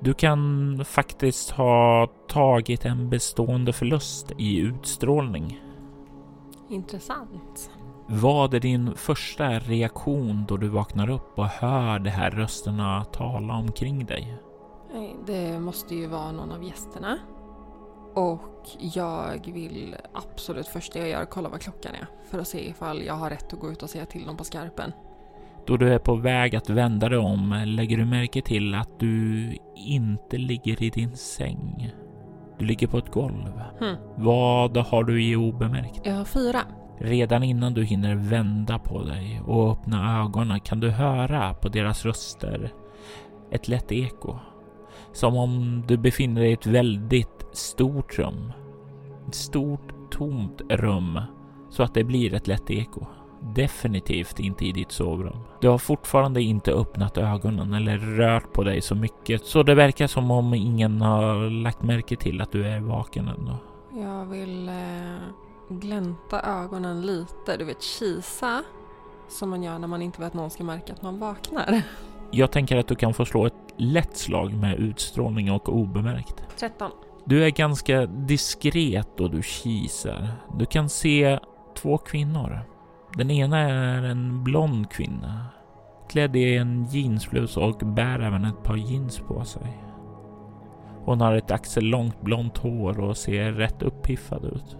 Du 0.02 0.14
kan 0.14 0.86
faktiskt 0.86 1.52
ha 1.52 2.08
tagit 2.28 2.86
en 2.86 3.10
bestående 3.10 3.74
förlust 3.74 4.32
i 4.38 4.58
utstrålning. 4.58 5.60
Intressant. 6.70 7.72
Vad 8.08 8.54
är 8.54 8.60
din 8.60 8.96
första 8.96 9.50
reaktion 9.50 10.46
då 10.48 10.58
du 10.58 10.68
vaknar 10.68 11.10
upp 11.10 11.40
och 11.40 11.46
hör 11.46 12.00
de 12.00 12.10
här 12.10 12.32
rösterna 12.32 13.04
tala 13.04 13.54
omkring 13.54 14.06
dig? 14.06 14.38
Det 15.26 15.60
måste 15.60 15.96
ju 15.96 16.08
vara 16.08 16.32
någon 16.32 16.52
av 16.52 16.64
gästerna. 16.64 17.18
Och 18.14 18.70
jag 18.80 19.52
vill 19.54 19.96
absolut 20.14 20.68
första 20.68 21.00
jag 21.00 21.10
gör 21.10 21.26
kolla 21.26 21.50
vad 21.50 21.62
klockan 21.62 21.96
är. 21.96 22.08
För 22.32 22.40
att 22.40 22.48
se 22.48 22.70
ifall 22.70 23.04
jag 23.04 23.14
har 23.14 23.30
rätt 23.30 23.54
att 23.54 23.60
gå 23.60 23.72
ut 23.72 23.84
och 23.84 23.90
säga 23.90 24.06
till 24.06 24.26
dem 24.26 24.38
på 24.38 24.44
skarpen. 24.44 24.92
Då 25.66 25.78
du 25.78 25.94
är 25.94 26.00
på 26.00 26.16
väg 26.16 26.56
att 26.56 26.70
vända 26.70 27.10
dig 27.10 27.18
om 27.18 27.64
lägger 27.66 27.98
du 27.98 28.06
märke 28.06 28.42
till 28.42 28.76
att 28.76 29.00
du 29.00 29.58
inte 29.76 30.38
ligger 30.38 30.84
i 30.84 30.90
din 30.90 31.18
säng. 31.18 31.92
Du 32.60 32.66
ligger 32.66 32.88
på 32.88 32.98
ett 32.98 33.12
golv. 33.12 33.62
Hmm. 33.80 33.96
Vad 34.16 34.78
har 34.78 35.04
du 35.04 35.24
i 35.24 35.36
obemärkt? 35.36 36.02
Jag 36.04 36.14
har 36.14 36.26
fyra. 36.26 36.62
Redan 37.00 37.44
innan 37.44 37.74
du 37.74 37.84
hinner 37.84 38.16
vända 38.16 38.80
på 38.80 39.04
dig 39.04 39.42
och 39.46 39.72
öppna 39.72 40.24
ögonen 40.24 40.60
kan 40.60 40.80
du 40.80 40.90
höra 40.90 41.54
på 41.54 41.70
deras 41.70 42.06
röster 42.06 42.74
ett 43.52 43.68
lätt 43.68 43.92
eko. 43.92 44.36
Som 45.14 45.38
om 45.38 45.84
du 45.88 45.98
befinner 45.98 46.42
dig 46.42 46.50
i 46.50 46.54
ett 46.54 46.66
väldigt 46.66 47.39
stort 47.56 48.20
rum. 48.20 48.52
Ett 49.28 49.36
stort 49.36 50.12
tomt 50.12 50.62
rum 50.70 51.20
så 51.70 51.84
att 51.84 51.94
det 51.94 52.04
blir 52.04 52.34
ett 52.34 52.48
lätt 52.48 52.70
eko. 52.72 53.06
Definitivt 53.42 54.40
inte 54.40 54.66
i 54.66 54.72
ditt 54.72 54.92
sovrum. 54.92 55.38
Du 55.62 55.68
har 55.68 55.78
fortfarande 55.78 56.42
inte 56.42 56.72
öppnat 56.72 57.18
ögonen 57.18 57.74
eller 57.74 57.98
rört 57.98 58.54
på 58.54 58.64
dig 58.64 58.82
så 58.82 58.96
mycket 58.96 59.46
så 59.46 59.64
det 59.64 59.76
verkar 59.76 60.08
som 60.08 60.32
om 60.32 60.54
ingen 60.54 61.02
har 61.02 61.50
lagt 61.50 61.84
märke 61.84 62.16
till 62.16 62.42
att 62.42 62.52
du 62.52 62.68
är 62.68 62.80
vaken 62.80 63.28
ändå. 63.28 63.58
Jag 63.94 64.26
vill 64.26 64.70
eh, 64.70 65.16
glänta 65.70 66.42
ögonen 66.42 67.02
lite. 67.02 67.58
Du 67.58 67.66
vet, 67.66 67.82
kisa. 67.82 68.64
Som 69.28 69.50
man 69.50 69.64
gör 69.64 69.80
när 69.80 69.88
man 69.88 70.02
inte 70.02 70.20
vill 70.20 70.28
att 70.28 70.34
någon 70.34 70.50
ska 70.50 70.64
märka 70.64 70.94
att 70.94 71.02
man 71.02 71.20
vaknar. 71.20 71.82
Jag 72.32 72.52
tänker 72.52 72.78
att 72.78 72.88
du 72.88 72.96
kan 72.96 73.14
få 73.14 73.26
slå 73.26 73.46
ett 73.46 73.54
lätt 73.78 74.18
slag 74.18 74.54
med 74.54 74.80
utstrålning 74.80 75.52
och 75.52 75.70
obemärkt. 75.70 76.44
13. 76.58 76.92
Du 77.26 77.46
är 77.46 77.50
ganska 77.50 78.06
diskret 78.06 79.20
och 79.20 79.32
du 79.32 79.42
kisar. 79.44 80.28
Du 80.58 80.66
kan 80.66 80.90
se 80.90 81.40
två 81.78 81.98
kvinnor. 81.98 82.60
Den 83.18 83.32
ena 83.32 83.60
är 83.60 84.04
en 84.04 84.44
blond 84.44 84.92
kvinna. 84.92 85.46
Klädd 86.10 86.36
i 86.36 86.58
en 86.58 86.86
jeansblus 86.86 87.58
och 87.58 87.78
bär 87.78 88.20
även 88.20 88.46
ett 88.46 88.64
par 88.64 88.76
jeans 88.76 89.20
på 89.20 89.44
sig. 89.46 89.78
Hon 91.06 91.22
har 91.22 91.36
ett 91.36 91.52
axellångt 91.52 92.22
blont 92.22 92.58
hår 92.58 93.00
och 93.00 93.18
ser 93.18 93.52
rätt 93.52 93.82
uppiffad 93.82 94.46
ut. 94.46 94.78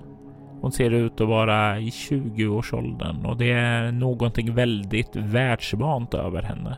Hon 0.62 0.72
ser 0.72 0.92
ut 0.92 1.22
att 1.22 1.28
vara 1.28 1.80
i 1.80 1.90
20-årsåldern 1.90 3.26
och 3.26 3.38
det 3.38 3.52
är 3.52 3.92
någonting 3.92 4.56
väldigt 4.56 5.16
världsvant 5.16 6.14
över 6.14 6.42
henne. 6.42 6.78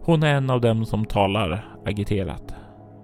Hon 0.00 0.22
är 0.22 0.34
en 0.34 0.50
av 0.50 0.60
dem 0.60 0.84
som 0.84 1.04
talar 1.04 1.64
agiterat. 1.84 2.54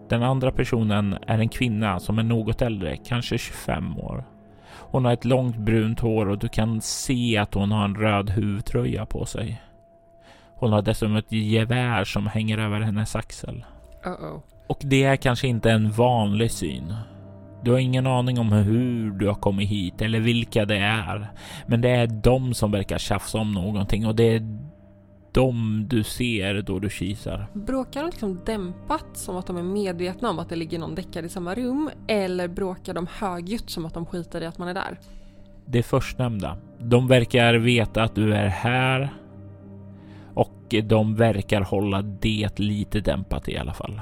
Den 0.09 0.23
andra 0.23 0.53
personen 0.53 1.17
är 1.27 1.39
en 1.39 1.49
kvinna 1.49 2.01
som 2.01 2.19
är 2.19 2.23
något 2.23 2.63
äldre, 2.63 2.97
kanske 2.97 3.39
25 3.39 3.99
år. 3.99 4.25
Hon 4.71 5.05
har 5.05 5.13
ett 5.13 5.25
långt 5.25 5.57
brunt 5.57 6.01
hår 6.01 6.29
och 6.29 6.39
du 6.39 6.49
kan 6.49 6.81
se 6.81 7.39
att 7.39 7.55
hon 7.55 7.73
har 7.73 7.85
en 7.85 7.97
röd 7.97 8.31
huvudtröja 8.31 9.07
på 9.07 9.27
sig. 9.27 9.63
Hon 10.55 10.73
har 10.73 10.83
dessutom 10.83 11.17
ett 11.17 11.33
gevär 11.33 12.05
som 12.05 12.27
hänger 12.27 12.59
över 12.59 12.81
hennes 12.81 13.17
axel. 13.17 13.65
Uh-oh. 14.05 14.43
Och 14.67 14.79
det 14.81 15.05
är 15.05 15.17
kanske 15.17 15.49
inte 15.49 15.71
en 15.71 15.91
vanlig 15.91 16.51
syn. 16.51 16.95
Du 17.63 17.71
har 17.71 17.79
ingen 17.79 18.07
aning 18.07 18.39
om 18.39 18.53
hur 18.53 19.11
du 19.11 19.27
har 19.27 19.35
kommit 19.35 19.69
hit 19.69 20.03
eller 20.03 20.21
vilka 20.21 20.65
det 20.65 20.79
är. 20.79 21.31
Men 21.67 21.81
det 21.81 21.91
är 21.91 22.07
de 22.07 22.55
som 22.55 22.71
verkar 22.71 22.99
tjafsa 22.99 23.39
om 23.39 23.53
någonting 23.53 24.07
och 24.07 24.17
det 24.17 24.35
är 24.35 24.68
de 25.33 25.85
du 25.89 26.05
ser 26.05 26.63
då 26.63 26.79
du 26.79 26.91
kisar. 26.91 27.47
Bråkar 27.53 28.01
de 28.01 28.07
liksom 28.11 28.41
dämpat 28.47 29.07
som 29.13 29.37
att 29.37 29.47
de 29.47 29.57
är 29.57 29.63
medvetna 29.63 30.31
om 30.31 30.39
att 30.39 30.49
det 30.49 30.57
ligger 30.57 30.79
någon 30.79 30.95
däckad 30.95 31.25
i 31.25 31.29
samma 31.29 31.55
rum? 31.55 31.91
Eller 32.07 32.49
bråkar 32.49 32.95
de 32.95 33.07
högljutt 33.19 33.71
som 33.71 33.87
att 33.87 33.95
de 33.95 34.07
skiter 34.07 34.43
i 34.43 34.47
att 34.47 34.59
man 34.59 34.69
är 34.69 34.75
där? 34.75 34.99
Det 35.67 35.83
förstnämnda. 35.83 36.57
De 36.79 37.09
verkar 37.09 37.55
veta 37.55 38.03
att 38.03 38.15
du 38.15 38.35
är 38.35 38.47
här. 38.47 39.15
Och 40.35 40.75
de 40.85 41.15
verkar 41.15 41.61
hålla 41.61 42.03
det 42.03 42.59
lite 42.59 43.01
dämpat 43.01 43.49
i 43.49 43.57
alla 43.57 43.73
fall. 43.73 44.01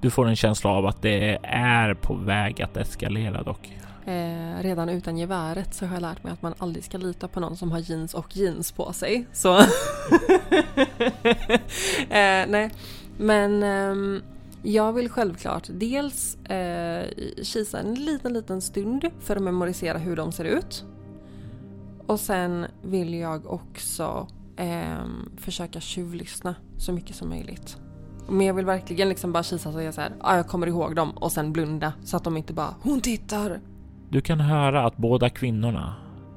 Du 0.00 0.10
får 0.10 0.28
en 0.28 0.36
känsla 0.36 0.70
av 0.70 0.86
att 0.86 1.02
det 1.02 1.38
är 1.42 1.94
på 1.94 2.14
väg 2.14 2.62
att 2.62 2.76
eskalera 2.76 3.42
dock. 3.42 3.72
Eh, 4.08 4.62
redan 4.62 4.88
utan 4.88 5.18
geväret 5.18 5.74
så 5.74 5.86
har 5.86 5.94
jag 5.94 6.00
lärt 6.00 6.24
mig 6.24 6.32
att 6.32 6.42
man 6.42 6.54
aldrig 6.58 6.84
ska 6.84 6.98
lita 6.98 7.28
på 7.28 7.40
någon 7.40 7.56
som 7.56 7.72
har 7.72 7.78
jeans 7.78 8.14
och 8.14 8.36
jeans 8.36 8.72
på 8.72 8.92
sig. 8.92 9.26
Så... 9.32 9.58
eh, 9.58 9.66
nej, 12.48 12.70
men 13.18 13.62
ehm, 13.62 14.22
jag 14.62 14.92
vill 14.92 15.08
självklart 15.08 15.68
dels 15.72 16.34
eh, 16.34 17.06
kisa 17.42 17.78
en 17.78 17.94
liten, 17.94 18.32
liten 18.32 18.60
stund 18.60 19.10
för 19.20 19.36
att 19.36 19.42
memorisera 19.42 19.98
hur 19.98 20.16
de 20.16 20.32
ser 20.32 20.44
ut. 20.44 20.84
Och 22.06 22.20
sen 22.20 22.66
vill 22.82 23.14
jag 23.14 23.46
också 23.46 24.28
eh, 24.56 25.04
försöka 25.36 25.80
tjuvlyssna 25.80 26.54
så 26.78 26.92
mycket 26.92 27.16
som 27.16 27.28
möjligt. 27.28 27.76
Men 28.28 28.46
jag 28.46 28.54
vill 28.54 28.66
verkligen 28.66 29.08
liksom 29.08 29.32
bara 29.32 29.42
kisa 29.42 29.72
så 29.72 29.80
jag 29.80 29.94
så 29.94 30.00
här, 30.00 30.12
ah, 30.20 30.36
jag 30.36 30.46
kommer 30.48 30.66
ihåg 30.66 30.96
dem 30.96 31.10
och 31.10 31.32
sen 31.32 31.52
blunda 31.52 31.92
så 32.04 32.16
att 32.16 32.24
de 32.24 32.36
inte 32.36 32.52
bara 32.52 32.74
hon 32.82 33.00
tittar. 33.00 33.60
Du 34.10 34.20
kan 34.20 34.40
höra 34.40 34.84
att 34.84 34.96
båda 34.96 35.30
kvinnorna, 35.30 35.94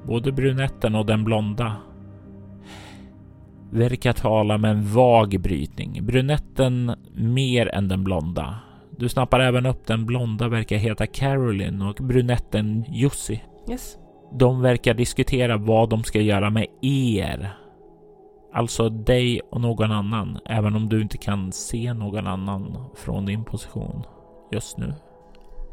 både 0.07 0.32
brunetten 0.32 0.95
och 0.95 1.05
den 1.05 1.24
blonda, 1.24 1.76
verkar 3.72 4.13
tala 4.13 4.57
med 4.57 4.72
en 4.72 4.93
vag 4.93 5.41
brytning. 5.41 6.05
Brunetten 6.05 6.95
mer 7.13 7.76
än 7.76 7.88
den 7.88 8.03
blonda. 8.03 8.55
Du 8.97 9.09
snappar 9.09 9.39
även 9.39 9.65
upp 9.65 9.88
den 9.88 10.05
blonda 10.05 10.47
verkar 10.47 10.78
heta 10.78 11.07
Caroline 11.07 11.82
och 11.82 11.95
brunetten 11.95 12.86
Jussi. 12.89 13.43
Yes. 13.69 13.97
De 14.39 14.61
verkar 14.61 14.93
diskutera 14.93 15.57
vad 15.57 15.89
de 15.89 16.03
ska 16.03 16.22
göra 16.22 16.49
med 16.49 16.67
er. 16.82 17.53
Alltså 18.53 18.89
dig 18.89 19.41
och 19.51 19.61
någon 19.61 19.91
annan, 19.91 20.39
även 20.45 20.76
om 20.76 20.89
du 20.89 21.01
inte 21.01 21.17
kan 21.17 21.51
se 21.51 21.93
någon 21.93 22.28
annan 22.28 22.86
från 22.95 23.26
din 23.26 23.43
position 23.43 24.03
just 24.51 24.78
nu. 24.78 24.93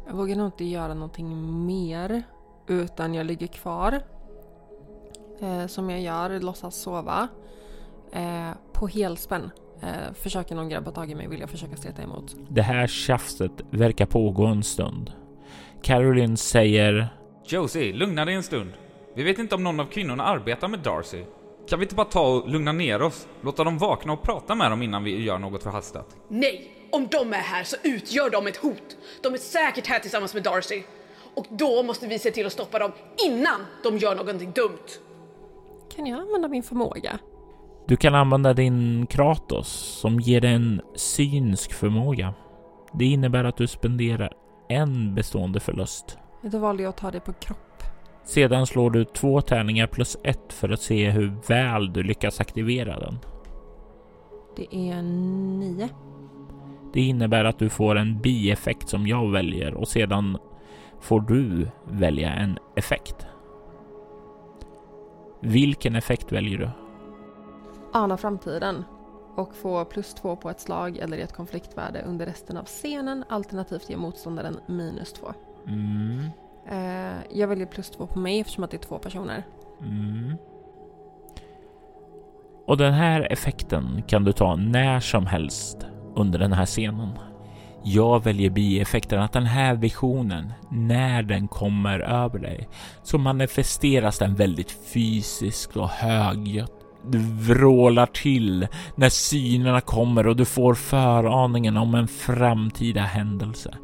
Jag 0.09 0.15
vågar 0.15 0.35
nog 0.35 0.47
inte 0.47 0.65
göra 0.65 0.93
någonting 0.93 1.65
mer 1.65 2.23
utan 2.67 3.13
jag 3.13 3.25
ligger 3.25 3.47
kvar. 3.47 4.01
Eh, 5.41 5.67
som 5.67 5.89
jag 5.89 6.01
gör, 6.01 6.39
låtsas 6.39 6.75
sova. 6.75 7.27
Eh, 8.11 8.49
på 8.73 8.87
helspänn. 8.87 9.51
Eh, 9.81 10.13
försöker 10.13 10.55
någon 10.55 10.69
grabba 10.69 10.91
tag 10.91 11.11
i 11.11 11.15
mig 11.15 11.27
vill 11.27 11.39
jag 11.39 11.49
försöka 11.49 11.75
streta 11.75 12.01
emot. 12.01 12.35
Det 12.49 12.61
här 12.61 12.87
tjafset 12.87 13.51
verkar 13.69 14.05
pågå 14.05 14.45
en 14.45 14.63
stund. 14.63 15.11
Caroline 15.81 16.37
säger 16.37 17.07
Josie, 17.45 17.93
lugna 17.93 18.25
dig 18.25 18.35
en 18.35 18.43
stund. 18.43 18.71
Vi 19.15 19.23
vet 19.23 19.39
inte 19.39 19.55
om 19.55 19.63
någon 19.63 19.79
av 19.79 19.85
kvinnorna 19.85 20.23
arbetar 20.23 20.67
med 20.67 20.79
Darcy. 20.79 21.23
Kan 21.69 21.79
vi 21.79 21.85
inte 21.85 21.95
bara 21.95 22.07
ta 22.07 22.27
och 22.27 22.49
lugna 22.49 22.71
ner 22.71 23.01
oss? 23.01 23.27
Låta 23.41 23.63
dem 23.63 23.77
vakna 23.77 24.13
och 24.13 24.21
prata 24.21 24.55
med 24.55 24.71
dem 24.71 24.81
innan 24.81 25.03
vi 25.03 25.23
gör 25.23 25.39
något 25.39 25.63
förhastat? 25.63 26.17
Nej! 26.27 26.78
Om 26.91 27.07
de 27.07 27.33
är 27.33 27.37
här 27.37 27.63
så 27.63 27.75
utgör 27.83 28.29
de 28.29 28.47
ett 28.47 28.57
hot. 28.57 28.97
De 29.23 29.33
är 29.33 29.37
säkert 29.37 29.87
här 29.87 29.99
tillsammans 29.99 30.33
med 30.33 30.43
Darcy. 30.43 30.83
Och 31.33 31.45
då 31.49 31.83
måste 31.83 32.07
vi 32.07 32.19
se 32.19 32.31
till 32.31 32.45
att 32.45 32.53
stoppa 32.53 32.79
dem 32.79 32.91
innan 33.27 33.65
de 33.83 33.97
gör 33.97 34.15
någonting 34.15 34.51
dumt. 34.51 34.87
Kan 35.95 36.05
jag 36.05 36.19
använda 36.19 36.47
min 36.47 36.63
förmåga? 36.63 37.19
Du 37.87 37.97
kan 37.97 38.15
använda 38.15 38.53
din 38.53 39.07
Kratos 39.07 39.67
som 40.01 40.19
ger 40.19 40.41
dig 40.41 40.53
en 40.53 40.81
synsk 40.95 41.73
förmåga. 41.73 42.33
Det 42.93 43.05
innebär 43.05 43.43
att 43.43 43.57
du 43.57 43.67
spenderar 43.67 44.33
en 44.69 45.15
bestående 45.15 45.59
förlust. 45.59 46.17
Då 46.41 46.57
valde 46.57 46.83
jag 46.83 46.89
att 46.89 46.97
ta 46.97 47.11
det 47.11 47.19
på 47.19 47.33
kropp. 47.33 47.83
Sedan 48.23 48.67
slår 48.67 48.91
du 48.91 49.05
två 49.05 49.41
tärningar 49.41 49.87
plus 49.87 50.17
ett 50.23 50.53
för 50.53 50.69
att 50.69 50.81
se 50.81 51.09
hur 51.09 51.33
väl 51.47 51.93
du 51.93 52.03
lyckas 52.03 52.39
aktivera 52.39 52.99
den. 52.99 53.19
Det 54.55 54.75
är 54.75 55.01
nio. 55.01 55.89
Det 56.93 57.01
innebär 57.01 57.45
att 57.45 57.59
du 57.59 57.69
får 57.69 57.95
en 57.95 58.21
bieffekt 58.21 58.89
som 58.89 59.07
jag 59.07 59.31
väljer 59.31 59.73
och 59.73 59.87
sedan 59.87 60.37
får 60.99 61.21
du 61.21 61.67
välja 61.85 62.33
en 62.33 62.57
effekt. 62.75 63.27
Vilken 65.41 65.95
effekt 65.95 66.31
väljer 66.31 66.57
du? 66.57 66.69
Ana 67.93 68.17
framtiden 68.17 68.83
och 69.35 69.55
få 69.55 69.85
plus 69.85 70.13
två 70.13 70.35
på 70.35 70.49
ett 70.49 70.59
slag 70.59 70.97
eller 70.97 71.17
i 71.17 71.21
ett 71.21 71.33
konfliktvärde 71.33 72.01
under 72.01 72.25
resten 72.25 72.57
av 72.57 72.65
scenen 72.65 73.23
alternativt 73.29 73.89
ge 73.89 73.97
motståndaren 73.97 74.57
minus 74.65 75.13
två. 75.13 75.27
Mm. 75.67 76.25
Eh, 76.67 77.17
jag 77.31 77.47
väljer 77.47 77.65
plus 77.65 77.89
två 77.89 78.07
på 78.07 78.19
mig 78.19 78.39
eftersom 78.39 78.63
att 78.63 78.71
det 78.71 78.77
är 78.77 78.87
två 78.87 78.99
personer. 78.99 79.43
Mm. 79.81 80.35
Och 82.67 82.77
den 82.77 82.93
här 82.93 83.31
effekten 83.31 84.03
kan 84.07 84.23
du 84.23 84.31
ta 84.31 84.55
när 84.55 84.99
som 84.99 85.25
helst 85.25 85.88
under 86.15 86.39
den 86.39 86.53
här 86.53 86.65
scenen. 86.65 87.09
Jag 87.83 88.23
väljer 88.23 88.49
bieffekten 88.49 89.21
att 89.21 89.33
den 89.33 89.45
här 89.45 89.75
visionen, 89.75 90.53
när 90.71 91.23
den 91.23 91.47
kommer 91.47 91.99
över 91.99 92.39
dig, 92.39 92.67
så 93.03 93.17
manifesteras 93.17 94.19
den 94.19 94.35
väldigt 94.35 94.71
fysiskt 94.93 95.77
och 95.77 95.89
högljutt. 95.89 96.71
Du 97.07 97.19
vrålar 97.19 98.05
till 98.05 98.67
när 98.95 99.09
synerna 99.09 99.81
kommer 99.81 100.27
och 100.27 100.35
du 100.35 100.45
får 100.45 100.73
föraningen 100.73 101.77
om 101.77 101.95
en 101.95 102.07
framtida 102.07 103.01
händelse. 103.01 103.77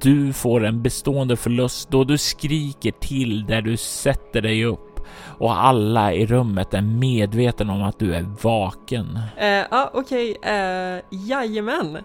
Du 0.00 0.32
får 0.32 0.64
en 0.64 0.82
bestående 0.82 1.36
förlust 1.36 1.90
då 1.90 2.04
du 2.04 2.18
skriker 2.18 2.92
till 3.00 3.46
där 3.46 3.62
du 3.62 3.76
sätter 3.76 4.42
dig 4.42 4.64
upp 4.64 4.87
och 5.20 5.64
alla 5.64 6.12
i 6.12 6.26
rummet 6.26 6.74
är 6.74 6.82
medvetna 6.82 7.72
om 7.72 7.82
att 7.82 7.98
du 7.98 8.14
är 8.14 8.26
vaken. 8.42 9.18
Ja, 9.38 9.60
uh, 9.60 9.66
ah, 9.70 9.90
okej, 9.94 10.36
okay. 10.38 10.96
uh, 10.96 11.02
jajamän. 11.10 11.98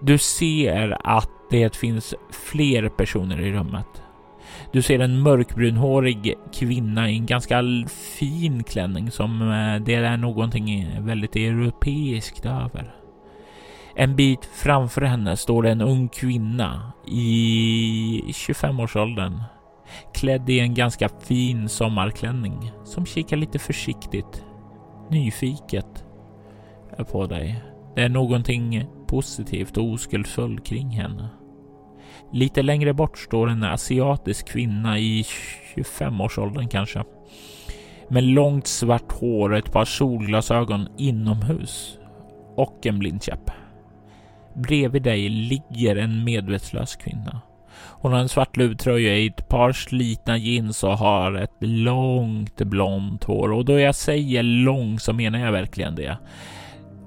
Du 0.00 0.18
ser 0.18 0.96
att 1.04 1.30
det 1.50 1.76
finns 1.76 2.14
fler 2.30 2.88
personer 2.88 3.40
i 3.40 3.52
rummet. 3.52 4.02
Du 4.72 4.82
ser 4.82 4.98
en 4.98 5.20
mörkbrunhårig 5.22 6.34
kvinna 6.54 7.10
i 7.10 7.16
en 7.16 7.26
ganska 7.26 7.62
fin 8.18 8.64
klänning 8.64 9.10
som 9.10 9.42
eh, 9.42 9.82
det 9.82 9.94
är 9.94 10.16
någonting 10.16 10.96
väldigt 11.00 11.36
europeiskt 11.36 12.46
över. 12.46 12.94
En 13.94 14.16
bit 14.16 14.48
framför 14.54 15.02
henne 15.02 15.36
står 15.36 15.66
en 15.66 15.80
ung 15.80 16.08
kvinna 16.08 16.92
i 17.06 18.22
25-årsåldern 18.26 19.42
klädd 20.14 20.50
i 20.50 20.60
en 20.60 20.74
ganska 20.74 21.08
fin 21.08 21.68
sommarklänning 21.68 22.72
som 22.84 23.06
kikar 23.06 23.36
lite 23.36 23.58
försiktigt, 23.58 24.44
nyfiket 25.10 26.04
på 27.10 27.26
dig. 27.26 27.62
Det 27.94 28.02
är 28.02 28.08
någonting 28.08 28.86
positivt 29.06 29.76
och 29.76 29.84
oskuldsfull 29.84 30.60
kring 30.60 30.90
henne. 30.90 31.28
Lite 32.32 32.62
längre 32.62 32.94
bort 32.94 33.18
står 33.18 33.48
en 33.48 33.62
asiatisk 33.62 34.48
kvinna 34.48 34.98
i 34.98 35.24
25-årsåldern 35.76 36.68
kanske. 36.68 37.04
Med 38.08 38.24
långt 38.24 38.66
svart 38.66 39.12
hår 39.12 39.50
och 39.50 39.58
ett 39.58 39.72
par 39.72 39.84
solglasögon 39.84 40.88
inomhus. 40.98 41.98
Och 42.56 42.86
en 42.86 42.98
blindkäpp. 42.98 43.50
Bredvid 44.54 45.02
dig 45.02 45.28
ligger 45.28 45.96
en 45.96 46.24
medvetslös 46.24 46.96
kvinna. 46.96 47.40
Hon 48.06 48.12
har 48.12 48.20
en 48.20 48.28
svart 48.28 48.56
luvtröja 48.56 49.16
i 49.16 49.26
ett 49.26 49.48
par 49.48 49.72
slitna 49.72 50.36
jeans 50.36 50.84
och 50.84 50.98
har 50.98 51.34
ett 51.34 51.56
långt 51.58 52.56
blont 52.56 53.24
hår. 53.24 53.52
Och 53.52 53.64
då 53.64 53.78
jag 53.78 53.94
säger 53.94 54.42
lång 54.42 54.98
så 54.98 55.12
menar 55.12 55.38
jag 55.38 55.52
verkligen 55.52 55.94
det. 55.94 56.18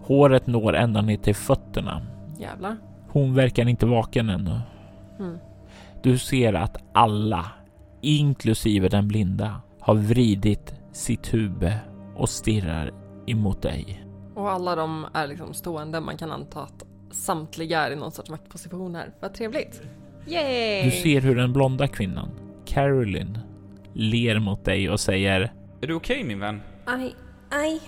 Håret 0.04 0.48
når 0.48 0.76
ända 0.76 1.02
ner 1.02 1.18
till 1.18 1.36
fötterna. 1.36 2.02
Jävlar. 2.40 2.78
Hon 3.10 3.34
verkar 3.34 3.68
inte 3.68 3.86
vaken 3.86 4.30
ännu. 4.30 4.60
Mm. 5.20 5.38
Du 6.04 6.18
ser 6.18 6.54
att 6.54 6.78
alla, 6.94 7.46
inklusive 8.02 8.90
den 8.90 9.08
blinda, 9.08 9.62
har 9.80 9.96
vridit 9.96 10.76
sitt 10.92 11.34
huvud 11.34 11.74
och 12.16 12.30
stirrar 12.30 12.92
emot 13.28 13.62
dig. 13.62 14.06
Och 14.36 14.52
alla 14.52 14.76
de 14.76 15.06
är 15.14 15.28
liksom 15.28 15.54
stående. 15.54 16.00
Man 16.00 16.18
kan 16.18 16.32
anta 16.32 16.62
att 16.62 16.84
samtliga 17.12 17.80
är 17.80 17.92
i 17.92 17.96
någon 17.96 18.12
sorts 18.12 18.30
maktposition 18.30 18.96
här. 18.96 19.14
Vad 19.20 19.34
trevligt. 19.34 19.82
Yay! 20.30 20.84
Du 20.84 20.92
ser 20.92 21.22
hur 21.22 21.36
den 21.36 21.54
blonda 21.54 21.88
kvinnan, 21.88 22.30
Caroline, 22.66 23.40
ler 23.94 24.40
mot 24.40 24.66
dig 24.66 24.90
och 24.90 25.00
säger 25.00 25.42
Är 25.82 25.88
du 25.88 25.94
okej 25.94 26.16
okay, 26.16 26.28
min 26.28 26.40
vän? 26.40 26.62
Aj, 26.86 27.16
aj. 27.50 27.82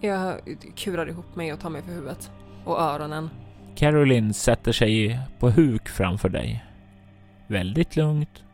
Jag 0.00 0.40
kurar 0.76 1.08
ihop 1.08 1.36
mig 1.36 1.52
och 1.52 1.60
tar 1.60 1.70
mig 1.70 1.82
för 1.82 1.92
huvudet. 1.92 2.30
Och 2.64 2.80
öronen. 2.80 3.30
Caroline 3.76 4.34
sätter 4.34 4.72
sig 4.72 5.18
på 5.38 5.50
huk 5.50 5.88
framför 5.88 6.28
dig. 6.28 6.64
Väldigt 7.46 7.96
lugnt 7.96 8.44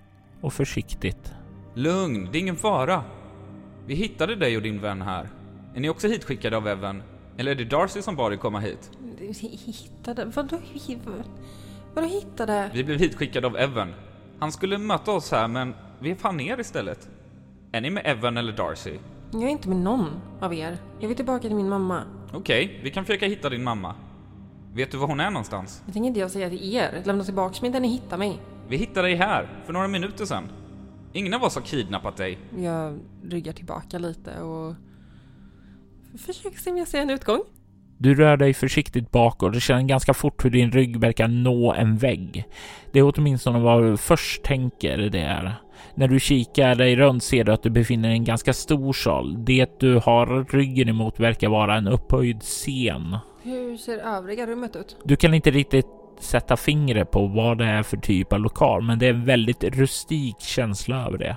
och 0.40 0.52
försiktigt. 0.52 1.32
Lugn, 1.74 2.28
det 2.32 2.38
är 2.38 2.40
ingen 2.40 2.56
fara. 2.56 3.04
Vi 3.86 3.94
hittade 3.94 4.36
dig 4.36 4.56
och 4.56 4.62
din 4.62 4.80
vän 4.80 5.02
här. 5.02 5.28
Är 5.74 5.80
ni 5.80 5.88
också 5.88 6.08
hitskickade 6.08 6.56
av 6.56 6.68
Evan? 6.68 7.02
Eller 7.36 7.50
är 7.50 7.54
det 7.54 7.64
Darcy 7.64 8.02
som 8.02 8.16
bad 8.16 8.32
er 8.32 8.36
komma 8.36 8.60
hit? 8.60 8.90
Hittade? 9.40 10.24
Vadå, 10.24 10.58
vadå 11.94 12.06
hittade? 12.06 12.70
Vi 12.74 12.84
blev 12.84 12.98
hitskickade 12.98 13.46
av 13.46 13.56
Evan. 13.56 13.94
Han 14.38 14.52
skulle 14.52 14.78
möta 14.78 15.12
oss 15.12 15.30
här, 15.30 15.48
men 15.48 15.74
vi 16.00 16.14
fann 16.14 16.40
er 16.40 16.60
istället. 16.60 17.08
Är 17.72 17.80
ni 17.80 17.90
med 17.90 18.02
Evan 18.06 18.36
eller 18.36 18.52
Darcy? 18.52 18.98
Jag 19.32 19.42
är 19.42 19.48
inte 19.48 19.68
med 19.68 19.78
någon 19.78 20.20
av 20.40 20.54
er. 20.54 20.78
Jag 21.00 21.08
vill 21.08 21.16
tillbaka 21.16 21.40
till 21.40 21.54
min 21.56 21.68
mamma. 21.68 22.02
Okej, 22.32 22.80
vi 22.82 22.90
kan 22.90 23.04
försöka 23.04 23.26
hitta 23.26 23.48
din 23.48 23.64
mamma. 23.64 23.94
Vet 24.74 24.90
du 24.90 24.96
var 24.98 25.06
hon 25.06 25.20
är 25.20 25.30
någonstans? 25.30 25.82
Det 25.86 25.92
tänker 25.92 26.08
inte 26.08 26.20
jag 26.20 26.30
säga 26.30 26.48
till 26.48 26.74
er. 26.74 27.02
Lämna 27.04 27.24
tillbaka 27.24 27.58
mig 27.60 27.70
där 27.70 27.80
ni 27.80 27.88
hittar 27.88 28.18
mig. 28.18 28.40
Vi 28.68 28.76
hittade 28.76 29.08
dig 29.08 29.16
här, 29.16 29.62
för 29.66 29.72
några 29.72 29.88
minuter 29.88 30.24
sedan. 30.24 30.44
Ingen 31.12 31.34
av 31.34 31.42
oss 31.42 31.54
har 31.54 31.62
kidnappat 31.62 32.16
dig. 32.16 32.38
Jag 32.58 32.98
ryggar 33.24 33.52
tillbaka 33.52 33.98
lite 33.98 34.40
och 34.40 34.74
försöker 36.18 36.58
se 36.58 36.70
om 36.70 36.76
jag 36.78 36.88
ser 36.88 37.00
en 37.00 37.10
utgång. 37.10 37.40
Du 38.00 38.14
rör 38.14 38.36
dig 38.36 38.54
försiktigt 38.54 39.10
bakåt 39.10 39.54
och 39.54 39.62
känner 39.62 39.82
ganska 39.82 40.14
fort 40.14 40.44
hur 40.44 40.50
din 40.50 40.70
rygg 40.70 41.00
verkar 41.00 41.28
nå 41.28 41.72
en 41.72 41.96
vägg. 41.96 42.44
Det 42.92 42.98
är 42.98 43.12
åtminstone 43.16 43.58
vad 43.58 43.82
du 43.82 43.96
först 43.96 44.42
tänker 44.42 44.98
det 44.98 45.20
är. 45.20 45.54
När 45.94 46.08
du 46.08 46.20
kikar 46.20 46.74
dig 46.74 46.96
runt 46.96 47.22
ser 47.22 47.44
du 47.44 47.52
att 47.52 47.62
du 47.62 47.70
befinner 47.70 48.08
dig 48.08 48.16
i 48.16 48.18
en 48.18 48.24
ganska 48.24 48.52
stor 48.52 48.92
sal. 48.92 49.44
Det 49.44 49.80
du 49.80 49.94
har 49.94 50.52
ryggen 50.52 50.88
emot 50.88 51.20
verkar 51.20 51.48
vara 51.48 51.76
en 51.76 51.88
upphöjd 51.88 52.40
scen. 52.40 53.16
Hur 53.42 53.76
ser 53.76 53.98
övriga 53.98 54.46
rummet 54.46 54.76
ut? 54.76 54.96
Du 55.04 55.16
kan 55.16 55.34
inte 55.34 55.50
riktigt 55.50 55.86
sätta 56.20 56.56
fingret 56.56 57.10
på 57.10 57.26
vad 57.26 57.58
det 57.58 57.64
är 57.64 57.82
för 57.82 57.96
typ 57.96 58.32
av 58.32 58.40
lokal, 58.40 58.82
men 58.82 58.98
det 58.98 59.06
är 59.06 59.10
en 59.10 59.24
väldigt 59.24 59.64
rustik 59.64 60.40
känsla 60.40 61.06
över 61.06 61.18
det. 61.18 61.36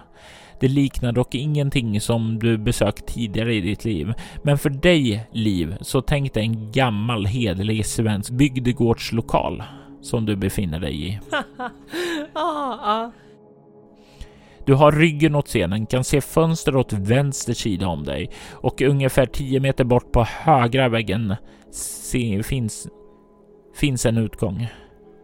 Det 0.61 0.67
liknar 0.67 1.11
dock 1.11 1.35
ingenting 1.35 2.01
som 2.01 2.39
du 2.39 2.57
besökt 2.57 3.05
tidigare 3.05 3.53
i 3.53 3.61
ditt 3.61 3.85
liv. 3.85 4.13
Men 4.43 4.57
för 4.57 4.69
dig, 4.69 5.27
Liv, 5.31 5.75
så 5.81 6.01
tänk 6.01 6.33
dig 6.33 6.43
en 6.43 6.71
gammal 6.71 7.25
hederlig 7.25 7.85
svensk 7.85 8.31
bygdegårdslokal 8.31 9.63
som 10.01 10.25
du 10.25 10.35
befinner 10.35 10.79
dig 10.79 11.07
i. 11.07 11.19
ah, 12.33 12.77
ah. 12.81 13.11
Du 14.65 14.73
har 14.73 14.91
ryggen 14.91 15.35
åt 15.35 15.47
scenen, 15.47 15.85
kan 15.85 16.03
se 16.03 16.21
fönster 16.21 16.75
åt 16.75 16.93
vänster 16.93 17.53
sida 17.53 17.87
om 17.87 18.03
dig 18.03 18.29
och 18.51 18.81
ungefär 18.81 19.25
10 19.25 19.59
meter 19.59 19.83
bort 19.83 20.11
på 20.11 20.23
högra 20.23 20.89
väggen 20.89 21.35
finns, 22.43 22.87
finns 23.75 24.05
en 24.05 24.17
utgång. 24.17 24.67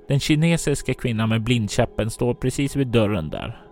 Den 0.08 0.20
kinesiska 0.20 0.94
kvinnan 0.94 1.30
med 1.30 1.44
blindkäppen 1.44 2.10
står 2.10 2.34
precis 2.34 2.76
vid 2.76 2.88
dörren 2.88 3.30
där. 3.30 3.67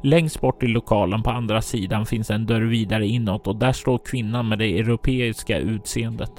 Längst 0.00 0.40
bort 0.40 0.62
i 0.62 0.66
lokalen 0.66 1.22
på 1.22 1.30
andra 1.30 1.62
sidan 1.62 2.06
finns 2.06 2.30
en 2.30 2.46
dörr 2.46 2.60
vidare 2.60 3.06
inåt 3.06 3.46
och 3.46 3.56
där 3.56 3.72
står 3.72 3.98
kvinnan 3.98 4.48
med 4.48 4.58
det 4.58 4.78
europeiska 4.78 5.58
utseendet. 5.58 6.32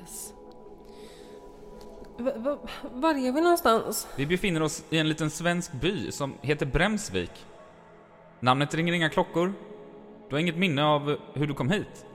Yes. 0.00 0.32
V 2.18 2.30
var 2.92 3.10
är 3.10 3.32
vi 3.32 3.40
någonstans? 3.40 4.08
Vi 4.16 4.26
befinner 4.26 4.62
oss 4.62 4.84
i 4.90 4.98
en 4.98 5.08
liten 5.08 5.30
svensk 5.30 5.72
by 5.72 6.10
som 6.10 6.34
heter 6.42 6.66
Bremsvik. 6.66 7.30
Namnet 8.40 8.74
ringer 8.74 8.92
inga 8.92 9.08
klockor. 9.08 9.52
Du 10.28 10.34
har 10.34 10.40
inget 10.40 10.56
minne 10.56 10.84
av 10.84 11.16
hur 11.34 11.46
du 11.46 11.54
kom 11.54 11.70
hit? 11.70 12.06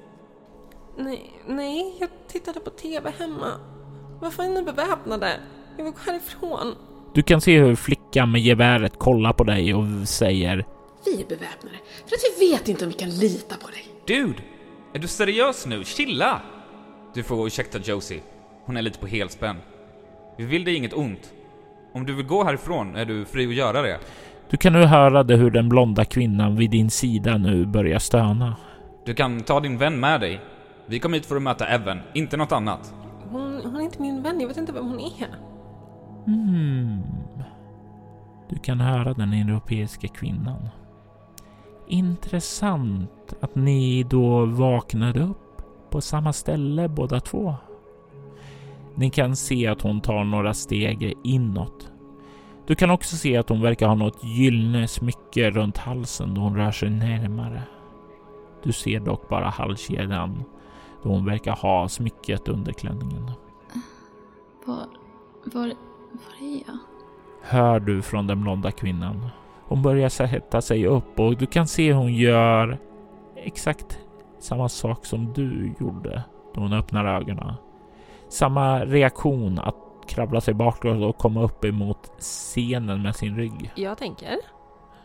Nej, 0.97 1.31
nej, 1.47 1.97
jag 1.99 2.09
tittade 2.27 2.59
på 2.59 2.69
TV 2.69 3.11
hemma. 3.19 3.51
Varför 4.19 4.43
är 4.43 4.49
ni 4.49 4.63
beväpnade? 4.63 5.39
Jag 5.77 5.83
vill 5.83 5.93
gå 5.93 5.99
härifrån. 6.11 6.75
Du 7.13 7.23
kan 7.23 7.41
se 7.41 7.59
hur 7.59 7.75
flickan 8.11 8.31
med 8.31 8.41
geväret 8.41 8.99
kollar 8.99 9.33
på 9.33 9.43
dig 9.43 9.73
och 9.73 9.85
säger 10.07 10.65
Vi 11.05 11.21
är 11.21 11.27
beväpnade 11.27 11.77
för 12.05 12.15
att 12.15 12.39
vi 12.39 12.51
vet 12.51 12.69
inte 12.69 12.85
om 12.85 12.91
vi 12.91 12.97
kan 12.97 13.09
lita 13.09 13.55
på 13.55 13.67
dig. 13.67 13.85
Dude! 14.07 14.39
Är 14.93 14.99
du 14.99 15.07
seriös 15.07 15.65
nu? 15.65 15.83
Chilla! 15.83 16.41
Du 17.13 17.23
får 17.23 17.47
ursäkta 17.47 17.79
Josie. 17.79 18.19
Hon 18.65 18.77
är 18.77 18.81
lite 18.81 18.99
på 18.99 19.07
helspänn. 19.07 19.55
Vi 20.37 20.45
vill 20.45 20.63
dig 20.63 20.75
inget 20.75 20.93
ont. 20.93 21.33
Om 21.93 22.05
du 22.05 22.13
vill 22.15 22.25
gå 22.25 22.43
härifrån 22.43 22.95
är 22.95 23.05
du 23.05 23.25
fri 23.25 23.47
att 23.47 23.53
göra 23.53 23.81
det. 23.81 23.99
Du 24.49 24.57
kan 24.57 24.73
nu 24.73 24.85
höra 24.85 25.23
det 25.23 25.35
hur 25.35 25.51
den 25.51 25.69
blonda 25.69 26.05
kvinnan 26.05 26.55
vid 26.55 26.71
din 26.71 26.89
sida 26.89 27.37
nu 27.37 27.65
börjar 27.65 27.99
stöna. 27.99 28.55
Du 29.05 29.13
kan 29.13 29.41
ta 29.41 29.59
din 29.59 29.77
vän 29.77 29.99
med 29.99 30.21
dig. 30.21 30.41
Vi 30.85 30.99
kom 30.99 31.13
hit 31.13 31.25
för 31.25 31.35
att 31.35 31.41
möta 31.41 31.67
Evan, 31.67 31.99
inte 32.13 32.37
något 32.37 32.51
annat. 32.51 32.93
Hon, 33.29 33.61
hon 33.63 33.75
är 33.75 33.81
inte 33.81 34.01
min 34.01 34.23
vän, 34.23 34.39
jag 34.39 34.47
vet 34.47 34.57
inte 34.57 34.71
vem 34.71 34.85
hon 34.85 34.99
är. 34.99 35.27
Hmm. 36.25 37.01
Du 38.51 38.59
kan 38.59 38.79
höra 38.79 39.13
den 39.13 39.33
europeiska 39.33 40.07
kvinnan. 40.07 40.69
Intressant 41.87 43.33
att 43.41 43.55
ni 43.55 44.03
då 44.03 44.45
vaknade 44.45 45.23
upp 45.23 45.61
på 45.89 46.01
samma 46.01 46.33
ställe 46.33 46.87
båda 46.87 47.19
två. 47.19 47.55
Ni 48.95 49.09
kan 49.09 49.35
se 49.35 49.67
att 49.67 49.81
hon 49.81 50.01
tar 50.01 50.23
några 50.23 50.53
steg 50.53 51.13
inåt. 51.23 51.91
Du 52.67 52.75
kan 52.75 52.89
också 52.89 53.15
se 53.15 53.37
att 53.37 53.49
hon 53.49 53.61
verkar 53.61 53.87
ha 53.87 53.95
något 53.95 54.23
gyllene 54.23 54.87
smycke 54.87 55.51
runt 55.51 55.77
halsen 55.77 56.33
då 56.33 56.41
hon 56.41 56.55
rör 56.55 56.71
sig 56.71 56.89
närmare. 56.89 57.61
Du 58.63 58.71
ser 58.71 58.99
dock 58.99 59.29
bara 59.29 59.49
halskedjan 59.49 60.43
då 61.03 61.09
hon 61.09 61.25
verkar 61.25 61.55
ha 61.55 61.89
smycket 61.89 62.47
under 62.47 62.71
klänningen. 62.73 63.31
Var, 64.65 64.87
var, 65.45 65.73
var 66.11 66.47
är 66.47 66.63
jag? 66.67 66.90
Hör 67.41 67.79
du 67.79 68.01
från 68.01 68.27
den 68.27 68.41
blonda 68.41 68.71
kvinnan. 68.71 69.29
Hon 69.67 69.81
börjar 69.81 70.09
sätta 70.09 70.61
sig 70.61 70.85
upp 70.85 71.19
och 71.19 71.37
du 71.37 71.45
kan 71.45 71.67
se 71.67 71.93
hon 71.93 72.13
gör 72.13 72.77
exakt 73.35 73.99
samma 74.39 74.69
sak 74.69 75.05
som 75.05 75.33
du 75.33 75.73
gjorde 75.79 76.23
då 76.55 76.61
hon 76.61 76.73
öppnar 76.73 77.05
ögonen. 77.05 77.53
Samma 78.29 78.85
reaktion 78.85 79.59
att 79.59 79.75
kravla 80.07 80.41
sig 80.41 80.53
bakåt 80.53 81.03
och 81.03 81.17
komma 81.17 81.43
upp 81.43 81.65
emot 81.65 82.11
scenen 82.19 83.01
med 83.01 83.15
sin 83.15 83.35
rygg. 83.35 83.71
Jag 83.75 83.97
tänker 83.97 84.37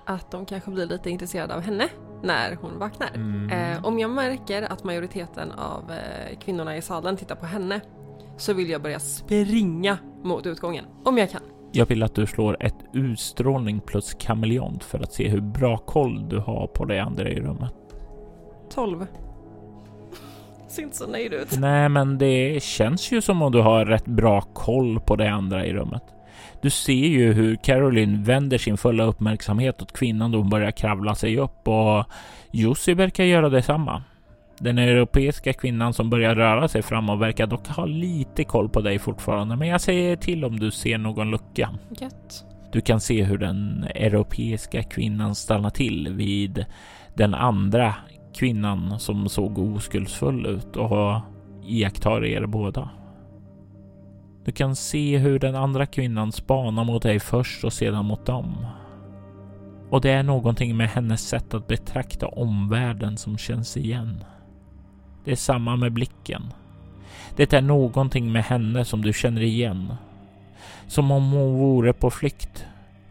att 0.05 0.30
de 0.30 0.47
kanske 0.47 0.70
blir 0.70 0.87
lite 0.87 1.11
intresserade 1.11 1.55
av 1.55 1.61
henne 1.61 1.89
när 2.22 2.57
hon 2.61 2.78
vaknar. 2.78 3.11
Mm. 3.14 3.51
Eh, 3.51 3.84
om 3.84 3.99
jag 3.99 4.11
märker 4.11 4.62
att 4.62 4.84
majoriteten 4.84 5.53
av 5.53 5.91
eh, 5.91 6.39
kvinnorna 6.39 6.76
i 6.76 6.82
salen 6.82 7.16
tittar 7.16 7.37
på 7.37 7.47
henne 7.47 7.80
så 8.37 8.53
vill 8.53 8.70
jag 8.70 8.82
börja 8.82 8.99
springa 9.01 9.99
mot 10.22 10.47
utgången. 10.47 10.84
Om 11.05 11.18
jag 11.18 11.30
kan. 11.30 11.43
Jag 11.73 11.87
vill 11.87 12.03
att 12.03 12.14
du 12.14 12.27
slår 12.27 12.57
ett 12.61 12.85
utstrålning 12.93 13.81
plus 13.81 14.14
kameleont 14.14 14.85
för 14.85 14.99
att 14.99 15.12
se 15.12 15.29
hur 15.29 15.41
bra 15.41 15.77
koll 15.77 16.29
du 16.29 16.39
har 16.39 16.67
på 16.67 16.85
de 16.85 17.01
andra 17.01 17.29
i 17.29 17.41
rummet. 17.41 17.73
12. 18.75 19.07
Ser 20.69 20.83
inte 20.83 20.97
så 20.97 21.07
nöjd 21.07 21.33
ut. 21.33 21.59
Nej, 21.59 21.89
men 21.89 22.19
det 22.19 22.62
känns 22.62 23.12
ju 23.12 23.21
som 23.21 23.43
om 23.43 23.53
du 23.53 23.61
har 23.61 23.85
rätt 23.85 24.07
bra 24.07 24.41
koll 24.41 25.01
på 25.01 25.17
de 25.17 25.29
andra 25.29 25.67
i 25.67 25.73
rummet. 25.73 26.03
Du 26.62 26.71
ser 26.71 26.93
ju 26.93 27.33
hur 27.33 27.57
Caroline 27.57 28.23
vänder 28.23 28.59
sin 28.59 28.77
fulla 28.77 29.05
uppmärksamhet 29.05 29.83
åt 29.83 29.93
kvinnan 29.93 30.31
då 30.33 30.39
hon 30.39 30.51
börjar 30.51 30.71
kravla 30.71 31.14
sig 31.14 31.39
upp 31.39 31.69
och 31.69 32.05
Jussi 32.53 32.95
verkar 32.95 33.25
göra 33.25 33.49
detsamma. 33.49 34.03
Den 34.59 34.79
europeiska 34.79 35.53
kvinnan 35.53 35.93
som 35.93 36.11
börjar 36.11 36.35
röra 36.35 36.69
sig 36.69 36.83
framåt 36.83 37.21
verkar 37.21 37.47
dock 37.47 37.69
ha 37.69 37.85
lite 37.85 38.45
koll 38.45 38.69
på 38.69 38.81
dig 38.81 38.99
fortfarande, 38.99 39.57
men 39.57 39.69
jag 39.69 39.81
säger 39.81 40.17
till 40.17 40.45
om 40.45 40.59
du 40.59 40.71
ser 40.71 40.99
någon 40.99 41.31
lucka. 41.31 41.71
Gött. 42.01 42.45
Du 42.73 42.81
kan 42.81 43.01
se 43.01 43.23
hur 43.23 43.39
den 43.39 43.87
europeiska 43.95 44.83
kvinnan 44.83 45.35
stannar 45.35 45.71
till 45.71 46.09
vid 46.13 46.65
den 47.15 47.35
andra 47.35 47.95
kvinnan 48.35 49.01
som 49.01 49.29
såg 49.29 49.59
oskuldsfull 49.59 50.47
ut 50.47 50.77
och 50.77 51.21
iakttar 51.65 52.25
er 52.25 52.47
båda. 52.47 52.91
Du 54.45 54.53
kan 54.53 54.77
se 54.77 55.19
hur 55.19 55.39
den 55.39 55.55
andra 55.55 55.87
kvinnan 55.87 56.33
spanar 56.33 56.85
mot 56.85 57.03
dig 57.03 57.21
först 57.21 57.65
och 57.65 57.73
sedan 57.73 58.05
mot 58.05 58.27
dem. 58.27 58.67
Och 59.91 60.01
det 60.01 60.11
är 60.11 60.23
någonting 60.23 60.77
med 60.77 60.89
hennes 60.89 61.29
sätt 61.29 61.55
att 61.55 61.67
betrakta 61.67 62.29
omvärlden 62.29 63.17
som 63.17 63.39
känns 63.39 63.77
igen. 63.77 64.25
Det 65.27 65.33
är 65.33 65.37
samma 65.37 65.77
med 65.77 65.93
blicken. 65.93 66.43
Det 67.37 67.53
är 67.53 67.61
någonting 67.61 68.33
med 68.33 68.45
henne 68.45 68.85
som 68.85 69.03
du 69.03 69.12
känner 69.12 69.41
igen. 69.41 69.95
Som 70.87 71.11
om 71.11 71.31
hon 71.31 71.59
vore 71.59 71.93
på 71.93 72.11
flykt. 72.11 72.64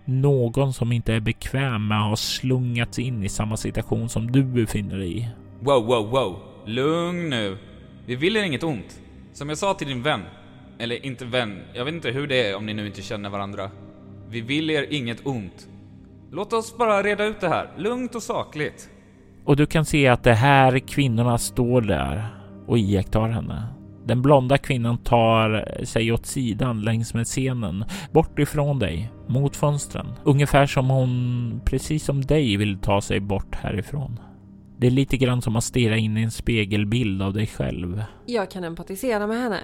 Någon 0.05 0.73
som 0.73 0.91
inte 0.91 1.13
är 1.13 1.19
bekväm 1.19 1.87
med 1.87 2.01
att 2.01 2.09
ha 2.09 2.15
slungats 2.15 2.99
in 2.99 3.23
i 3.23 3.29
samma 3.29 3.57
situation 3.57 4.09
som 4.09 4.31
du 4.31 4.43
befinner 4.43 4.97
dig 4.97 5.17
i. 5.17 5.29
Wow, 5.59 5.85
wow, 5.85 6.09
wow. 6.09 6.39
Lugn 6.65 7.29
nu. 7.29 7.57
Vi 8.05 8.15
vill 8.15 8.37
er 8.37 8.43
inget 8.43 8.63
ont. 8.63 9.01
Som 9.33 9.49
jag 9.49 9.57
sa 9.57 9.73
till 9.73 9.87
din 9.87 10.03
vän. 10.03 10.21
Eller 10.79 11.05
inte 11.05 11.25
vän, 11.25 11.61
jag 11.73 11.85
vet 11.85 11.93
inte 11.93 12.11
hur 12.11 12.27
det 12.27 12.49
är 12.49 12.55
om 12.55 12.65
ni 12.65 12.73
nu 12.73 12.87
inte 12.87 13.01
känner 13.01 13.29
varandra. 13.29 13.71
Vi 14.29 14.41
vill 14.41 14.69
er 14.69 14.87
inget 14.89 15.25
ont. 15.25 15.67
Låt 16.31 16.53
oss 16.53 16.77
bara 16.77 17.03
reda 17.03 17.25
ut 17.25 17.41
det 17.41 17.49
här, 17.49 17.69
lugnt 17.77 18.15
och 18.15 18.23
sakligt. 18.23 18.89
Och 19.45 19.55
du 19.55 19.65
kan 19.65 19.85
se 19.85 20.07
att 20.07 20.23
det 20.23 20.33
här 20.33 20.79
kvinnorna 20.79 21.37
står 21.37 21.81
där 21.81 22.27
och 22.67 22.77
iakttar 22.77 23.29
henne. 23.29 23.67
Den 24.05 24.21
blonda 24.21 24.57
kvinnan 24.57 24.97
tar 24.97 25.83
sig 25.85 26.11
åt 26.11 26.25
sidan 26.25 26.81
längs 26.81 27.13
med 27.13 27.25
scenen, 27.25 27.85
bort 28.11 28.39
ifrån 28.39 28.79
dig, 28.79 29.11
mot 29.27 29.55
fönstren. 29.55 30.07
Ungefär 30.23 30.65
som 30.65 30.89
hon, 30.89 31.61
precis 31.65 32.05
som 32.05 32.21
dig, 32.21 32.57
vill 32.57 32.77
ta 32.77 33.01
sig 33.01 33.19
bort 33.19 33.55
härifrån. 33.55 34.19
Det 34.77 34.87
är 34.87 34.91
lite 34.91 35.17
grann 35.17 35.41
som 35.41 35.55
att 35.55 35.63
stirra 35.63 35.97
in 35.97 36.17
i 36.17 36.21
en 36.21 36.31
spegelbild 36.31 37.21
av 37.21 37.33
dig 37.33 37.47
själv. 37.47 38.03
Jag 38.25 38.51
kan 38.51 38.63
empatisera 38.63 39.27
med 39.27 39.37
henne. 39.37 39.59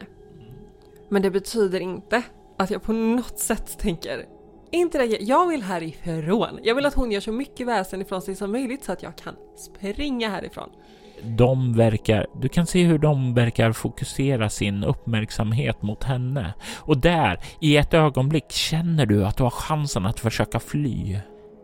Men 1.10 1.22
det 1.22 1.32
betyder 1.32 1.80
inte 1.80 2.24
att 2.58 2.72
jag 2.72 2.84
på 2.84 2.94
något 2.94 3.40
sätt 3.40 3.80
tänker 3.80 4.26
inte 4.72 4.98
det, 4.98 5.06
jag 5.06 5.48
vill 5.48 5.64
härifrån. 5.64 6.60
Jag 6.64 6.76
vill 6.76 6.86
att 6.86 6.94
hon 6.94 7.12
gör 7.12 7.20
så 7.20 7.32
mycket 7.32 7.68
väsen 7.68 8.02
ifrån 8.02 8.22
sig 8.22 8.36
som 8.36 8.52
möjligt 8.52 8.84
så 8.84 8.92
att 8.92 9.04
jag 9.04 9.16
kan 9.16 9.36
springa 9.56 10.30
härifrån. 10.30 10.70
De 11.24 11.74
verkar, 11.74 12.28
du 12.42 12.50
kan 12.50 12.66
se 12.66 12.84
hur 12.84 12.98
de 12.98 13.34
verkar 13.34 13.72
fokusera 13.72 14.50
sin 14.50 14.84
uppmärksamhet 14.84 15.82
mot 15.82 16.04
henne. 16.04 16.54
Och 16.78 16.98
där, 16.98 17.40
i 17.60 17.78
ett 17.78 17.94
ögonblick, 17.94 18.52
känner 18.52 19.06
du 19.06 19.26
att 19.26 19.38
du 19.38 19.44
har 19.44 19.50
chansen 19.50 20.06
att 20.06 20.20
försöka 20.20 20.60
fly. 20.60 21.20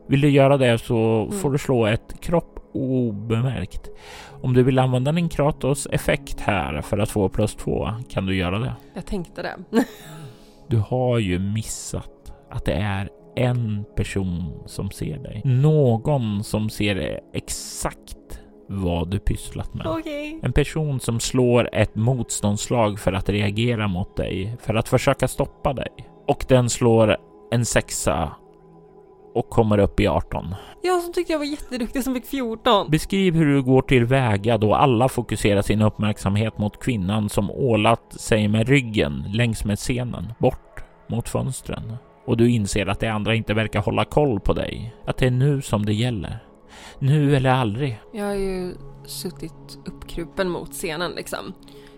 Vill 0.08 0.22
du 0.22 0.30
göra 0.30 0.58
det 0.58 0.78
så 0.78 1.30
får 1.41 1.51
du 1.51 1.58
slå 1.58 1.86
ett 1.86 2.22
kropp 2.22 2.60
obemärkt. 2.74 3.89
Om 4.41 4.53
du 4.53 4.64
vill 4.64 4.80
använda 4.80 5.12
din 5.12 5.30
Kratos 5.30 5.88
effekt 5.91 6.39
här 6.39 6.82
för 6.82 6.97
att 6.97 7.10
få 7.10 7.30
plus 7.30 7.55
två 7.55 7.89
kan 8.10 8.26
du 8.26 8.36
göra 8.36 8.60
det. 8.60 8.74
Jag 8.93 9.05
tänkte 9.05 9.41
det. 9.41 9.84
Du 10.68 10.78
har 10.78 11.20
ju 11.20 11.39
missat 11.39 12.16
att 12.49 12.65
det 12.65 12.73
är 12.73 13.09
en 13.35 13.85
person 13.95 14.63
som 14.65 14.91
ser 14.91 15.17
dig. 15.17 15.41
Någon 15.45 16.43
som 16.43 16.69
ser 16.69 17.19
exakt 17.33 18.17
vad 18.69 19.09
du 19.09 19.19
pysslat 19.19 19.73
med. 19.73 19.87
Okej. 19.87 20.39
En 20.43 20.53
person 20.53 20.99
som 20.99 21.19
slår 21.19 21.69
ett 21.75 21.95
motståndslag 21.95 22.99
för 22.99 23.13
att 23.13 23.29
reagera 23.29 23.87
mot 23.87 24.17
dig, 24.17 24.57
för 24.61 24.75
att 24.75 24.89
försöka 24.89 25.27
stoppa 25.27 25.73
dig. 25.73 25.89
Och 26.27 26.45
den 26.47 26.69
slår 26.69 27.17
en 27.51 27.65
sexa 27.65 28.31
och 29.33 29.49
kommer 29.49 29.77
upp 29.77 29.99
i 29.99 30.07
18. 30.07 30.55
Jag 30.81 31.01
som 31.01 31.13
tyckte 31.13 31.33
jag 31.33 31.39
var 31.39 31.45
jätteduktig 31.45 32.03
som 32.03 32.13
fick 32.13 32.25
14. 32.25 32.91
Beskriv 32.91 33.35
hur 33.35 33.45
du 33.45 33.63
går 33.63 33.81
tillväga 33.81 34.57
då 34.57 34.75
alla 34.75 35.09
fokuserar 35.09 35.61
sin 35.61 35.81
uppmärksamhet 35.81 36.57
mot 36.57 36.79
kvinnan 36.79 37.29
som 37.29 37.51
ålat 37.51 38.13
sig 38.13 38.47
med 38.47 38.69
ryggen 38.69 39.23
längs 39.33 39.65
med 39.65 39.77
scenen, 39.77 40.33
bort 40.39 40.83
mot 41.07 41.29
fönstren. 41.29 41.97
Och 42.28 42.38
du 42.38 42.49
inser 42.49 42.86
att 42.86 42.99
de 42.99 43.07
andra 43.07 43.36
inte 43.36 43.53
verkar 43.53 43.82
hålla 43.82 44.05
koll 44.05 44.39
på 44.39 44.53
dig. 44.53 44.95
Att 45.05 45.17
det 45.17 45.25
är 45.28 45.32
nu 45.32 45.61
som 45.61 45.86
det 45.86 45.93
gäller. 45.93 46.39
Nu 46.99 47.36
eller 47.36 47.49
aldrig. 47.49 47.99
Jag 48.13 48.25
har 48.25 48.34
ju 48.34 48.73
suttit 49.05 49.80
uppkrupen 49.86 50.49
mot 50.49 50.71
scenen 50.71 51.11
liksom. 51.11 51.53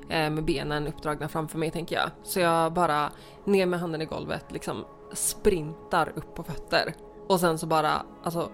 Eh, 0.10 0.30
med 0.30 0.46
benen 0.46 0.88
uppdragna 0.88 1.28
framför 1.28 1.58
mig 1.58 1.72
tänker 1.72 1.96
jag. 1.96 2.10
Så 2.24 2.40
jag 2.40 2.74
bara 2.74 3.10
ner 3.46 3.66
med 3.66 3.80
handen 3.80 4.02
i 4.02 4.06
golvet 4.06 4.46
liksom 4.50 4.86
sprintar 5.14 6.12
upp 6.16 6.36
på 6.36 6.44
fötter. 6.44 6.94
Och 7.28 7.40
sen 7.40 7.58
så 7.58 7.68
bara 7.68 7.92
alltså 8.24 8.50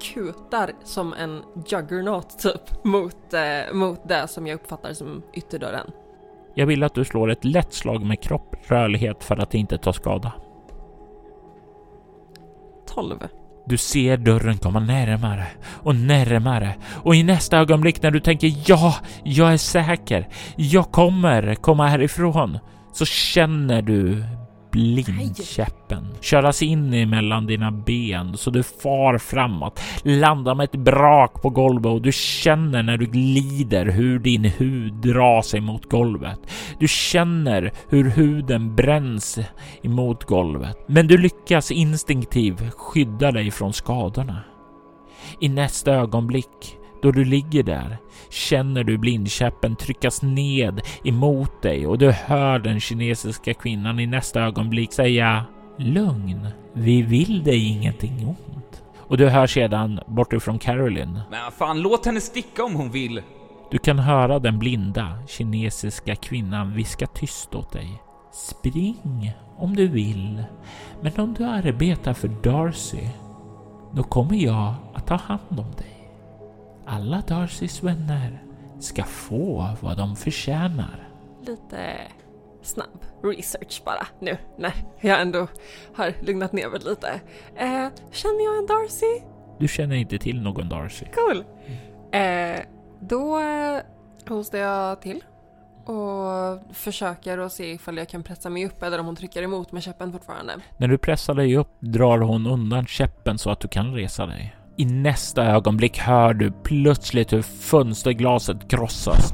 kutar 0.00 0.72
som 0.84 1.12
en 1.12 1.42
juggernaut 1.66 2.38
typ 2.38 2.84
mot, 2.84 3.34
eh, 3.34 3.74
mot 3.74 4.08
det 4.08 4.28
som 4.28 4.46
jag 4.46 4.54
uppfattar 4.54 4.92
som 4.92 5.22
ytterdörren. 5.34 5.90
Jag 6.54 6.66
vill 6.66 6.82
att 6.82 6.94
du 6.94 7.04
slår 7.04 7.30
ett 7.30 7.44
lätt 7.44 7.72
slag 7.72 8.04
med 8.04 8.22
kropp, 8.22 8.56
rörlighet 8.66 9.24
för 9.24 9.36
att 9.36 9.54
inte 9.54 9.78
ta 9.78 9.92
skada. 9.92 10.32
12. 12.94 13.18
Du 13.66 13.76
ser 13.76 14.16
dörren 14.16 14.58
komma 14.58 14.80
närmare 14.80 15.46
och 15.82 15.96
närmare 15.96 16.74
och 16.84 17.14
i 17.14 17.22
nästa 17.22 17.58
ögonblick 17.58 18.02
när 18.02 18.10
du 18.10 18.20
tänker 18.20 18.54
ja, 18.66 18.94
jag 19.24 19.52
är 19.52 19.56
säker, 19.56 20.28
jag 20.56 20.92
kommer 20.92 21.54
komma 21.54 21.86
härifrån, 21.86 22.58
så 22.92 23.04
känner 23.04 23.82
du 23.82 24.24
blindkäppen 24.72 26.06
köras 26.20 26.62
in 26.62 26.94
emellan 26.94 27.46
dina 27.46 27.70
ben 27.70 28.36
så 28.36 28.50
du 28.50 28.62
far 28.62 29.18
framåt, 29.18 29.80
landar 30.02 30.54
med 30.54 30.64
ett 30.64 30.80
brak 30.84 31.42
på 31.42 31.50
golvet 31.50 31.92
och 31.92 32.02
du 32.02 32.12
känner 32.12 32.82
när 32.82 32.96
du 32.96 33.06
glider 33.06 33.86
hur 33.86 34.18
din 34.18 34.44
hud 34.44 34.92
drar 34.92 35.42
sig 35.42 35.60
mot 35.60 35.90
golvet. 35.90 36.40
Du 36.78 36.88
känner 36.88 37.72
hur 37.88 38.10
huden 38.10 38.76
bränns 38.76 39.38
emot 39.82 40.24
golvet, 40.24 40.76
men 40.86 41.06
du 41.06 41.18
lyckas 41.18 41.70
instinktivt 41.70 42.74
skydda 42.74 43.32
dig 43.32 43.50
från 43.50 43.72
skadorna. 43.72 44.40
I 45.40 45.48
nästa 45.48 45.92
ögonblick 45.92 46.78
då 47.02 47.10
du 47.10 47.24
ligger 47.24 47.62
där 47.62 47.96
känner 48.30 48.84
du 48.84 48.98
blindkäppen 48.98 49.76
tryckas 49.76 50.22
ned 50.22 50.80
emot 51.04 51.62
dig 51.62 51.86
och 51.86 51.98
du 51.98 52.10
hör 52.10 52.58
den 52.58 52.80
kinesiska 52.80 53.54
kvinnan 53.54 54.00
i 54.00 54.06
nästa 54.06 54.40
ögonblick 54.40 54.92
säga 54.92 55.44
Lugn, 55.78 56.48
vi 56.72 57.02
vill 57.02 57.44
dig 57.44 57.68
ingenting 57.68 58.26
ont. 58.26 58.82
Och 58.98 59.16
du 59.16 59.28
hör 59.28 59.46
sedan 59.46 60.00
bortifrån 60.06 60.58
Caroline. 60.58 61.20
Men 61.30 61.52
fan, 61.52 61.80
låt 61.80 62.06
henne 62.06 62.20
sticka 62.20 62.64
om 62.64 62.74
hon 62.74 62.90
vill. 62.90 63.22
Du 63.70 63.78
kan 63.78 63.98
höra 63.98 64.38
den 64.38 64.58
blinda 64.58 65.18
kinesiska 65.28 66.14
kvinnan 66.14 66.74
viska 66.74 67.06
tyst 67.06 67.54
åt 67.54 67.72
dig. 67.72 68.02
Spring 68.32 69.32
om 69.56 69.76
du 69.76 69.88
vill, 69.88 70.44
men 71.00 71.12
om 71.16 71.34
du 71.38 71.44
arbetar 71.44 72.12
för 72.12 72.28
Darcy, 72.28 73.08
då 73.92 74.02
kommer 74.02 74.36
jag 74.36 74.74
att 74.94 75.06
ta 75.06 75.14
hand 75.14 75.40
om 75.60 75.70
dig. 75.78 76.01
Alla 76.86 77.22
Darcys 77.28 77.82
vänner 77.82 78.42
ska 78.80 79.04
få 79.04 79.68
vad 79.80 79.96
de 79.96 80.16
förtjänar. 80.16 81.08
Lite 81.46 81.96
snabb 82.62 83.04
research 83.22 83.82
bara 83.84 84.06
nu 84.20 84.36
när 84.58 84.72
jag 85.00 85.20
ändå 85.20 85.46
har 85.94 86.12
lugnat 86.22 86.52
ner 86.52 86.68
mig 86.68 86.80
lite. 86.80 87.20
Eh, 87.56 87.88
känner 88.10 88.44
jag 88.44 88.58
en 88.58 88.66
Darcy? 88.66 89.22
Du 89.58 89.68
känner 89.68 89.96
inte 89.96 90.18
till 90.18 90.42
någon 90.42 90.68
Darcy. 90.68 91.06
Cool! 91.14 91.44
Eh, 92.12 92.60
då 93.00 93.38
eh, 93.38 93.80
hostar 94.28 94.58
jag 94.58 95.00
till 95.00 95.24
och 95.84 96.76
försöker 96.76 97.38
att 97.38 97.52
se 97.52 97.72
ifall 97.72 97.96
jag 97.96 98.08
kan 98.08 98.22
pressa 98.22 98.50
mig 98.50 98.66
upp 98.66 98.82
eller 98.82 98.98
om 98.98 99.06
hon 99.06 99.16
trycker 99.16 99.42
emot 99.42 99.72
med 99.72 99.82
käppen 99.82 100.12
fortfarande. 100.12 100.52
När 100.76 100.88
du 100.88 100.98
pressar 100.98 101.34
dig 101.34 101.56
upp 101.56 101.76
drar 101.80 102.18
hon 102.18 102.46
undan 102.46 102.86
käppen 102.86 103.38
så 103.38 103.50
att 103.50 103.60
du 103.60 103.68
kan 103.68 103.94
resa 103.94 104.26
dig. 104.26 104.54
I 104.76 104.84
nästa 104.84 105.44
ögonblick 105.44 105.98
hör 105.98 106.34
du 106.34 106.52
plötsligt 106.62 107.32
hur 107.32 107.42
fönsterglaset 107.42 108.70
krossas. 108.70 109.32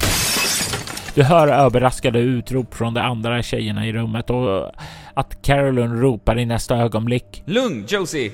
Du 1.15 1.23
hör 1.23 1.49
överraskade 1.49 2.19
utrop 2.19 2.75
från 2.75 2.95
de 2.95 3.01
andra 3.01 3.43
tjejerna 3.43 3.87
i 3.87 3.93
rummet 3.93 4.31
och 4.31 4.73
att 5.15 5.43
Carolyn 5.43 6.01
ropar 6.01 6.39
i 6.39 6.47
nästa 6.47 6.77
ögonblick. 6.77 7.43
Lugn, 7.47 7.85
Josie! 7.89 8.33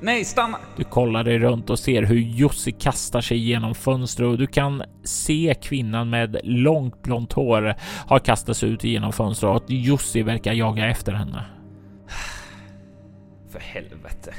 Nej, 0.00 0.24
stanna! 0.24 0.58
Du 0.76 0.84
kollar 0.84 1.24
dig 1.24 1.38
runt 1.38 1.70
och 1.70 1.78
ser 1.78 2.02
hur 2.02 2.18
Jussi 2.18 2.72
kastar 2.72 3.20
sig 3.20 3.38
genom 3.38 3.74
fönstret 3.74 4.28
och 4.28 4.38
du 4.38 4.46
kan 4.46 4.82
se 5.04 5.54
kvinnan 5.62 6.10
med 6.10 6.40
långt 6.44 7.02
blont 7.02 7.32
hår 7.32 7.74
har 8.06 8.18
kastats 8.18 8.64
ut 8.64 8.84
genom 8.84 9.12
fönstret 9.12 9.50
och 9.50 9.56
att 9.56 9.70
Jussi 9.70 10.22
verkar 10.22 10.52
jaga 10.52 10.86
efter 10.86 11.12
henne. 11.12 11.44
För 13.52 13.60
helvete. 13.60 14.34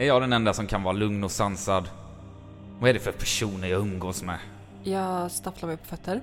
Är 0.00 0.06
jag 0.06 0.22
den 0.22 0.32
enda 0.32 0.54
som 0.54 0.66
kan 0.66 0.82
vara 0.82 0.92
lugn 0.92 1.24
och 1.24 1.30
sansad? 1.30 1.88
Vad 2.80 2.90
är 2.90 2.94
det 2.94 3.00
för 3.00 3.12
personer 3.12 3.68
jag 3.68 3.80
umgås 3.80 4.22
med? 4.22 4.38
Jag 4.82 5.30
stapplar 5.30 5.68
mig 5.68 5.76
på 5.76 5.84
fötter. 5.84 6.22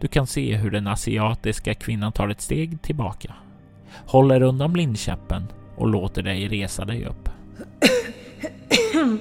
Du 0.00 0.08
kan 0.08 0.26
se 0.26 0.56
hur 0.56 0.70
den 0.70 0.86
asiatiska 0.86 1.74
kvinnan 1.74 2.12
tar 2.12 2.28
ett 2.28 2.40
steg 2.40 2.82
tillbaka, 2.82 3.34
håller 4.06 4.42
undan 4.42 4.72
blindkäppen 4.72 5.42
och 5.76 5.86
låter 5.86 6.22
dig 6.22 6.48
resa 6.48 6.84
dig 6.84 7.06
upp. 7.06 7.28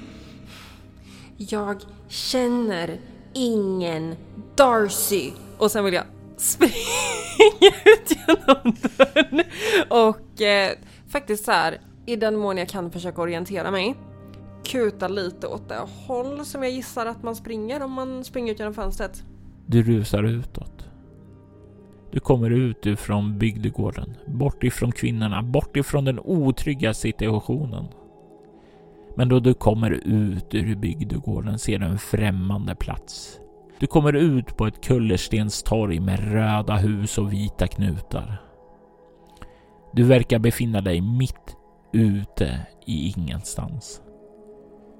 Jag 1.38 1.82
känner 2.08 2.98
ingen 3.34 4.16
Darcy. 4.56 5.32
Och 5.58 5.72
sen 5.72 5.86
vill 5.86 5.94
jag 5.94 6.06
springa 6.38 6.74
ut 7.86 8.12
genom 8.28 8.76
dörren. 8.98 9.44
Och 9.90 10.42
eh, 10.42 10.72
faktiskt 11.10 11.46
så 11.46 11.52
här, 11.52 11.78
i 12.06 12.16
den 12.16 12.36
mån 12.36 12.58
jag 12.58 12.70
kan 12.70 12.92
försöka 12.92 13.22
orientera 13.22 13.72
mig, 13.72 13.96
kuta 14.64 15.08
lite 15.08 15.48
åt 15.48 15.70
det 15.70 15.86
håll 16.08 16.46
som 16.46 16.64
jag 16.64 16.72
gissar 16.72 17.06
att 17.06 17.24
man 17.24 17.36
springer 17.36 17.84
om 17.84 17.92
man 17.92 18.24
springer 18.24 18.54
ut 18.54 18.60
genom 18.60 18.74
fönstret. 18.74 19.24
Du 19.66 19.84
rusar 19.84 20.24
utåt. 20.24 20.90
Du 22.12 22.20
kommer 22.20 22.50
ut 22.50 22.86
ifrån 22.86 23.38
bygdegården, 23.38 24.18
bort 24.28 24.64
ifrån 24.64 24.92
kvinnorna, 24.92 25.44
bort 25.44 25.78
ifrån 25.78 26.06
den 26.06 26.20
otrygga 26.20 26.94
situationen. 26.94 27.86
Men 29.16 29.30
då 29.30 29.40
du 29.40 29.54
kommer 29.54 29.92
ut 29.92 30.54
ur 30.56 30.76
bygdegården 30.76 31.60
ser 31.60 31.80
du 31.80 31.86
en 31.86 31.98
främmande 31.98 32.76
plats. 32.76 33.40
Du 33.80 33.88
kommer 33.88 34.14
ut 34.14 34.58
på 34.58 34.68
ett 34.68 34.86
kullerstenstorg 34.86 36.00
med 36.00 36.32
röda 36.34 36.76
hus 36.76 37.18
och 37.18 37.34
vita 37.34 37.68
knutar. 37.68 38.42
Du 39.94 40.04
verkar 40.04 40.40
befinna 40.40 40.82
dig 40.82 41.02
mitt 41.02 41.56
ute 41.96 42.68
i 42.86 43.14
ingenstans. 43.18 44.02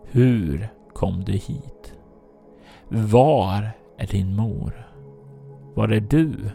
Hur 0.04 0.68
kom 0.94 1.24
du 1.24 1.32
hit? 1.32 1.94
Var 2.90 3.70
är 3.98 4.08
din 4.08 4.36
mor? 4.36 4.92
Var 5.74 5.90
är 5.90 6.00
du? 6.00 6.50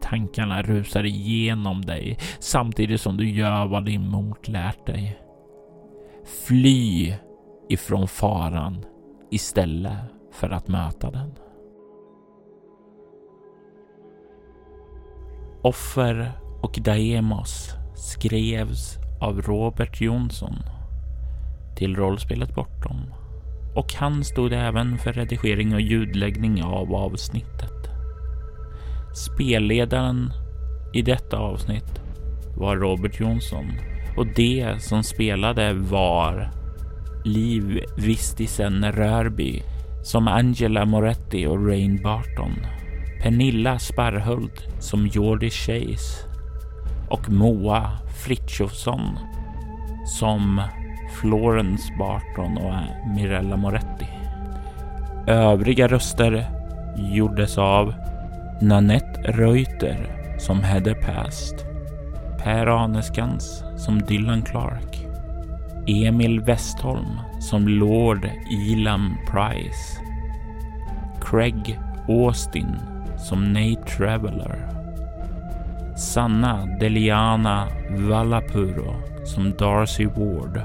Tankarna 0.00 0.62
rusar 0.62 1.04
igenom 1.04 1.84
dig 1.84 2.18
samtidigt 2.38 3.00
som 3.00 3.16
du 3.16 3.30
gör 3.30 3.66
vad 3.66 3.84
din 3.84 4.08
mor 4.08 4.38
lärt 4.42 4.86
dig. 4.86 5.20
Fly 6.46 7.14
ifrån 7.68 8.08
faran 8.08 8.84
istället 9.30 9.98
för 10.32 10.50
att 10.50 10.68
möta 10.68 11.10
den. 11.10 11.34
Offer 15.62 16.32
och 16.62 16.78
Daemos 16.84 17.79
skrevs 18.00 18.98
av 19.20 19.42
Robert 19.42 20.00
Jonsson 20.00 20.54
till 21.76 21.96
rollspelet 21.96 22.54
Bortom 22.54 23.00
och 23.74 23.94
han 23.94 24.24
stod 24.24 24.52
även 24.52 24.98
för 24.98 25.12
redigering 25.12 25.74
och 25.74 25.80
ljudläggning 25.80 26.64
av 26.64 26.94
avsnittet. 26.94 27.90
Spelledaren 29.14 30.32
i 30.94 31.02
detta 31.02 31.38
avsnitt 31.38 32.00
var 32.56 32.76
Robert 32.76 33.20
Jonsson 33.20 33.66
och 34.16 34.26
det 34.26 34.82
som 34.82 35.02
spelade 35.02 35.72
var 35.72 36.50
Liv 37.24 37.84
Vistisen 37.96 38.92
Rörby 38.92 39.62
som 40.02 40.28
Angela 40.28 40.84
Moretti 40.84 41.46
och 41.46 41.66
Rain 41.66 42.02
Barton. 42.02 42.52
Pernilla 43.22 43.78
Sparhult 43.78 44.66
som 44.78 45.06
Jordi 45.06 45.50
Chase 45.50 46.29
och 47.10 47.30
Moa 47.30 47.90
Fritjofsson 48.24 49.18
som 50.06 50.62
Florence 51.20 51.92
Barton 51.98 52.58
och 52.58 52.74
Mirella 53.14 53.56
Moretti. 53.56 54.06
Övriga 55.26 55.88
röster 55.88 56.50
gjordes 56.96 57.58
av 57.58 57.94
Nanette 58.60 59.20
Reuter 59.24 60.20
som 60.38 60.62
Heather 60.62 60.94
Past, 60.94 61.54
Per 62.38 62.66
Aneskans 62.66 63.64
som 63.76 64.02
Dylan 64.02 64.42
Clark, 64.42 65.06
Emil 65.86 66.40
Westholm 66.40 67.20
som 67.40 67.68
Lord 67.68 68.30
Elam 68.70 69.16
Price, 69.26 70.00
Craig 71.20 71.78
Austin 72.08 72.76
som 73.18 73.52
Nate 73.52 73.96
Traveller, 73.96 74.79
Sanna 76.00 76.66
Deliana 76.80 77.68
Vallapuro 77.90 78.94
som 79.24 79.52
Darcy 79.58 80.06
Ward, 80.06 80.62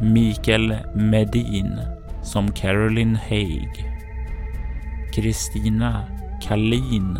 Mikael 0.00 0.76
Medin 0.94 1.80
som 2.22 2.52
Caroline 2.52 3.18
Haig, 3.28 3.70
Kristina 5.14 6.04
Kalin 6.42 7.18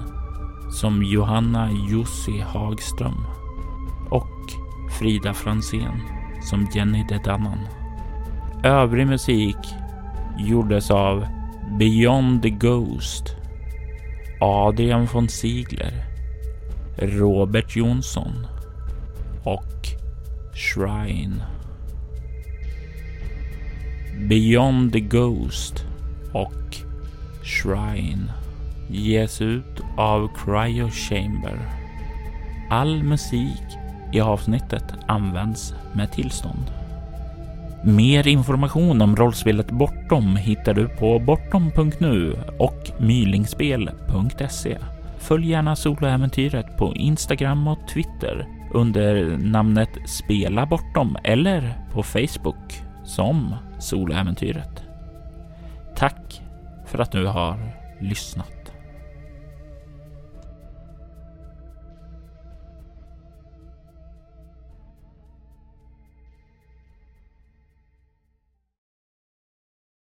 som 0.70 1.03
Johanna 1.03 1.70
Jussi 1.90 2.40
Hagström. 2.40 3.26
Och 4.11 4.53
Frida 4.99 5.34
Fransén 5.34 6.03
som 6.43 6.68
Jenny 6.74 7.05
Dedannan. 7.09 7.59
Övrig 8.64 9.07
musik 9.07 9.57
gjordes 10.38 10.90
av 10.90 11.26
Beyond 11.78 12.43
the 12.43 12.51
Ghost, 12.51 13.36
Adrian 14.40 15.07
von 15.12 15.28
Ziegler, 15.28 16.11
Robert 16.97 17.76
Jonsson 17.76 18.47
och 19.45 19.86
Shrine. 20.55 21.43
Beyond 24.28 24.93
the 24.93 25.01
Ghost 25.01 25.84
och 26.32 26.76
Shrine 27.43 28.32
ges 28.90 29.40
ut 29.40 29.80
av 29.97 30.28
Cryo 30.36 30.90
Chamber. 30.90 31.59
All 32.70 33.03
musik 33.03 33.62
i 34.12 34.20
avsnittet 34.20 34.84
används 35.07 35.74
med 35.93 36.12
tillstånd. 36.12 36.72
Mer 37.84 38.28
information 38.28 39.03
om 39.03 39.16
rollspelet 39.16 39.70
Bortom 39.70 40.36
hittar 40.36 40.74
du 40.74 40.88
på 40.88 41.18
bortom.nu 41.18 42.36
och 42.59 42.90
mylingspel.se. 42.99 44.78
Följ 45.22 45.50
gärna 45.50 45.76
soloäventyret 45.76 46.76
på 46.76 46.94
Instagram 46.94 47.68
och 47.68 47.88
Twitter 47.88 48.48
under 48.70 49.38
namnet 49.38 49.88
Spela 50.06 50.66
Bortom 50.66 51.16
eller 51.24 51.74
på 51.92 52.02
Facebook 52.02 52.82
som 53.04 53.54
Soloäventyret. 53.78 54.84
Tack 55.96 56.42
för 56.86 56.98
att 56.98 57.12
du 57.12 57.26
har 57.26 57.58
lyssnat. 58.00 58.61